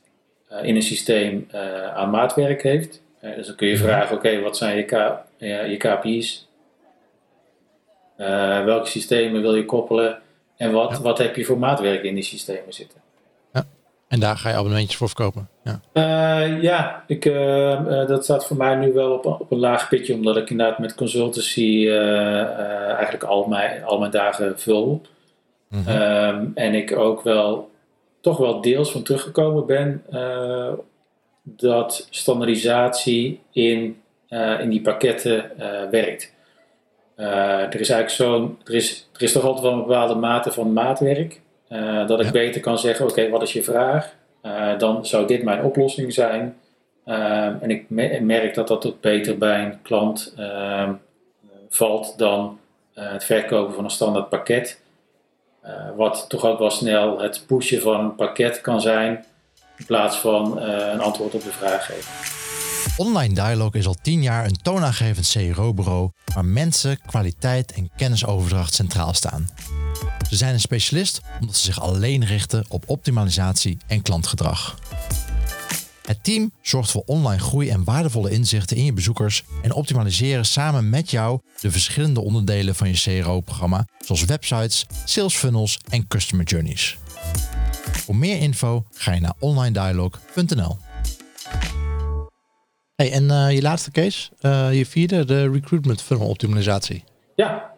in 0.62 0.74
een 0.74 0.82
systeem 0.82 1.48
aan 1.94 2.10
maatwerk 2.10 2.62
heeft. 2.62 3.02
dus 3.20 3.46
dan 3.46 3.56
kun 3.56 3.68
je 3.68 3.76
vragen, 3.76 4.16
oké, 4.16 4.40
wat 4.40 4.56
zijn 4.56 4.76
je, 4.76 4.82
K, 4.82 4.92
je 5.38 5.76
KPI's? 5.78 6.48
welke 8.64 8.88
systemen 8.88 9.40
wil 9.40 9.54
je 9.54 9.64
koppelen? 9.64 10.18
En 10.56 10.72
wat, 10.72 10.90
ja. 10.90 11.00
wat 11.00 11.18
heb 11.18 11.36
je 11.36 11.44
voor 11.44 11.58
maatwerk 11.58 12.02
in 12.02 12.14
die 12.14 12.24
systemen 12.24 12.72
zitten? 12.72 13.00
En 14.08 14.20
daar 14.20 14.36
ga 14.36 14.48
je 14.48 14.54
abonnementjes 14.54 14.96
voor 14.96 15.08
verkopen? 15.08 15.48
Ja, 15.64 15.80
uh, 15.92 16.62
ja 16.62 17.04
ik, 17.06 17.24
uh, 17.24 18.06
dat 18.06 18.24
staat 18.24 18.46
voor 18.46 18.56
mij 18.56 18.74
nu 18.74 18.92
wel 18.92 19.12
op, 19.12 19.26
op 19.26 19.50
een 19.50 19.58
laag 19.58 19.88
pitje, 19.88 20.14
omdat 20.14 20.36
ik 20.36 20.50
inderdaad 20.50 20.78
met 20.78 20.94
consultancy 20.94 21.88
eigenlijk 21.88 23.24
al 23.24 23.46
mijn, 23.46 23.84
al 23.84 23.98
mijn 23.98 24.10
dagen 24.10 24.58
vul. 24.58 25.02
Mm 25.68 25.82
-hmm. 25.84 26.00
um, 26.00 26.52
en 26.54 26.74
ik 26.74 26.96
ook 26.96 27.22
wel 27.22 27.70
toch 28.28 28.38
wel 28.38 28.60
deels 28.60 28.92
van 28.92 29.02
teruggekomen 29.02 29.66
ben 29.66 30.02
dat 31.42 32.06
standaardisatie 32.10 33.40
in, 33.52 34.02
in 34.60 34.68
die 34.70 34.80
pakketten 34.80 35.50
werkt. 35.90 36.32
er 37.16 37.80
is 37.80 37.90
eigenlijk 37.90 38.10
zo'n, 38.10 38.58
er 38.64 38.74
is, 38.74 39.08
er 39.16 39.22
is 39.22 39.32
toch 39.32 39.44
altijd 39.44 39.64
wel 39.64 39.72
een 39.72 39.86
bepaalde 39.86 40.14
mate 40.14 40.52
van 40.52 40.72
maatwerk. 40.72 41.40
Dat 42.06 42.20
ik 42.20 42.26
ja. 42.26 42.30
beter 42.30 42.60
kan 42.60 42.78
zeggen, 42.78 43.06
oké, 43.06 43.28
wat 43.28 43.42
is 43.42 43.52
je 43.52 43.62
vraag? 43.62 44.14
Dan 44.78 45.06
zou 45.06 45.26
dit 45.26 45.42
mijn 45.42 45.64
oplossing 45.64 46.12
zijn. 46.12 46.56
En 47.60 47.70
ik 47.70 47.90
me 47.90 48.20
merk 48.20 48.54
dat 48.54 48.68
dat 48.68 48.86
ook 48.86 49.00
beter 49.00 49.38
bij 49.38 49.64
een 49.64 49.82
klant 49.82 50.34
valt 51.68 52.18
dan 52.18 52.58
het 52.94 53.24
verkopen 53.24 53.74
van 53.74 53.84
een 53.84 53.90
standaard 53.90 54.28
pakket. 54.28 54.80
Wat 55.96 56.24
toch 56.28 56.44
ook 56.44 56.58
wel 56.58 56.70
snel 56.70 57.20
het 57.20 57.44
pushen 57.46 57.80
van 57.80 58.00
een 58.00 58.14
pakket 58.14 58.60
kan 58.60 58.80
zijn, 58.80 59.24
in 59.76 59.86
plaats 59.86 60.16
van 60.16 60.60
een 60.60 61.00
antwoord 61.00 61.34
op 61.34 61.42
de 61.42 61.52
vraag 61.52 61.86
geven. 61.86 62.10
Online 62.96 63.34
Dialogue 63.34 63.80
is 63.80 63.86
al 63.86 63.96
tien 64.02 64.22
jaar 64.22 64.44
een 64.44 64.62
toonaangevend 64.62 65.30
CRO-bureau 65.32 66.10
waar 66.34 66.44
mensen, 66.44 66.98
kwaliteit 67.06 67.72
en 67.72 67.90
kennisoverdracht 67.96 68.74
centraal 68.74 69.14
staan. 69.14 69.48
Ze 70.30 70.36
zijn 70.36 70.52
een 70.52 70.60
specialist 70.60 71.20
omdat 71.40 71.56
ze 71.56 71.64
zich 71.64 71.80
alleen 71.80 72.24
richten 72.24 72.64
op 72.68 72.84
optimalisatie 72.86 73.78
en 73.86 74.02
klantgedrag. 74.02 74.76
Het 76.08 76.24
team 76.24 76.52
zorgt 76.62 76.90
voor 76.90 77.02
online 77.06 77.42
groei 77.42 77.68
en 77.68 77.84
waardevolle 77.84 78.30
inzichten 78.30 78.76
in 78.76 78.84
je 78.84 78.92
bezoekers 78.92 79.44
en 79.62 79.72
optimaliseren 79.72 80.44
samen 80.44 80.90
met 80.90 81.10
jou 81.10 81.40
de 81.60 81.70
verschillende 81.70 82.20
onderdelen 82.20 82.74
van 82.74 82.88
je 82.88 83.20
CRO-programma, 83.20 83.86
zoals 83.98 84.24
websites, 84.24 84.86
sales 85.04 85.34
funnels 85.34 85.80
en 85.90 86.06
customer 86.06 86.44
journeys. 86.44 86.98
Voor 87.92 88.16
meer 88.16 88.38
info 88.38 88.84
ga 88.92 89.12
je 89.12 89.20
naar 89.20 89.34
onlinedialog.nl. 89.38 90.76
Hey, 92.94 93.12
en 93.12 93.24
uh, 93.24 93.52
je 93.52 93.62
laatste 93.62 93.90
case, 93.90 94.30
uh, 94.40 94.74
je 94.74 94.86
vierde, 94.86 95.24
de 95.24 95.50
recruitment 95.50 96.02
funnel 96.02 96.28
optimalisatie. 96.28 97.04
Ja, 97.34 97.72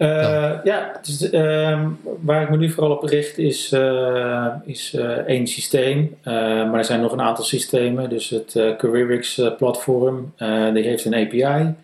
uh, 0.00 0.52
ja, 0.64 0.92
dus, 1.02 1.32
uh, 1.32 1.86
waar 2.20 2.42
ik 2.42 2.50
me 2.50 2.56
nu 2.56 2.70
vooral 2.70 2.96
op 2.96 3.02
richt 3.02 3.38
is, 3.38 3.72
uh, 3.72 4.46
is 4.64 4.94
één 5.26 5.46
systeem. 5.46 6.16
maar 6.24 6.74
er 6.74 6.84
zijn 6.84 7.00
nog 7.00 7.12
een 7.12 7.20
aantal 7.20 7.44
systemen. 7.44 8.10
Dus 8.10 8.30
het 8.30 8.52
CareerX 8.52 9.40
platform, 9.58 10.32
die 10.72 10.82
heeft 10.82 11.04
een 11.04 11.14
API. 11.14 11.74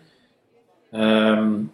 Um, 0.91 1.71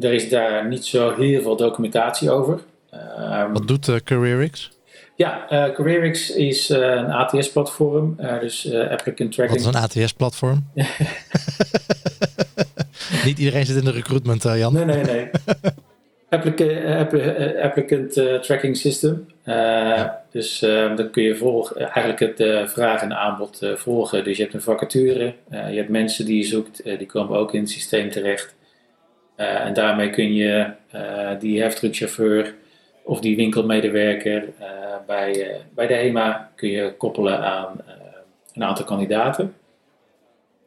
er 0.00 0.12
is 0.12 0.28
daar 0.28 0.68
niet 0.68 0.84
zo 0.84 1.14
heel 1.14 1.42
veel 1.42 1.56
documentatie 1.56 2.30
over. 2.30 2.60
Um, 2.94 3.52
Wat 3.52 3.68
doet 3.68 4.02
CareerX? 4.04 4.70
Ja, 5.16 5.46
CareerX 5.48 6.30
is 6.30 6.68
een 6.68 7.10
ATS-platform, 7.10 8.16
dus 8.40 8.72
Applicant 8.72 9.32
Tracking. 9.32 9.64
Wat 9.64 9.74
is 9.74 9.94
een 9.94 10.02
ATS-platform? 10.02 10.64
Niet 13.24 13.38
iedereen 13.38 13.66
zit 13.66 13.76
in 13.76 13.84
de 13.84 13.90
recruitment, 13.90 14.44
uh, 14.44 14.58
Jan. 14.58 14.72
Nee, 14.72 14.84
nee, 14.84 15.04
nee. 15.04 15.30
Applicant, 16.28 16.70
uh, 16.70 17.62
applicant 17.62 18.16
uh, 18.16 18.38
Tracking 18.38 18.76
System. 18.76 19.26
Ja. 19.44 20.24
Dus 20.30 20.58
dan 20.96 21.10
kun 21.10 21.22
je 21.22 21.36
volg, 21.36 21.76
eigenlijk 21.76 22.18
het 22.18 22.70
vraag 22.70 23.02
en 23.02 23.16
aanbod 23.16 23.60
volgen. 23.74 24.24
Dus 24.24 24.36
je 24.36 24.42
hebt 24.42 24.54
een 24.54 24.62
vacature, 24.62 25.34
je 25.50 25.56
hebt 25.56 25.88
mensen 25.88 26.24
die 26.24 26.36
je 26.36 26.44
zoekt, 26.44 26.84
die 26.84 27.06
komen 27.06 27.38
ook 27.38 27.54
in 27.54 27.60
het 27.60 27.70
systeem 27.70 28.10
terecht. 28.10 28.54
en 29.36 29.74
daarmee 29.74 30.10
kun 30.10 30.34
je 30.34 30.70
die 31.38 31.62
heftruckchauffeur 31.62 32.54
of 33.02 33.20
die 33.20 33.36
winkelmedewerker 33.36 34.44
bij, 35.06 35.60
bij 35.74 35.86
de 35.86 35.94
HEMA 35.94 36.50
kun 36.56 36.68
je 36.68 36.94
koppelen 36.96 37.40
aan 37.40 37.80
een 38.54 38.64
aantal 38.64 38.84
kandidaten. 38.84 39.54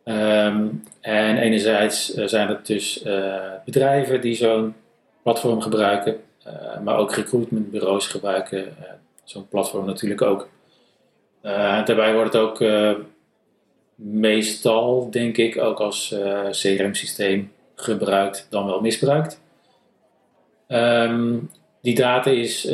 Um, 0.06 0.84
en 1.01 1.38
enerzijds 1.38 2.16
uh, 2.16 2.28
zijn 2.28 2.47
het 2.47 2.66
dus 2.66 3.06
uh, 3.06 3.51
bedrijven 3.66 4.22
die 4.22 4.36
zo'n 4.36 4.76
platform 5.22 5.62
gebruiken, 5.62 6.16
uh, 6.47 6.80
maar 6.80 6.97
ook 6.97 7.16
recruitmentbureaus 7.16 8.08
gebruiken 8.08 8.76
zo'n 9.24 9.47
platform 9.47 9.86
natuurlijk 9.86 10.22
ook. 10.22 10.49
daarbij 11.41 12.14
wordt 12.14 12.34
het 12.34 12.41
ook 12.41 12.64
meestal, 13.95 15.12
denk 15.12 15.38
ik, 15.38 15.58
ook 15.58 15.80
als 15.80 16.16
CRM-systeem 16.49 17.51
gebruikt, 17.76 18.47
dan 18.49 18.66
wel 18.66 18.82
misbruikt. 18.82 19.41
Um, 20.68 21.49
die 21.82 21.95
data 21.95 22.30
is, 22.30 22.66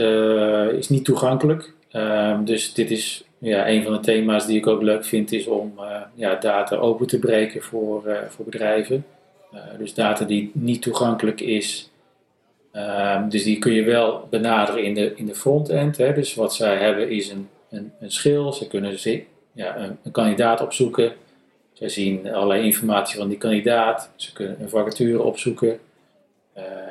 is 0.72 0.90
niet 0.90 1.06
toegankelijk, 1.06 1.74
um, 1.92 2.46
dus 2.46 2.74
dit 2.74 2.92
is 2.92 3.24
ja, 3.40 3.70
een 3.70 3.84
van 3.84 3.94
de 3.94 4.00
thema's 4.00 4.46
die 4.46 4.58
ik 4.58 4.68
ook 4.68 4.82
leuk 4.82 5.06
vind 5.06 5.32
is 5.32 5.48
om 5.48 5.74
uh, 5.78 6.02
ja, 6.14 6.36
data 6.36 6.76
open 6.76 7.08
te 7.08 7.20
breken 7.20 7.62
voor, 7.62 8.04
uh, 8.08 8.18
voor 8.28 8.46
bedrijven. 8.46 9.06
Uh, 9.54 9.60
dus 9.78 9.94
data 9.94 10.26
die 10.26 10.52
niet 10.54 10.82
toegankelijk 10.82 11.42
is. 11.42 11.90
Um, 12.74 13.30
dus 13.30 13.44
die 13.44 13.60
kun 13.60 13.74
je 13.74 13.84
wel 13.84 14.28
benaderen 14.30 14.84
in 14.84 14.94
de, 14.94 15.16
in 15.16 15.26
de 15.26 15.36
front-end. 15.36 15.98
Dus 15.98 16.36
wat 16.36 16.54
zij 16.54 16.78
hebben 16.78 17.10
is 17.10 17.30
een, 17.30 17.50
een, 17.70 17.92
een 18.00 18.12
schil. 18.12 18.54
Ze 18.54 18.68
kunnen 18.68 18.98
ja, 19.52 19.78
een, 19.78 19.98
een 20.04 20.12
kandidaat 20.12 20.62
opzoeken. 20.62 21.14
Zij 21.74 21.90
zien 21.90 22.34
allerlei 22.34 22.64
informatie 22.64 23.18
van 23.18 23.28
die 23.28 23.38
kandidaat. 23.38 24.12
Ze 24.16 24.34
kunnen 24.34 24.62
een 24.62 24.70
vacature 24.70 25.22
opzoeken. 25.22 25.80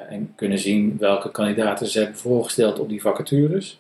en 0.09 0.33
kunnen 0.37 0.59
zien 0.59 0.97
welke 0.99 1.31
kandidaten 1.31 1.87
ze 1.87 1.99
hebben 1.99 2.19
voorgesteld 2.19 2.79
op 2.79 2.89
die 2.89 3.01
vacatures. 3.01 3.79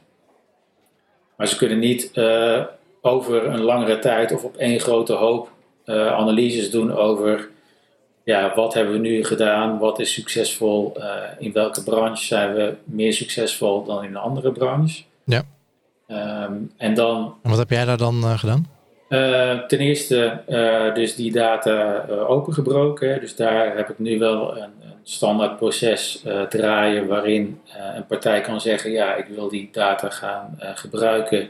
Maar 1.39 1.49
ze 1.49 1.57
kunnen 1.57 1.79
niet 1.79 2.11
uh, 2.15 2.65
over 3.01 3.47
een 3.47 3.61
langere 3.61 3.99
tijd 3.99 4.33
of 4.33 4.45
op 4.45 4.57
één 4.57 4.81
grote 4.81 5.13
hoop 5.13 5.51
analyses 5.87 6.71
doen 6.71 6.93
over 6.93 7.49
ja, 8.25 8.55
wat 8.55 8.75
hebben 8.75 8.93
we 8.93 8.99
nu 8.99 9.25
gedaan, 9.25 9.79
wat 9.79 9.99
is 9.99 10.13
succesvol, 10.13 10.97
in 11.39 11.53
welke 11.53 11.83
branche 11.83 12.25
zijn 12.25 12.55
we 12.55 12.75
meer 12.85 13.13
succesvol 13.13 13.85
dan 13.85 14.05
in 14.05 14.11
een 14.11 14.17
andere 14.17 14.53
branche. 14.53 15.03
Ja. 15.25 15.43
Ehm, 16.07 16.53
en 16.77 16.95
dan. 16.95 17.35
En 17.43 17.51
wat 17.51 17.59
heb 17.59 17.71
jij 17.71 17.85
daar 17.85 17.97
dan 17.97 18.39
gedaan? 18.39 18.67
Uh, 19.09 19.59
ten 19.59 19.79
eerste 19.79 20.41
uh, 20.49 20.95
dus 20.95 21.15
die 21.15 21.33
data 21.33 22.07
uh, 22.09 22.31
opengebroken. 22.31 23.21
Dus 23.21 23.37
daar 23.37 23.77
heb 23.77 23.89
ik 23.89 23.99
nu 23.99 24.19
wel 24.19 24.57
een, 24.57 24.63
een 24.63 24.93
standaard 25.03 25.57
proces 25.57 26.25
draaien 26.49 27.07
waarin 27.07 27.61
een 27.97 28.07
partij 28.07 28.41
kan 28.41 28.61
zeggen: 28.61 28.91
ja, 28.91 29.15
ik 29.15 29.27
wil 29.27 29.49
die 29.49 29.69
data 29.73 30.09
gaan 30.09 30.59
gebruiken 30.75 31.49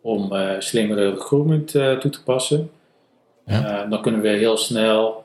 om 0.00 0.32
slimmere 0.58 1.10
recruitment 1.10 1.70
toe 1.70 2.10
te 2.10 2.22
passen. 2.24 2.70
Ja. 3.46 3.84
dan 3.84 4.02
kunnen 4.02 4.20
we 4.20 4.28
heel 4.28 4.56
snel 4.56 5.24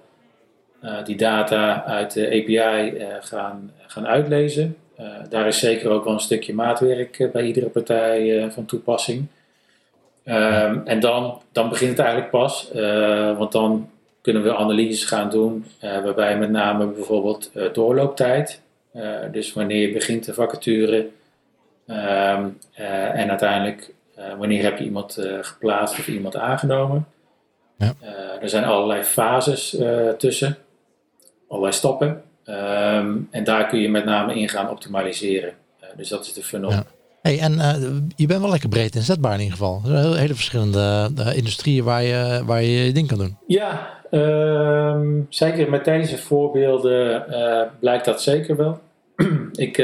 die 1.05 1.17
data 1.17 1.83
uit 1.83 2.13
de 2.13 2.27
API 2.27 2.93
gaan, 3.21 3.71
gaan 3.87 4.07
uitlezen. 4.07 4.77
daar 5.29 5.47
is 5.47 5.59
zeker 5.59 5.89
ook 5.89 6.03
wel 6.03 6.13
een 6.13 6.19
stukje 6.19 6.53
maatwerk 6.53 7.29
bij 7.31 7.43
iedere 7.43 7.69
partij 7.69 8.51
van 8.51 8.65
toepassing. 8.65 9.27
Um, 10.29 10.81
en 10.85 10.99
dan, 10.99 11.41
dan 11.51 11.69
begint 11.69 11.89
het 11.89 11.99
eigenlijk 11.99 12.29
pas, 12.29 12.69
uh, 12.75 13.37
want 13.37 13.51
dan 13.51 13.89
kunnen 14.21 14.43
we 14.43 14.55
analyses 14.55 15.05
gaan 15.05 15.29
doen, 15.29 15.65
uh, 15.83 16.03
waarbij 16.03 16.37
met 16.37 16.49
name 16.49 16.85
bijvoorbeeld 16.85 17.51
uh, 17.53 17.73
doorlooptijd, 17.73 18.61
dus 19.31 19.53
wanneer 19.53 19.87
je 19.87 19.93
begint 19.93 20.25
de 20.25 20.33
vacature 20.33 21.09
um, 21.87 22.57
en 22.73 23.29
uiteindelijk 23.29 23.93
wanneer 24.37 24.63
heb 24.63 24.77
je 24.77 24.83
iemand 24.83 25.27
geplaatst 25.41 25.99
of 25.99 26.07
iemand 26.07 26.35
aangenomen. 26.35 27.05
Ja. 27.77 27.93
er 28.41 28.49
zijn 28.49 28.63
allerlei 28.63 29.03
fases 29.03 29.77
tussen, 30.17 30.57
allerlei 31.47 31.73
stappen. 31.73 32.23
Um, 32.45 33.27
en 33.31 33.43
daar 33.43 33.67
kun 33.67 33.79
je 33.79 33.89
met 33.89 34.05
name 34.05 34.35
in 34.35 34.49
gaan 34.49 34.69
optimaliseren. 34.69 35.53
dus 35.95 36.09
dat 36.09 36.25
is 36.25 36.33
de 36.33 36.43
funnel. 36.43 36.71
Ja. 36.71 36.85
Hey, 37.27 37.39
en 37.39 37.53
uh, 37.53 37.73
je 38.15 38.27
bent 38.27 38.41
wel 38.41 38.49
lekker 38.49 38.69
breed 38.69 38.95
inzetbaar 38.95 39.33
in 39.33 39.39
ieder 39.39 39.57
geval. 39.57 39.81
Er 39.85 40.01
zijn 40.01 40.15
hele 40.15 40.33
verschillende 40.33 41.09
uh, 41.19 41.37
industrieën 41.37 41.83
waar 41.83 42.03
je, 42.03 42.41
waar 42.45 42.61
je 42.61 42.85
je 42.85 42.91
ding 42.91 43.07
kan 43.07 43.17
doen. 43.17 43.37
Ja, 43.47 43.89
um, 44.11 45.25
zeker 45.29 45.69
met 45.69 45.85
deze 45.85 46.17
voorbeelden 46.17 47.25
uh, 47.29 47.61
blijkt 47.79 48.05
dat 48.05 48.21
zeker 48.21 48.55
wel. 48.55 48.79
ik, 49.67 49.77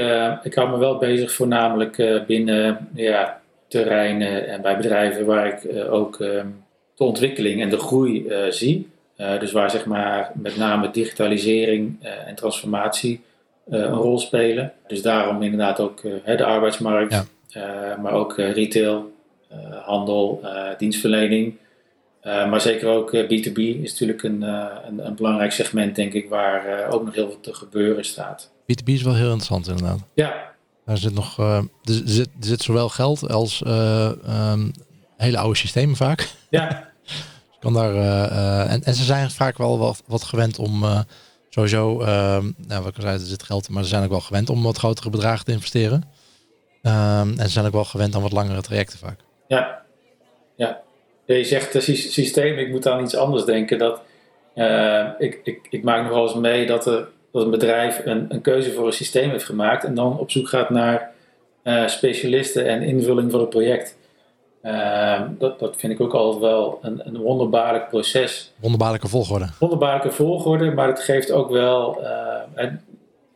ik 0.43 0.53
hou 0.53 0.69
me 0.69 0.77
wel 0.77 0.97
bezig 0.97 1.31
voornamelijk 1.31 2.23
binnen 2.27 2.87
ja, 2.93 3.41
terreinen 3.67 4.47
en 4.47 4.61
bij 4.61 4.77
bedrijven 4.77 5.25
waar 5.25 5.47
ik 5.47 5.89
ook 5.89 6.19
ehm, 6.19 6.47
de 6.95 7.03
ontwikkeling 7.03 7.61
en 7.61 7.69
de 7.69 7.79
groei 7.79 8.33
zie. 8.49 8.89
dus 9.15 9.51
waar 9.51 9.69
zeg 9.71 9.85
maar 9.85 10.31
met 10.33 10.57
name 10.57 10.91
digitalisering 10.91 11.97
en 12.25 12.35
transformatie 12.35 13.21
een 13.69 13.93
rol 13.93 14.19
spelen. 14.19 14.73
Dus 14.87 15.01
daarom 15.01 15.41
inderdaad 15.41 15.79
ook 15.79 16.01
de 16.01 16.45
arbeidsmarkt. 16.45 17.13
Ja. 17.13 17.25
Eh, 17.53 18.01
maar 18.01 18.11
ook 18.11 18.37
eh, 18.37 18.53
retail, 18.53 19.13
eh, 19.49 19.57
handel, 19.85 20.41
dienstverlening. 20.77 21.53
maar 22.23 22.61
zeker 22.61 22.87
ook 22.87 23.15
B2B 23.15 23.57
is 23.57 23.91
natuurlijk 23.91 24.23
een, 24.23 24.41
een, 24.41 25.05
een, 25.05 25.15
belangrijk 25.15 25.51
segment, 25.51 25.95
denk 25.95 26.13
ik, 26.13 26.29
waar 26.29 26.87
ook 26.89 27.05
nog 27.05 27.13
heel 27.13 27.27
veel 27.27 27.39
te 27.39 27.53
gebeuren 27.53 28.05
staat. 28.05 28.51
B2B 28.61 28.85
is 28.85 29.01
wel 29.01 29.15
heel 29.15 29.23
interessant, 29.23 29.67
inderdaad. 29.67 29.99
Ja. 30.13 30.51
Daar 30.85 30.97
zit 30.97 31.13
nog, 31.13 31.37
er, 31.37 31.67
zit, 31.83 32.27
er 32.39 32.45
zit 32.45 32.61
zowel 32.61 32.89
geld 32.89 33.29
als 33.29 33.63
um, 33.67 34.71
hele 35.17 35.37
oude 35.37 35.57
systemen 35.57 35.95
vaak. 35.95 36.29
Ja. 36.49 36.89
kan 37.59 37.73
daar, 37.73 37.95
en, 38.67 38.83
en 38.83 38.93
ze 38.93 39.03
zijn 39.03 39.31
vaak 39.31 39.57
wel 39.57 39.77
wat, 39.77 40.03
wat 40.05 40.23
gewend 40.23 40.59
om 40.59 40.83
sowieso, 41.53 42.01
uh, 42.01 42.07
nou, 42.57 42.83
wat 42.83 42.95
ik 42.95 43.01
zei, 43.01 43.13
er 43.13 43.25
zit 43.25 43.43
geld, 43.43 43.69
maar 43.69 43.83
ze 43.83 43.89
zijn 43.89 44.03
ook 44.03 44.09
wel 44.09 44.19
gewend 44.19 44.49
om 44.49 44.63
wat 44.63 44.77
grotere 44.77 45.09
bedragen 45.09 45.45
te 45.45 45.51
investeren. 45.51 46.03
Um, 46.85 46.91
en 47.39 47.45
ze 47.45 47.49
zijn 47.49 47.65
ook 47.65 47.71
wel 47.71 47.83
gewend 47.83 48.15
aan 48.15 48.21
wat 48.21 48.31
langere 48.31 48.61
trajecten 48.61 48.99
vaak. 48.99 49.19
Ja, 49.47 49.81
ja. 50.55 50.81
Je 51.25 51.43
zegt 51.43 51.73
het 51.73 51.83
systeem, 51.83 52.57
ik 52.57 52.69
moet 52.69 52.87
aan 52.87 53.03
iets 53.03 53.15
anders 53.15 53.45
denken. 53.45 53.77
Dat, 53.77 54.01
uh, 54.55 55.07
ik, 55.17 55.39
ik, 55.43 55.67
ik 55.69 55.83
maak 55.83 56.03
nog 56.03 56.13
wel 56.13 56.23
eens 56.23 56.33
mee 56.33 56.65
dat, 56.65 56.85
er, 56.85 57.07
dat 57.31 57.43
een 57.43 57.51
bedrijf 57.51 58.05
een, 58.05 58.25
een 58.29 58.41
keuze 58.41 58.71
voor 58.71 58.85
een 58.85 58.93
systeem 58.93 59.29
heeft 59.29 59.45
gemaakt 59.45 59.83
en 59.83 59.93
dan 59.93 60.19
op 60.19 60.31
zoek 60.31 60.49
gaat 60.49 60.69
naar 60.69 61.11
uh, 61.63 61.87
specialisten 61.87 62.67
en 62.67 62.81
invulling 62.81 63.31
voor 63.31 63.39
het 63.39 63.49
project. 63.49 63.97
Uh, 64.63 65.21
dat, 65.29 65.59
dat 65.59 65.75
vind 65.77 65.93
ik 65.93 66.01
ook 66.01 66.13
altijd 66.13 66.41
wel 66.41 66.79
een, 66.81 67.01
een 67.07 67.17
wonderbaarlijk 67.17 67.89
proces. 67.89 68.51
Wonderbaarlijke 68.55 69.07
volgorde. 69.07 69.47
Wonderbaarlijke 69.59 70.11
volgorde, 70.11 70.71
maar 70.71 70.87
het 70.87 70.99
geeft 70.99 71.31
ook 71.31 71.49
wel, 71.49 72.01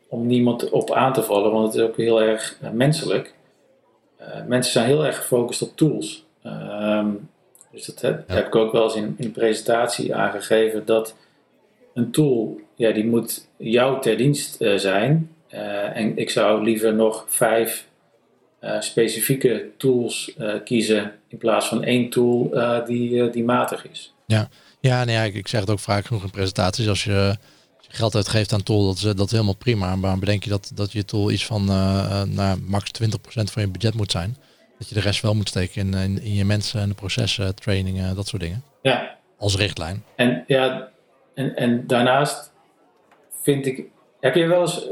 om 0.08 0.26
niemand 0.26 0.70
op 0.70 0.92
aan 0.92 1.12
te 1.12 1.22
vallen, 1.22 1.52
want 1.52 1.66
het 1.66 1.74
is 1.74 1.88
ook 1.88 1.96
heel 1.96 2.22
erg 2.22 2.58
menselijk. 2.72 3.36
Eh, 4.18 4.44
mensen 4.46 4.72
zijn 4.72 4.86
heel 4.86 5.06
erg 5.06 5.16
gefocust 5.16 5.62
op 5.62 5.76
tools. 5.76 6.24
Ehm, 6.42 7.10
dus 7.72 7.86
dat 7.86 8.00
heb, 8.00 8.28
heb, 8.28 8.46
ik 8.46 8.54
ook 8.54 8.72
wel 8.72 8.84
eens 8.84 8.94
in, 8.94 9.14
in 9.18 9.24
een 9.24 9.32
presentatie 9.32 10.14
aangegeven 10.14 10.84
dat 10.84 11.14
een 11.94 12.10
tool, 12.10 12.60
ja, 12.74 12.92
die 12.92 13.06
moet 13.06 13.48
jou 13.56 14.00
ter 14.00 14.16
dienst 14.16 14.60
uh, 14.60 14.76
zijn. 14.76 15.30
Uh, 15.54 15.96
en 15.96 16.16
ik 16.16 16.30
zou 16.30 16.62
liever 16.62 16.94
nog 16.94 17.24
vijf 17.28 17.86
specifieke 18.80 19.68
tools 19.76 20.34
kiezen 20.64 21.12
in 21.28 21.38
plaats 21.38 21.66
van 21.66 21.84
één 21.84 22.10
tool 22.10 22.50
die, 22.86 23.30
die 23.30 23.44
matig 23.44 23.88
is. 23.90 24.14
Ja, 24.26 24.48
ja, 24.80 25.04
nee, 25.04 25.28
ik, 25.28 25.34
ik 25.34 25.48
zeg 25.48 25.60
het 25.60 25.70
ook 25.70 25.78
vaak 25.78 26.04
genoeg 26.04 26.22
in 26.22 26.30
presentaties. 26.30 26.88
Als 26.88 27.04
je 27.04 27.36
geld 27.88 28.14
uitgeeft 28.14 28.52
aan 28.52 28.62
tool, 28.62 28.86
dat 28.86 28.96
is, 28.96 29.02
dat 29.02 29.26
is 29.26 29.30
helemaal 29.30 29.56
prima. 29.56 29.96
Maar 29.96 30.18
bedenk 30.18 30.44
je 30.44 30.50
dat, 30.50 30.70
dat 30.74 30.92
je 30.92 31.04
tool 31.04 31.30
iets 31.30 31.46
van 31.46 31.62
uh, 31.62 32.22
nou, 32.22 32.60
max 32.66 32.90
20% 33.02 33.08
van 33.24 33.62
je 33.62 33.68
budget 33.68 33.94
moet 33.94 34.10
zijn. 34.10 34.36
Dat 34.78 34.88
je 34.88 34.94
de 34.94 35.00
rest 35.00 35.22
wel 35.22 35.34
moet 35.34 35.48
steken 35.48 35.80
in, 35.80 35.94
in, 35.94 36.22
in 36.22 36.34
je 36.34 36.44
mensen 36.44 36.80
en 36.80 36.88
de 36.88 36.94
processen, 36.94 37.54
trainingen, 37.54 38.16
dat 38.16 38.26
soort 38.26 38.42
dingen. 38.42 38.62
Ja. 38.82 39.16
Als 39.38 39.56
richtlijn. 39.56 40.04
En 40.16 40.44
ja, 40.46 40.88
en, 41.34 41.56
en 41.56 41.86
daarnaast 41.86 42.52
vind 43.42 43.66
ik, 43.66 43.84
heb 44.20 44.34
je 44.34 44.46
wel 44.46 44.60
eens, 44.60 44.88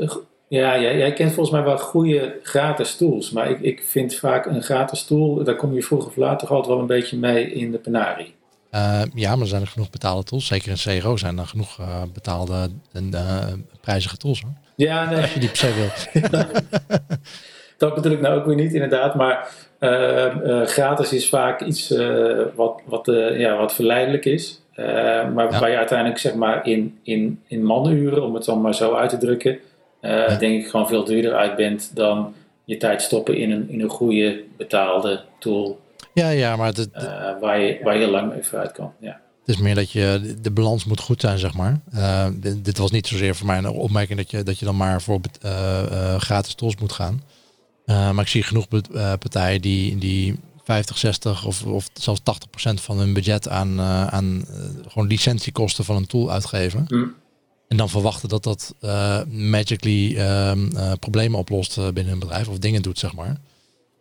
ja, 0.49 0.80
jij, 0.80 0.97
jij 0.97 1.12
kent 1.12 1.32
volgens 1.32 1.57
mij 1.57 1.64
wel 1.64 1.78
goede 1.78 2.38
gratis 2.42 2.97
tools. 2.97 3.30
Maar 3.30 3.51
ik, 3.51 3.61
ik 3.61 3.82
vind 3.82 4.14
vaak 4.14 4.47
een 4.47 4.62
gratis 4.62 5.05
tool, 5.05 5.44
daar 5.44 5.57
kom 5.57 5.74
je 5.74 5.82
vroeg 5.82 6.07
of 6.07 6.16
later 6.16 6.49
altijd 6.49 6.66
wel 6.66 6.78
een 6.78 6.86
beetje 6.86 7.18
mee 7.18 7.53
in 7.53 7.70
de 7.70 7.78
penarie. 7.78 8.34
Uh, 8.77 9.03
ja, 9.14 9.31
maar 9.31 9.41
er 9.41 9.47
zijn 9.47 9.62
er 9.62 9.68
genoeg 9.68 9.91
betaalde 9.91 10.22
tools. 10.22 10.47
Zeker 10.47 10.68
in 10.70 11.01
CRO 11.01 11.16
zijn 11.16 11.39
er 11.39 11.47
genoeg 11.47 11.79
uh, 11.81 12.03
betaalde 12.12 12.68
en 12.93 13.11
uh, 13.14 13.45
prijzige 13.81 14.16
tools. 14.16 14.41
Hoor. 14.41 14.53
Ja, 14.77 15.11
nee. 15.11 15.20
Als 15.20 15.35
je 15.35 15.41
die 15.41 15.49
per 15.49 15.59
se 15.59 15.74
wilt. 15.74 16.31
dat 17.79 17.95
bedoel 17.95 18.12
ik 18.12 18.20
nou 18.20 18.39
ook 18.39 18.47
weer 18.47 18.57
niet, 18.57 18.72
inderdaad. 18.72 19.14
Maar 19.14 19.49
gratis 20.64 21.12
is 21.12 21.29
vaak 21.29 21.61
iets 21.61 21.95
wat, 22.55 22.81
wat, 22.85 23.07
ja, 23.37 23.57
wat 23.57 23.74
verleidelijk 23.74 24.24
is. 24.24 24.61
maar 25.35 25.53
ja. 25.53 25.61
waar 25.61 25.70
je 25.70 25.77
uiteindelijk 25.77 26.18
zeg 26.18 26.35
maar 26.35 26.66
in, 26.66 26.99
in, 27.03 27.43
in 27.47 27.64
manuren, 27.64 28.22
om 28.22 28.35
het 28.35 28.45
dan 28.45 28.61
maar 28.61 28.74
zo 28.74 28.95
uit 28.95 29.11
te 29.11 29.18
drukken, 29.18 29.59
ja. 30.01 30.37
denk 30.37 30.62
ik 30.62 30.70
gewoon 30.70 30.89
veel 30.89 31.05
duurder 31.05 31.35
uit 31.35 31.57
bent 31.57 31.91
dan 31.95 32.35
je 32.64 32.77
tijd 32.77 33.03
stoppen 33.03 33.37
in 33.37 33.51
een, 33.51 33.68
in 33.68 33.81
een 33.81 33.89
goede 33.89 34.43
betaalde 34.57 35.20
tool. 35.39 35.79
Ja, 36.17 36.29
ja, 36.29 36.57
maar 36.57 36.67
het, 36.67 36.89
uh, 36.95 37.03
waar, 37.41 37.61
je, 37.61 37.79
waar 37.83 37.95
je 37.95 38.01
heel 38.01 38.11
lang 38.11 38.33
mee 38.33 38.43
vooruit 38.43 38.73
kan. 38.73 38.93
Ja. 39.01 39.21
Het 39.41 39.55
is 39.55 39.57
meer 39.57 39.75
dat 39.75 39.91
je 39.91 40.37
de 40.41 40.51
balans 40.51 40.85
moet 40.85 41.01
goed 41.01 41.21
zijn, 41.21 41.39
zeg 41.39 41.55
maar. 41.55 41.81
Uh, 41.95 42.27
dit, 42.35 42.64
dit, 42.64 42.79
was 42.79 42.91
niet 42.91 43.07
zozeer 43.07 43.35
voor 43.35 43.47
mij 43.47 43.59
een 43.59 43.69
opmerking 43.69 44.19
dat 44.19 44.31
je, 44.31 44.43
dat 44.43 44.59
je 44.59 44.64
dan 44.64 44.77
maar 44.77 45.03
voor 45.03 45.21
uh, 45.45 46.17
gratis 46.17 46.55
tools 46.55 46.77
moet 46.77 46.93
gaan. 46.93 47.23
maar 47.87 48.21
ik 48.21 48.29
zie 48.29 48.43
genoeg 48.43 48.69
partijen 49.19 49.61
die, 49.61 49.99
die 49.99 50.41
50, 50.64 50.99
60 50.99 51.47
of, 51.47 51.64
of 51.64 51.89
zelfs 51.93 52.21
80 52.23 52.51
procent 52.51 52.81
van 52.81 52.99
hun 52.99 53.12
budget 53.12 53.49
aan, 53.49 53.81
aan 53.81 54.45
gewoon 54.89 55.09
licentiekosten 55.09 55.85
van 55.85 55.97
een 55.97 56.07
tool 56.07 56.31
uitgeven. 56.31 56.85
Mm. 56.89 57.14
En 57.69 57.77
dan 57.77 57.89
verwachten 57.89 58.29
dat 58.29 58.43
dat 58.43 58.75
magically 59.29 60.17
ehm, 60.17 60.69
problemen 60.99 61.39
oplost 61.39 61.93
binnen 61.95 62.12
een 62.12 62.19
bedrijf 62.19 62.49
of 62.49 62.59
dingen 62.59 62.83
doet, 62.83 62.99
zeg 62.99 63.14
maar. 63.14 63.37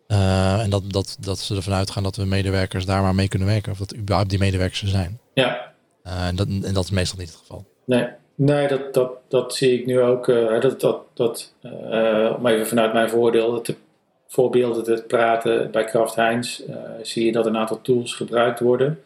Uh, 0.08 0.62
en 0.62 0.70
dat, 0.70 0.82
dat, 0.92 1.16
dat 1.20 1.38
ze 1.38 1.56
ervan 1.56 1.72
uitgaan 1.72 2.02
dat 2.02 2.16
we 2.16 2.24
medewerkers 2.24 2.86
daar 2.86 3.02
maar 3.02 3.14
mee 3.14 3.28
kunnen 3.28 3.48
werken. 3.48 3.72
Of 3.72 3.78
dat 3.78 3.96
überhaupt 3.96 4.30
die 4.30 4.38
medewerkers 4.38 4.82
er 4.82 4.88
zijn. 4.88 5.18
Ja. 5.34 5.72
Uh, 6.06 6.26
en, 6.26 6.36
dat, 6.36 6.46
en 6.46 6.74
dat 6.74 6.84
is 6.84 6.90
meestal 6.90 7.18
niet 7.18 7.28
het 7.28 7.38
geval. 7.38 7.64
Nee, 7.84 8.06
nee 8.34 8.68
dat, 8.68 8.94
dat, 8.94 9.10
dat 9.28 9.54
zie 9.54 9.80
ik 9.80 9.86
nu 9.86 10.00
ook. 10.00 10.28
Uh, 10.28 10.60
dat, 10.60 10.80
dat, 10.80 11.02
dat, 11.14 11.54
om 12.38 12.46
even 12.46 12.66
vanuit 12.66 12.92
mijn 12.92 13.10
voordeel 13.10 13.60
te, 13.60 13.76
voorbeelden 14.28 14.84
te 14.84 15.04
praten. 15.06 15.70
Bij 15.70 15.84
Kraft 15.84 16.14
Heinz 16.14 16.60
zie 17.02 17.24
je 17.24 17.32
dat 17.32 17.46
een 17.46 17.56
aantal 17.56 17.80
tools 17.82 18.14
gebruikt 18.14 18.60
worden. 18.60 19.02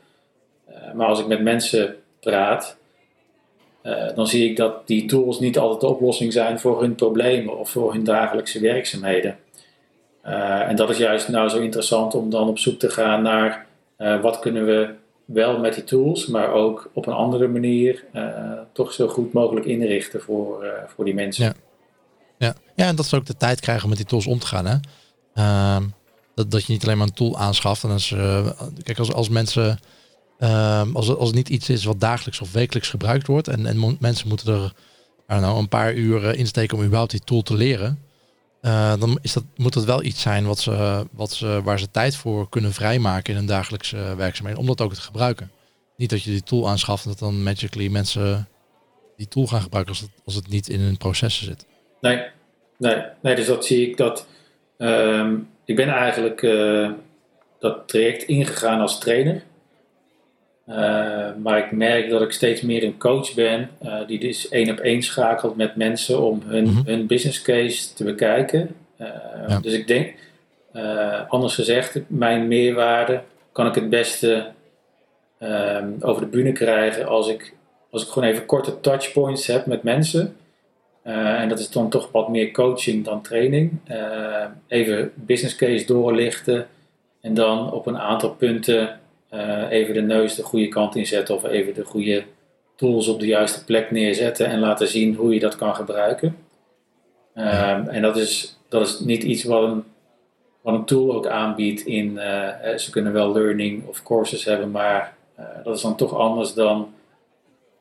maar 0.94 1.06
als 1.06 1.20
ik 1.20 1.26
met 1.26 1.42
mensen 1.42 1.96
praat, 2.20 2.76
dan 4.14 4.26
zie 4.26 4.50
ik 4.50 4.56
dat 4.56 4.86
die 4.86 5.06
tools 5.06 5.40
niet 5.40 5.58
altijd 5.58 5.80
de 5.80 5.86
oplossing 5.86 6.32
zijn 6.32 6.60
voor 6.60 6.80
hun 6.80 6.94
problemen 6.94 7.58
of 7.58 7.70
voor 7.70 7.92
hun 7.92 8.04
dagelijkse 8.04 8.60
werkzaamheden. 8.60 9.38
Uh, 10.26 10.68
en 10.68 10.76
dat 10.76 10.90
is 10.90 10.98
juist 10.98 11.28
nou 11.28 11.48
zo 11.48 11.58
interessant 11.58 12.14
om 12.14 12.30
dan 12.30 12.48
op 12.48 12.58
zoek 12.58 12.78
te 12.78 12.90
gaan 12.90 13.22
naar 13.22 13.66
wat 14.22 14.38
kunnen 14.38 14.66
we 14.66 14.94
wel 15.24 15.58
met 15.58 15.74
die 15.74 15.84
tools, 15.84 16.26
maar 16.26 16.52
ook 16.52 16.90
op 16.92 17.06
een 17.06 17.12
andere 17.12 17.48
manier 17.48 18.04
toch 18.72 18.92
zo 18.92 19.08
goed 19.08 19.32
mogelijk 19.32 19.66
inrichten 19.66 20.20
voor, 20.20 20.66
voor 20.86 21.04
die 21.04 21.14
mensen. 21.14 21.44
Ja. 21.44 21.52
Ja. 22.38 22.54
ja, 22.74 22.86
en 22.86 22.96
dat 22.96 23.06
ze 23.06 23.16
ook 23.16 23.26
de 23.26 23.36
tijd 23.36 23.60
krijgen 23.60 23.82
om 23.82 23.88
met 23.88 23.98
die 23.98 24.06
tools 24.06 24.26
om 24.26 24.38
te 24.38 24.46
gaan. 24.46 24.66
Hè? 24.66 24.76
Ehm, 25.34 25.82
dat, 26.34 26.50
dat 26.50 26.64
je 26.64 26.72
niet 26.72 26.84
alleen 26.84 26.98
maar 26.98 27.06
een 27.06 27.12
tool 27.12 27.38
aanschaft. 27.38 27.84
En 27.84 27.90
als, 27.90 28.14
kijk, 28.82 28.98
als, 28.98 29.12
als 29.12 29.28
mensen 29.28 29.78
Ehm, 30.40 30.96
als, 30.96 31.08
als 31.16 31.26
het 31.26 31.36
niet 31.36 31.48
iets 31.48 31.68
is 31.68 31.84
wat 31.84 32.00
dagelijks 32.00 32.40
of 32.40 32.52
wekelijks 32.52 32.88
gebruikt 32.88 33.26
wordt 33.26 33.48
en, 33.48 33.66
en 33.66 33.96
mensen 34.00 34.28
moeten 34.28 34.72
er 35.26 35.40
nou, 35.40 35.58
een 35.58 35.68
paar 35.68 35.94
uur 35.94 36.28
eh, 36.28 36.38
insteken 36.38 36.76
om 36.76 36.84
überhaupt 36.84 37.10
die 37.10 37.24
tool 37.24 37.42
te 37.42 37.54
leren, 37.54 37.98
uh, 38.62 38.94
dan 38.98 39.18
is 39.22 39.32
dat, 39.32 39.44
moet 39.56 39.72
dat 39.72 39.84
wel 39.84 40.02
iets 40.02 40.20
zijn 40.20 40.46
wat 40.46 40.58
ze, 40.58 41.06
wat 41.12 41.32
ze, 41.32 41.60
waar 41.64 41.78
ze 41.78 41.90
tijd 41.90 42.16
voor 42.16 42.48
kunnen 42.48 42.72
vrijmaken 42.72 43.32
in 43.32 43.38
hun 43.38 43.48
dagelijkse 43.48 44.14
werkzaamheden, 44.16 44.60
om 44.60 44.66
dat 44.66 44.80
ook 44.80 44.94
te 44.94 45.00
gebruiken. 45.00 45.50
Niet 45.96 46.10
dat 46.10 46.22
je 46.22 46.30
die 46.30 46.42
tool 46.42 46.68
aanschaft 46.68 47.04
en 47.04 47.10
dat 47.10 47.18
dan 47.18 47.42
magically 47.42 47.88
mensen 47.88 48.48
die 49.16 49.28
tool 49.28 49.46
gaan 49.46 49.62
gebruiken 49.62 49.94
als 49.94 50.02
het, 50.02 50.10
als 50.24 50.34
het 50.34 50.48
niet 50.48 50.68
in 50.68 50.80
hun 50.80 50.96
processen 50.96 51.44
zit. 51.46 51.66
Nee, 52.00 52.22
nee, 52.78 53.02
nee 53.22 53.34
dus 53.34 53.46
dat 53.46 53.66
zie 53.66 53.88
ik 53.88 53.96
dat. 53.96 54.26
Ehm, 54.76 55.36
ik 55.64 55.76
ben 55.76 55.88
eigenlijk 55.88 56.40
dat 57.58 57.88
traject 57.88 58.22
ingegaan 58.22 58.80
als 58.80 58.98
trainer. 58.98 59.42
Uh, 60.70 61.28
maar 61.42 61.58
ik 61.58 61.70
merk 61.72 62.10
dat 62.10 62.22
ik 62.22 62.32
steeds 62.32 62.60
meer 62.60 62.84
een 62.84 62.98
coach 62.98 63.34
ben, 63.34 63.70
uh, 63.82 64.06
die 64.06 64.18
dus 64.18 64.48
één 64.48 64.70
op 64.70 64.78
één 64.78 65.02
schakelt 65.02 65.56
met 65.56 65.76
mensen 65.76 66.22
om 66.22 66.42
hun, 66.44 66.64
mm 66.64 66.74
-hmm. 66.74 66.86
hun 66.86 67.06
business 67.06 67.42
case 67.42 67.94
te 67.94 68.04
bekijken. 68.04 68.74
Ja. 68.98 69.58
Dus 69.62 69.72
ik 69.72 69.86
denk, 69.86 70.14
anders 71.28 71.54
gezegd, 71.54 72.00
mijn 72.06 72.48
meerwaarde 72.48 73.20
kan 73.52 73.66
ik 73.66 73.74
het 73.74 73.90
beste 73.90 74.46
ehm, 75.38 75.88
over 76.00 76.22
de 76.22 76.28
bühne 76.28 76.52
krijgen 76.52 77.08
als 77.08 77.28
ik, 77.28 77.54
als 77.90 78.02
ik 78.02 78.08
gewoon 78.08 78.28
even 78.28 78.46
korte 78.46 78.80
touchpoints 78.80 79.46
heb 79.46 79.66
met 79.66 79.82
mensen. 79.82 80.36
en 81.02 81.48
dat 81.48 81.58
is 81.58 81.70
dan 81.70 81.90
toch 81.90 82.10
wat 82.12 82.28
meer 82.28 82.50
coaching 82.50 83.04
dan 83.04 83.22
training. 83.22 83.78
even 84.68 85.12
business 85.14 85.56
case 85.56 85.86
doorlichten 85.86 86.66
en 87.20 87.34
dan 87.34 87.72
op 87.72 87.86
een 87.86 87.98
aantal 87.98 88.30
punten 88.30 88.99
uh, 89.30 89.70
even 89.70 89.94
de 89.94 90.00
neus 90.00 90.34
de 90.34 90.42
goede 90.42 90.68
kant 90.68 90.96
inzetten 90.96 91.34
of 91.34 91.44
even 91.44 91.74
de 91.74 91.84
goede 91.84 92.24
tools 92.76 93.08
op 93.08 93.20
de 93.20 93.26
juiste 93.26 93.64
plek 93.64 93.90
neerzetten 93.90 94.46
en 94.46 94.58
laten 94.58 94.88
zien 94.88 95.14
hoe 95.14 95.34
je 95.34 95.40
dat 95.40 95.56
kan 95.56 95.74
gebruiken. 95.74 96.36
Um, 97.34 97.88
en 97.88 98.02
dat 98.02 98.16
is, 98.16 98.58
dat 98.68 98.86
is 98.86 99.00
niet 99.00 99.22
iets 99.22 99.44
wat 99.44 99.62
een, 99.62 99.84
wat 100.60 100.74
een 100.74 100.84
tool 100.84 101.14
ook 101.14 101.26
aanbiedt 101.26 101.80
in, 101.80 102.12
uh, 102.12 102.76
ze 102.76 102.90
kunnen 102.90 103.12
wel 103.12 103.32
learning 103.32 103.86
of 103.86 104.02
courses 104.02 104.44
hebben, 104.44 104.70
maar 104.70 105.14
dat 105.64 105.76
is 105.76 105.82
dan 105.82 105.96
toch 105.96 106.14
anders 106.14 106.54
dan 106.54 106.92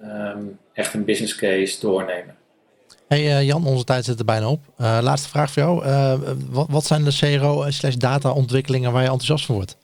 um, 0.01 0.59
echt 0.73 0.93
een 0.93 1.05
business 1.05 1.35
case 1.35 1.79
doornemen. 1.79 2.35
Hey 3.07 3.45
Jan, 3.45 3.65
onze 3.65 3.83
tijd 3.83 4.05
zit 4.05 4.19
er 4.19 4.25
bijna 4.25 4.49
op. 4.49 4.59
laatste 4.77 5.29
vraag 5.29 5.51
voor 5.51 5.61
jou. 5.61 5.83
Wat, 6.49 6.67
wat, 6.69 6.85
zijn 6.85 7.03
de 7.03 7.17
CRO 7.19 7.65
slash 7.69 7.95
data 7.95 8.31
ontwikkelingen 8.31 8.91
waar 8.91 9.03
je 9.03 9.09
enthousiast 9.09 9.45
van 9.45 9.55
wordt? 9.55 9.77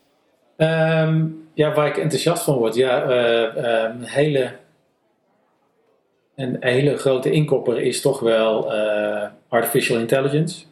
Um, 0.58 1.48
ja, 1.54 1.74
waar 1.74 1.88
ik 1.88 1.98
enthousiast 1.98 2.44
van 2.44 2.56
word. 2.56 2.76
Ja, 2.76 3.10
uh, 3.10 3.84
um, 3.84 4.02
hele, 4.02 4.52
een 6.36 6.58
hele 6.60 6.98
grote 6.98 7.32
inkopper 7.32 7.82
is 7.82 8.02
toch 8.02 8.20
wel 8.20 8.74
uh, 8.74 9.24
artificial 9.48 10.00
intelligence. 10.00 10.64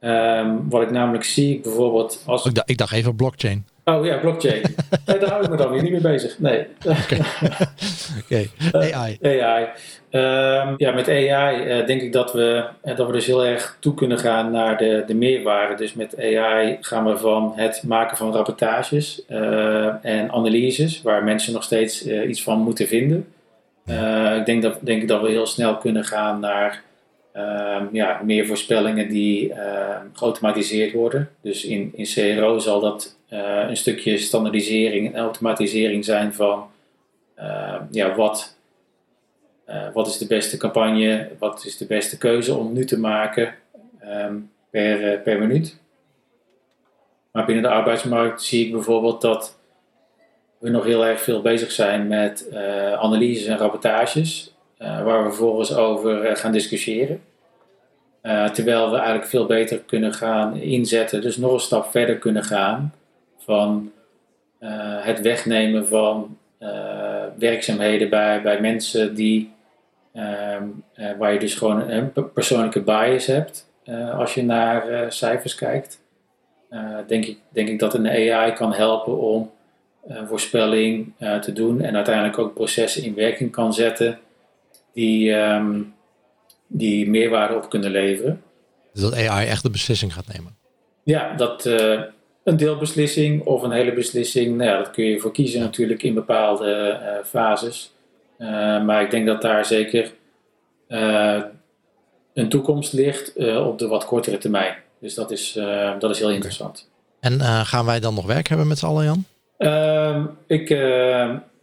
Um, 0.00 0.70
wat 0.70 0.82
ik 0.82 0.90
namelijk 0.90 1.24
zie, 1.24 1.60
bijvoorbeeld 1.60 2.22
als... 2.26 2.44
Ik 2.44 2.62
ik 2.64 2.76
dacht 2.76 2.92
even 2.92 3.16
blockchain. 3.16 3.66
Oh 3.84 4.04
ja, 4.04 4.16
blockchain. 4.16 4.62
nee, 5.06 5.18
daar 5.18 5.30
hou 5.30 5.44
ik 5.44 5.50
me 5.50 5.56
dan 5.56 5.70
weer 5.70 5.82
niet 5.82 5.92
mee 5.92 6.00
bezig. 6.00 6.38
Nee. 6.38 6.66
Oké, 6.86 7.18
okay. 8.24 8.48
okay. 8.70 8.92
AI. 8.92 9.18
Uh, 9.20 9.44
AI. 9.44 9.62
Um, 10.10 10.74
ja, 10.76 10.92
met 10.92 11.08
AI 11.08 11.80
uh, 11.80 11.86
denk 11.86 12.02
ik 12.02 12.12
dat 12.12 12.32
we, 12.32 12.64
uh, 12.84 12.96
dat 12.96 13.06
we 13.06 13.12
dus 13.12 13.26
heel 13.26 13.44
erg 13.44 13.76
toe 13.80 13.94
kunnen 13.94 14.18
gaan 14.18 14.50
naar 14.50 14.76
de, 14.76 15.04
de 15.06 15.14
meerwaarde. 15.14 15.74
Dus 15.74 15.94
met 15.94 16.18
AI 16.18 16.78
gaan 16.80 17.04
we 17.04 17.18
van 17.18 17.52
het 17.56 17.82
maken 17.86 18.16
van 18.16 18.32
rapportages 18.32 19.22
en 20.02 20.32
analyses, 20.32 21.02
waar 21.02 21.24
mensen 21.24 21.52
nog 21.52 21.62
steeds 21.62 22.06
iets 22.06 22.42
van 22.42 22.58
moeten 22.58 22.86
vinden. 22.86 23.26
ik 24.36 24.46
denk 24.46 24.62
dat, 24.62 24.78
denk 24.80 25.08
dat 25.08 25.22
we 25.22 25.28
heel 25.30 25.46
snel 25.46 25.76
kunnen 25.76 26.04
gaan 26.04 26.40
naar 26.40 26.82
um, 27.36 27.88
ja, 27.92 28.20
meer 28.24 28.46
voorspellingen 28.46 29.08
die 29.08 29.52
geautomatiseerd 30.12 30.92
worden. 30.92 31.28
Dus 31.42 31.64
in, 31.64 31.92
in 31.94 32.04
CRO 32.04 32.58
zal 32.58 32.80
dat 32.80 33.16
uh, 33.32 33.68
een 33.68 33.76
stukje 33.76 34.18
standaardisering 34.18 35.14
en 35.14 35.20
automatisering 35.20 36.04
zijn 36.04 36.34
van 36.34 36.70
uh, 37.38 37.80
ja, 37.90 38.14
wat, 38.14 38.56
uh, 39.68 39.92
wat 39.92 40.06
is 40.06 40.18
de 40.18 40.26
beste 40.26 40.56
campagne, 40.56 41.30
wat 41.38 41.64
is 41.64 41.76
de 41.76 41.86
beste 41.86 42.18
keuze 42.18 42.54
om 42.54 42.72
nu 42.72 42.84
te 42.84 42.98
maken 42.98 43.54
um, 44.04 44.50
per, 44.70 45.18
per 45.18 45.38
minuut. 45.38 45.80
Maar 47.30 47.44
binnen 47.44 47.64
de 47.64 47.70
arbeidsmarkt 47.70 48.42
zie 48.42 48.66
ik 48.66 48.72
bijvoorbeeld 48.72 49.20
dat 49.20 49.58
we 50.58 50.70
nog 50.70 50.84
heel 50.84 51.06
erg 51.06 51.20
veel 51.20 51.40
bezig 51.40 51.70
zijn 51.70 52.06
met 52.06 52.48
analyses 52.98 53.46
en 53.46 53.58
rapportages, 53.58 54.54
waar 54.78 55.22
we 55.22 55.28
vervolgens 55.28 55.74
over 55.74 56.36
gaan 56.36 56.52
discussiëren. 56.52 57.22
terwijl 58.52 58.90
we 58.90 58.96
eigenlijk 58.96 59.26
veel 59.26 59.46
beter 59.46 59.78
kunnen 59.78 60.12
gaan 60.14 60.56
inzetten, 60.56 61.20
dus 61.20 61.36
nog 61.36 61.52
een 61.52 61.60
stap 61.60 61.90
verder 61.90 62.18
kunnen 62.18 62.44
gaan 62.44 62.92
van 63.44 63.92
uh, 64.60 65.04
het 65.04 65.20
wegnemen 65.20 65.86
van 65.86 66.38
uh, 66.60 67.24
werkzaamheden 67.38 68.10
bij, 68.10 68.42
bij 68.42 68.60
mensen 68.60 69.14
die, 69.14 69.52
um, 70.14 70.84
uh, 70.96 71.10
waar 71.18 71.32
je 71.32 71.38
dus 71.38 71.54
gewoon 71.54 71.90
een 71.90 72.12
persoonlijke 72.32 72.80
bias 72.80 73.26
hebt 73.26 73.70
als 74.14 74.34
je 74.34 74.44
naar 74.44 75.12
cijfers 75.12 75.54
kijkt. 75.54 76.00
denk, 77.06 77.24
ik, 77.24 77.38
denk 77.48 77.68
ik 77.68 77.78
dat 77.78 77.94
een 77.94 78.06
AI 78.06 78.52
kan 78.52 78.72
helpen 78.72 79.18
om 79.18 79.50
voorspelling 80.24 81.12
te 81.40 81.52
doen 81.52 81.80
en 81.80 81.94
uiteindelijk 81.94 82.38
ook 82.38 82.54
processen 82.54 83.02
in 83.02 83.14
werking 83.14 83.50
kan 83.50 83.74
zetten 83.74 84.18
die, 84.92 85.32
um, 85.32 85.94
die 86.66 87.10
meerwaarde 87.10 87.54
op 87.54 87.70
kunnen 87.70 87.90
leveren. 87.90 88.42
Dus 88.92 89.02
dat 89.02 89.14
AI 89.14 89.46
echt 89.46 89.62
de 89.62 89.70
beslissing 89.70 90.14
gaat 90.14 90.32
nemen? 90.32 90.56
Ja, 91.02 91.34
dat, 91.34 91.66
een 92.44 92.56
deelbeslissing 92.56 93.44
of 93.44 93.62
een 93.62 93.70
hele 93.70 93.92
beslissing. 93.92 94.56
Nou 94.56 94.70
ja, 94.70 94.78
dat 94.78 94.90
kun 94.90 95.04
je 95.04 95.18
voor 95.18 95.32
kiezen 95.32 95.60
natuurlijk 95.60 96.02
in 96.02 96.14
bepaalde 96.14 96.98
uh, 97.02 97.24
fases. 97.24 97.92
Uh, 98.38 98.48
maar 98.84 99.02
ik 99.02 99.10
denk 99.10 99.26
dat 99.26 99.42
daar 99.42 99.64
zeker 99.64 100.12
uh, 100.88 101.42
een 102.34 102.48
toekomst 102.48 102.92
ligt 102.92 103.36
op 103.56 103.78
de 103.78 103.86
wat 103.86 104.04
kortere 104.04 104.38
termijn. 104.38 104.74
Dus 104.98 105.14
dat 105.14 105.30
is, 105.30 105.58
dat 105.98 106.10
is 106.10 106.18
heel 106.18 106.30
interessant. 106.30 106.90
En 107.20 107.40
gaan 107.40 107.86
wij 107.86 108.00
dan 108.00 108.14
nog 108.14 108.26
werk 108.26 108.48
hebben 108.48 108.66
met 108.66 108.78
z'n 108.78 108.86
allen, 108.86 109.04
Jan? 109.04 109.24
Ehm, 109.58 110.24
ik, 110.46 110.70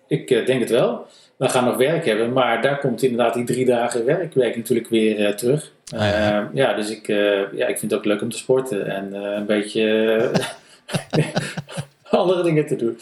ik 0.07 0.27
denk 0.27 0.59
het 0.59 0.69
wel. 0.69 1.05
We 1.37 1.49
gaan 1.49 1.65
nog 1.65 1.77
werk 1.77 2.05
hebben, 2.05 2.33
maar 2.33 2.61
daar 2.61 2.79
komt 2.79 3.03
inderdaad 3.03 3.33
die 3.33 3.43
drie 3.43 3.65
dagen 3.65 4.05
werkweek 4.05 4.55
natuurlijk 4.55 4.89
weer 4.89 5.35
terug. 5.35 5.71
Ah, 5.95 5.99
ja. 5.99 6.49
ja. 6.53 6.73
dus 6.73 6.89
ik, 6.89 7.07
ja, 7.55 7.67
ik 7.67 7.79
vind 7.79 7.91
het 7.91 7.93
ook 7.93 8.05
leuk 8.05 8.21
om 8.21 8.29
te 8.29 8.37
sporten 8.37 8.87
en 8.87 9.13
een 9.13 9.45
beetje 9.45 9.85
andere 12.09 12.43
dingen 12.43 12.65
te 12.65 12.75
doen. 12.75 12.97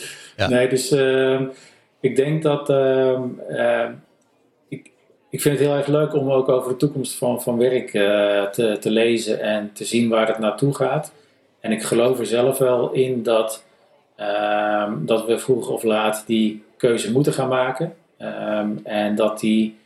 Nee, 0.49 0.69
dus 0.69 0.91
uh, 0.91 1.41
ik 1.99 2.15
denk 2.15 2.43
dat. 2.43 2.69
Uh, 2.69 3.19
uh, 3.49 3.89
ik, 4.67 4.91
ik 5.29 5.41
vind 5.41 5.59
het 5.59 5.67
heel 5.67 5.77
erg 5.77 5.87
leuk 5.87 6.13
om 6.13 6.31
ook 6.31 6.49
over 6.49 6.71
de 6.71 6.77
toekomst 6.77 7.17
van, 7.17 7.41
van 7.41 7.57
werk 7.57 7.93
eh, 7.93 8.43
te, 8.43 8.77
te 8.79 8.89
lezen 8.89 9.41
en 9.41 9.73
te 9.73 9.85
zien 9.85 10.09
waar 10.09 10.27
het 10.27 10.39
naartoe 10.39 10.75
gaat. 10.75 11.11
En 11.59 11.71
ik 11.71 11.83
geloof 11.83 12.19
er 12.19 12.25
zelf 12.25 12.57
wel 12.57 12.91
in 12.91 13.23
dat, 13.23 13.63
ehm, 14.15 15.05
dat 15.05 15.25
we 15.25 15.39
vroeg 15.39 15.69
of 15.69 15.83
laat 15.83 16.23
die 16.25 16.63
keuze 16.77 17.11
moeten 17.11 17.33
gaan 17.33 17.47
maken. 17.47 17.95
Ehm, 18.17 18.71
en 18.83 19.15
dat, 19.15 19.39
die, 19.39 19.77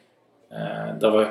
eh, 0.48 0.90
dat 1.00 1.14
we 1.14 1.28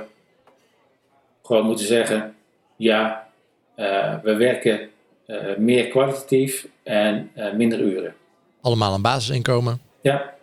gewoon 1.43 1.67
moeten 1.67 1.87
zeggen: 1.87 2.35
ja, 2.77 3.29
eh, 3.75 4.15
we 4.23 4.37
werken 4.37 4.90
uh, 5.31 5.57
meer 5.57 5.89
kwalitatief 5.89 6.67
en 6.83 7.31
uh, 7.37 7.53
minder 7.53 7.81
uren. 7.81 8.15
Allemaal 8.61 8.95
een 8.95 9.03
basisinkomen? 9.03 9.81
Ja, 10.03 10.35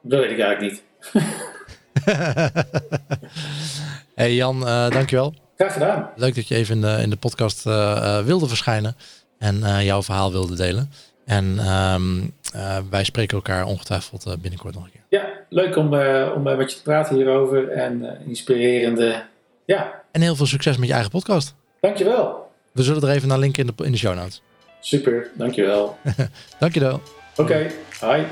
dat 0.00 0.20
weet 0.20 0.30
ik 0.30 0.40
eigenlijk 0.40 0.72
niet. 0.72 0.82
hey 4.14 4.34
Jan, 4.34 4.56
uh, 4.56 4.90
dankjewel. 4.90 5.34
Graag 5.56 5.72
gedaan. 5.72 6.10
Leuk 6.16 6.34
dat 6.34 6.48
je 6.48 6.54
even 6.54 6.74
in 6.74 6.80
de, 6.80 6.98
in 7.02 7.10
de 7.10 7.16
podcast 7.16 7.64
wilde 8.24 8.48
verschijnen 8.48 8.96
en 9.38 9.84
jouw 9.84 10.02
verhaal 10.02 10.32
wilde 10.32 10.56
delen. 10.56 10.90
En 11.24 11.72
um, 11.72 12.32
wij 12.90 13.04
spreken 13.04 13.36
elkaar 13.36 13.64
ongetwijfeld 13.64 14.36
binnenkort 14.40 14.74
nog 14.74 14.84
een 14.84 14.90
keer. 14.90 15.00
Ja, 15.08 15.28
leuk 15.48 15.76
om, 15.76 15.86
om 16.34 16.42
met 16.42 16.70
je 16.70 16.76
te 16.76 16.82
praten 16.82 17.16
hierover 17.16 17.68
en 17.68 18.18
inspirerende. 18.26 19.22
Ja. 19.64 20.02
En 20.12 20.20
heel 20.20 20.36
veel 20.36 20.46
succes 20.46 20.76
met 20.76 20.86
je 20.88 20.94
eigen 20.94 21.10
podcast. 21.10 21.54
Dankjewel. 21.80 22.47
We 22.78 22.84
zullen 22.84 23.02
er 23.02 23.14
even 23.14 23.28
naar 23.28 23.38
linken 23.38 23.66
in 23.66 23.72
de, 23.76 23.84
in 23.84 23.92
de 23.92 23.98
show 23.98 24.14
notes. 24.14 24.42
Super, 24.80 25.30
dankjewel. 25.34 25.98
dankjewel. 26.58 27.02
Oké, 27.36 27.70
hi. 28.00 28.22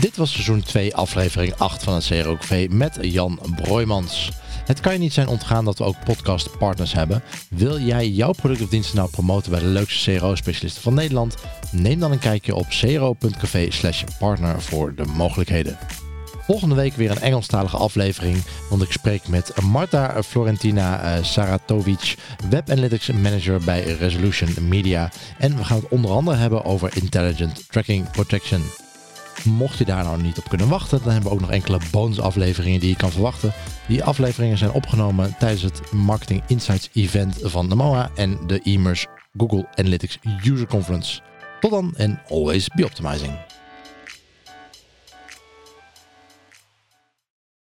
Dit 0.00 0.16
was 0.16 0.32
seizoen 0.32 0.62
2, 0.62 0.94
aflevering 0.94 1.54
8 1.56 1.82
van 1.82 1.94
het 1.94 2.06
CROKV 2.06 2.66
met 2.70 2.98
Jan 3.00 3.38
Broijmans. 3.56 4.30
Het 4.64 4.80
kan 4.80 4.92
je 4.92 4.98
niet 4.98 5.12
zijn 5.12 5.28
ontgaan 5.28 5.64
dat 5.64 5.78
we 5.78 5.84
ook 5.84 6.04
podcastpartners 6.04 6.92
hebben. 6.92 7.22
Wil 7.50 7.78
jij 7.78 8.08
jouw 8.08 8.32
product 8.32 8.62
of 8.62 8.68
diensten 8.68 8.96
nou 8.96 9.10
promoten 9.10 9.50
bij 9.50 9.60
de 9.60 9.66
leukste 9.66 10.16
CRO-specialisten 10.16 10.82
van 10.82 10.94
Nederland? 10.94 11.34
Neem 11.70 12.00
dan 12.00 12.12
een 12.12 12.18
kijkje 12.18 12.54
op 12.54 12.66
cro.cv 12.68 13.72
slash 13.72 14.04
partner 14.18 14.62
voor 14.62 14.94
de 14.94 15.04
mogelijkheden. 15.04 15.78
Volgende 16.50 16.74
week 16.74 16.94
weer 16.94 17.10
een 17.10 17.20
Engelstalige 17.20 17.76
aflevering, 17.76 18.36
want 18.70 18.82
ik 18.82 18.92
spreek 18.92 19.28
met 19.28 19.52
Marta 19.62 20.22
Florentina 20.22 21.00
eh, 21.02 21.24
Saratovic, 21.24 22.16
Web 22.48 22.70
Analytics 22.70 23.10
Manager 23.10 23.60
bij 23.64 23.82
Resolution 23.82 24.68
Media. 24.68 25.10
En 25.38 25.56
we 25.56 25.64
gaan 25.64 25.76
het 25.76 25.88
onder 25.88 26.10
andere 26.10 26.36
hebben 26.36 26.64
over 26.64 26.96
Intelligent 26.96 27.70
Tracking 27.70 28.10
Protection. 28.10 28.62
Mocht 29.44 29.78
je 29.78 29.84
daar 29.84 30.04
nou 30.04 30.22
niet 30.22 30.38
op 30.38 30.48
kunnen 30.48 30.68
wachten, 30.68 31.00
dan 31.02 31.12
hebben 31.12 31.30
we 31.30 31.34
ook 31.34 31.40
nog 31.40 31.50
enkele 31.50 31.80
bonusafleveringen 31.90 32.80
die 32.80 32.88
je 32.88 32.96
kan 32.96 33.10
verwachten. 33.10 33.52
Die 33.88 34.04
afleveringen 34.04 34.58
zijn 34.58 34.72
opgenomen 34.72 35.34
tijdens 35.38 35.62
het 35.62 35.92
Marketing 35.92 36.42
Insights 36.46 36.90
event 36.92 37.38
van 37.42 37.68
de 37.68 37.74
MOA 37.74 38.10
en 38.14 38.38
de 38.46 38.60
EMERS 38.62 39.06
Google 39.36 39.66
Analytics 39.74 40.18
User 40.44 40.66
Conference. 40.66 41.20
Tot 41.60 41.70
dan 41.70 41.94
en 41.96 42.22
always 42.28 42.68
be 42.68 42.84
optimizing. 42.84 43.49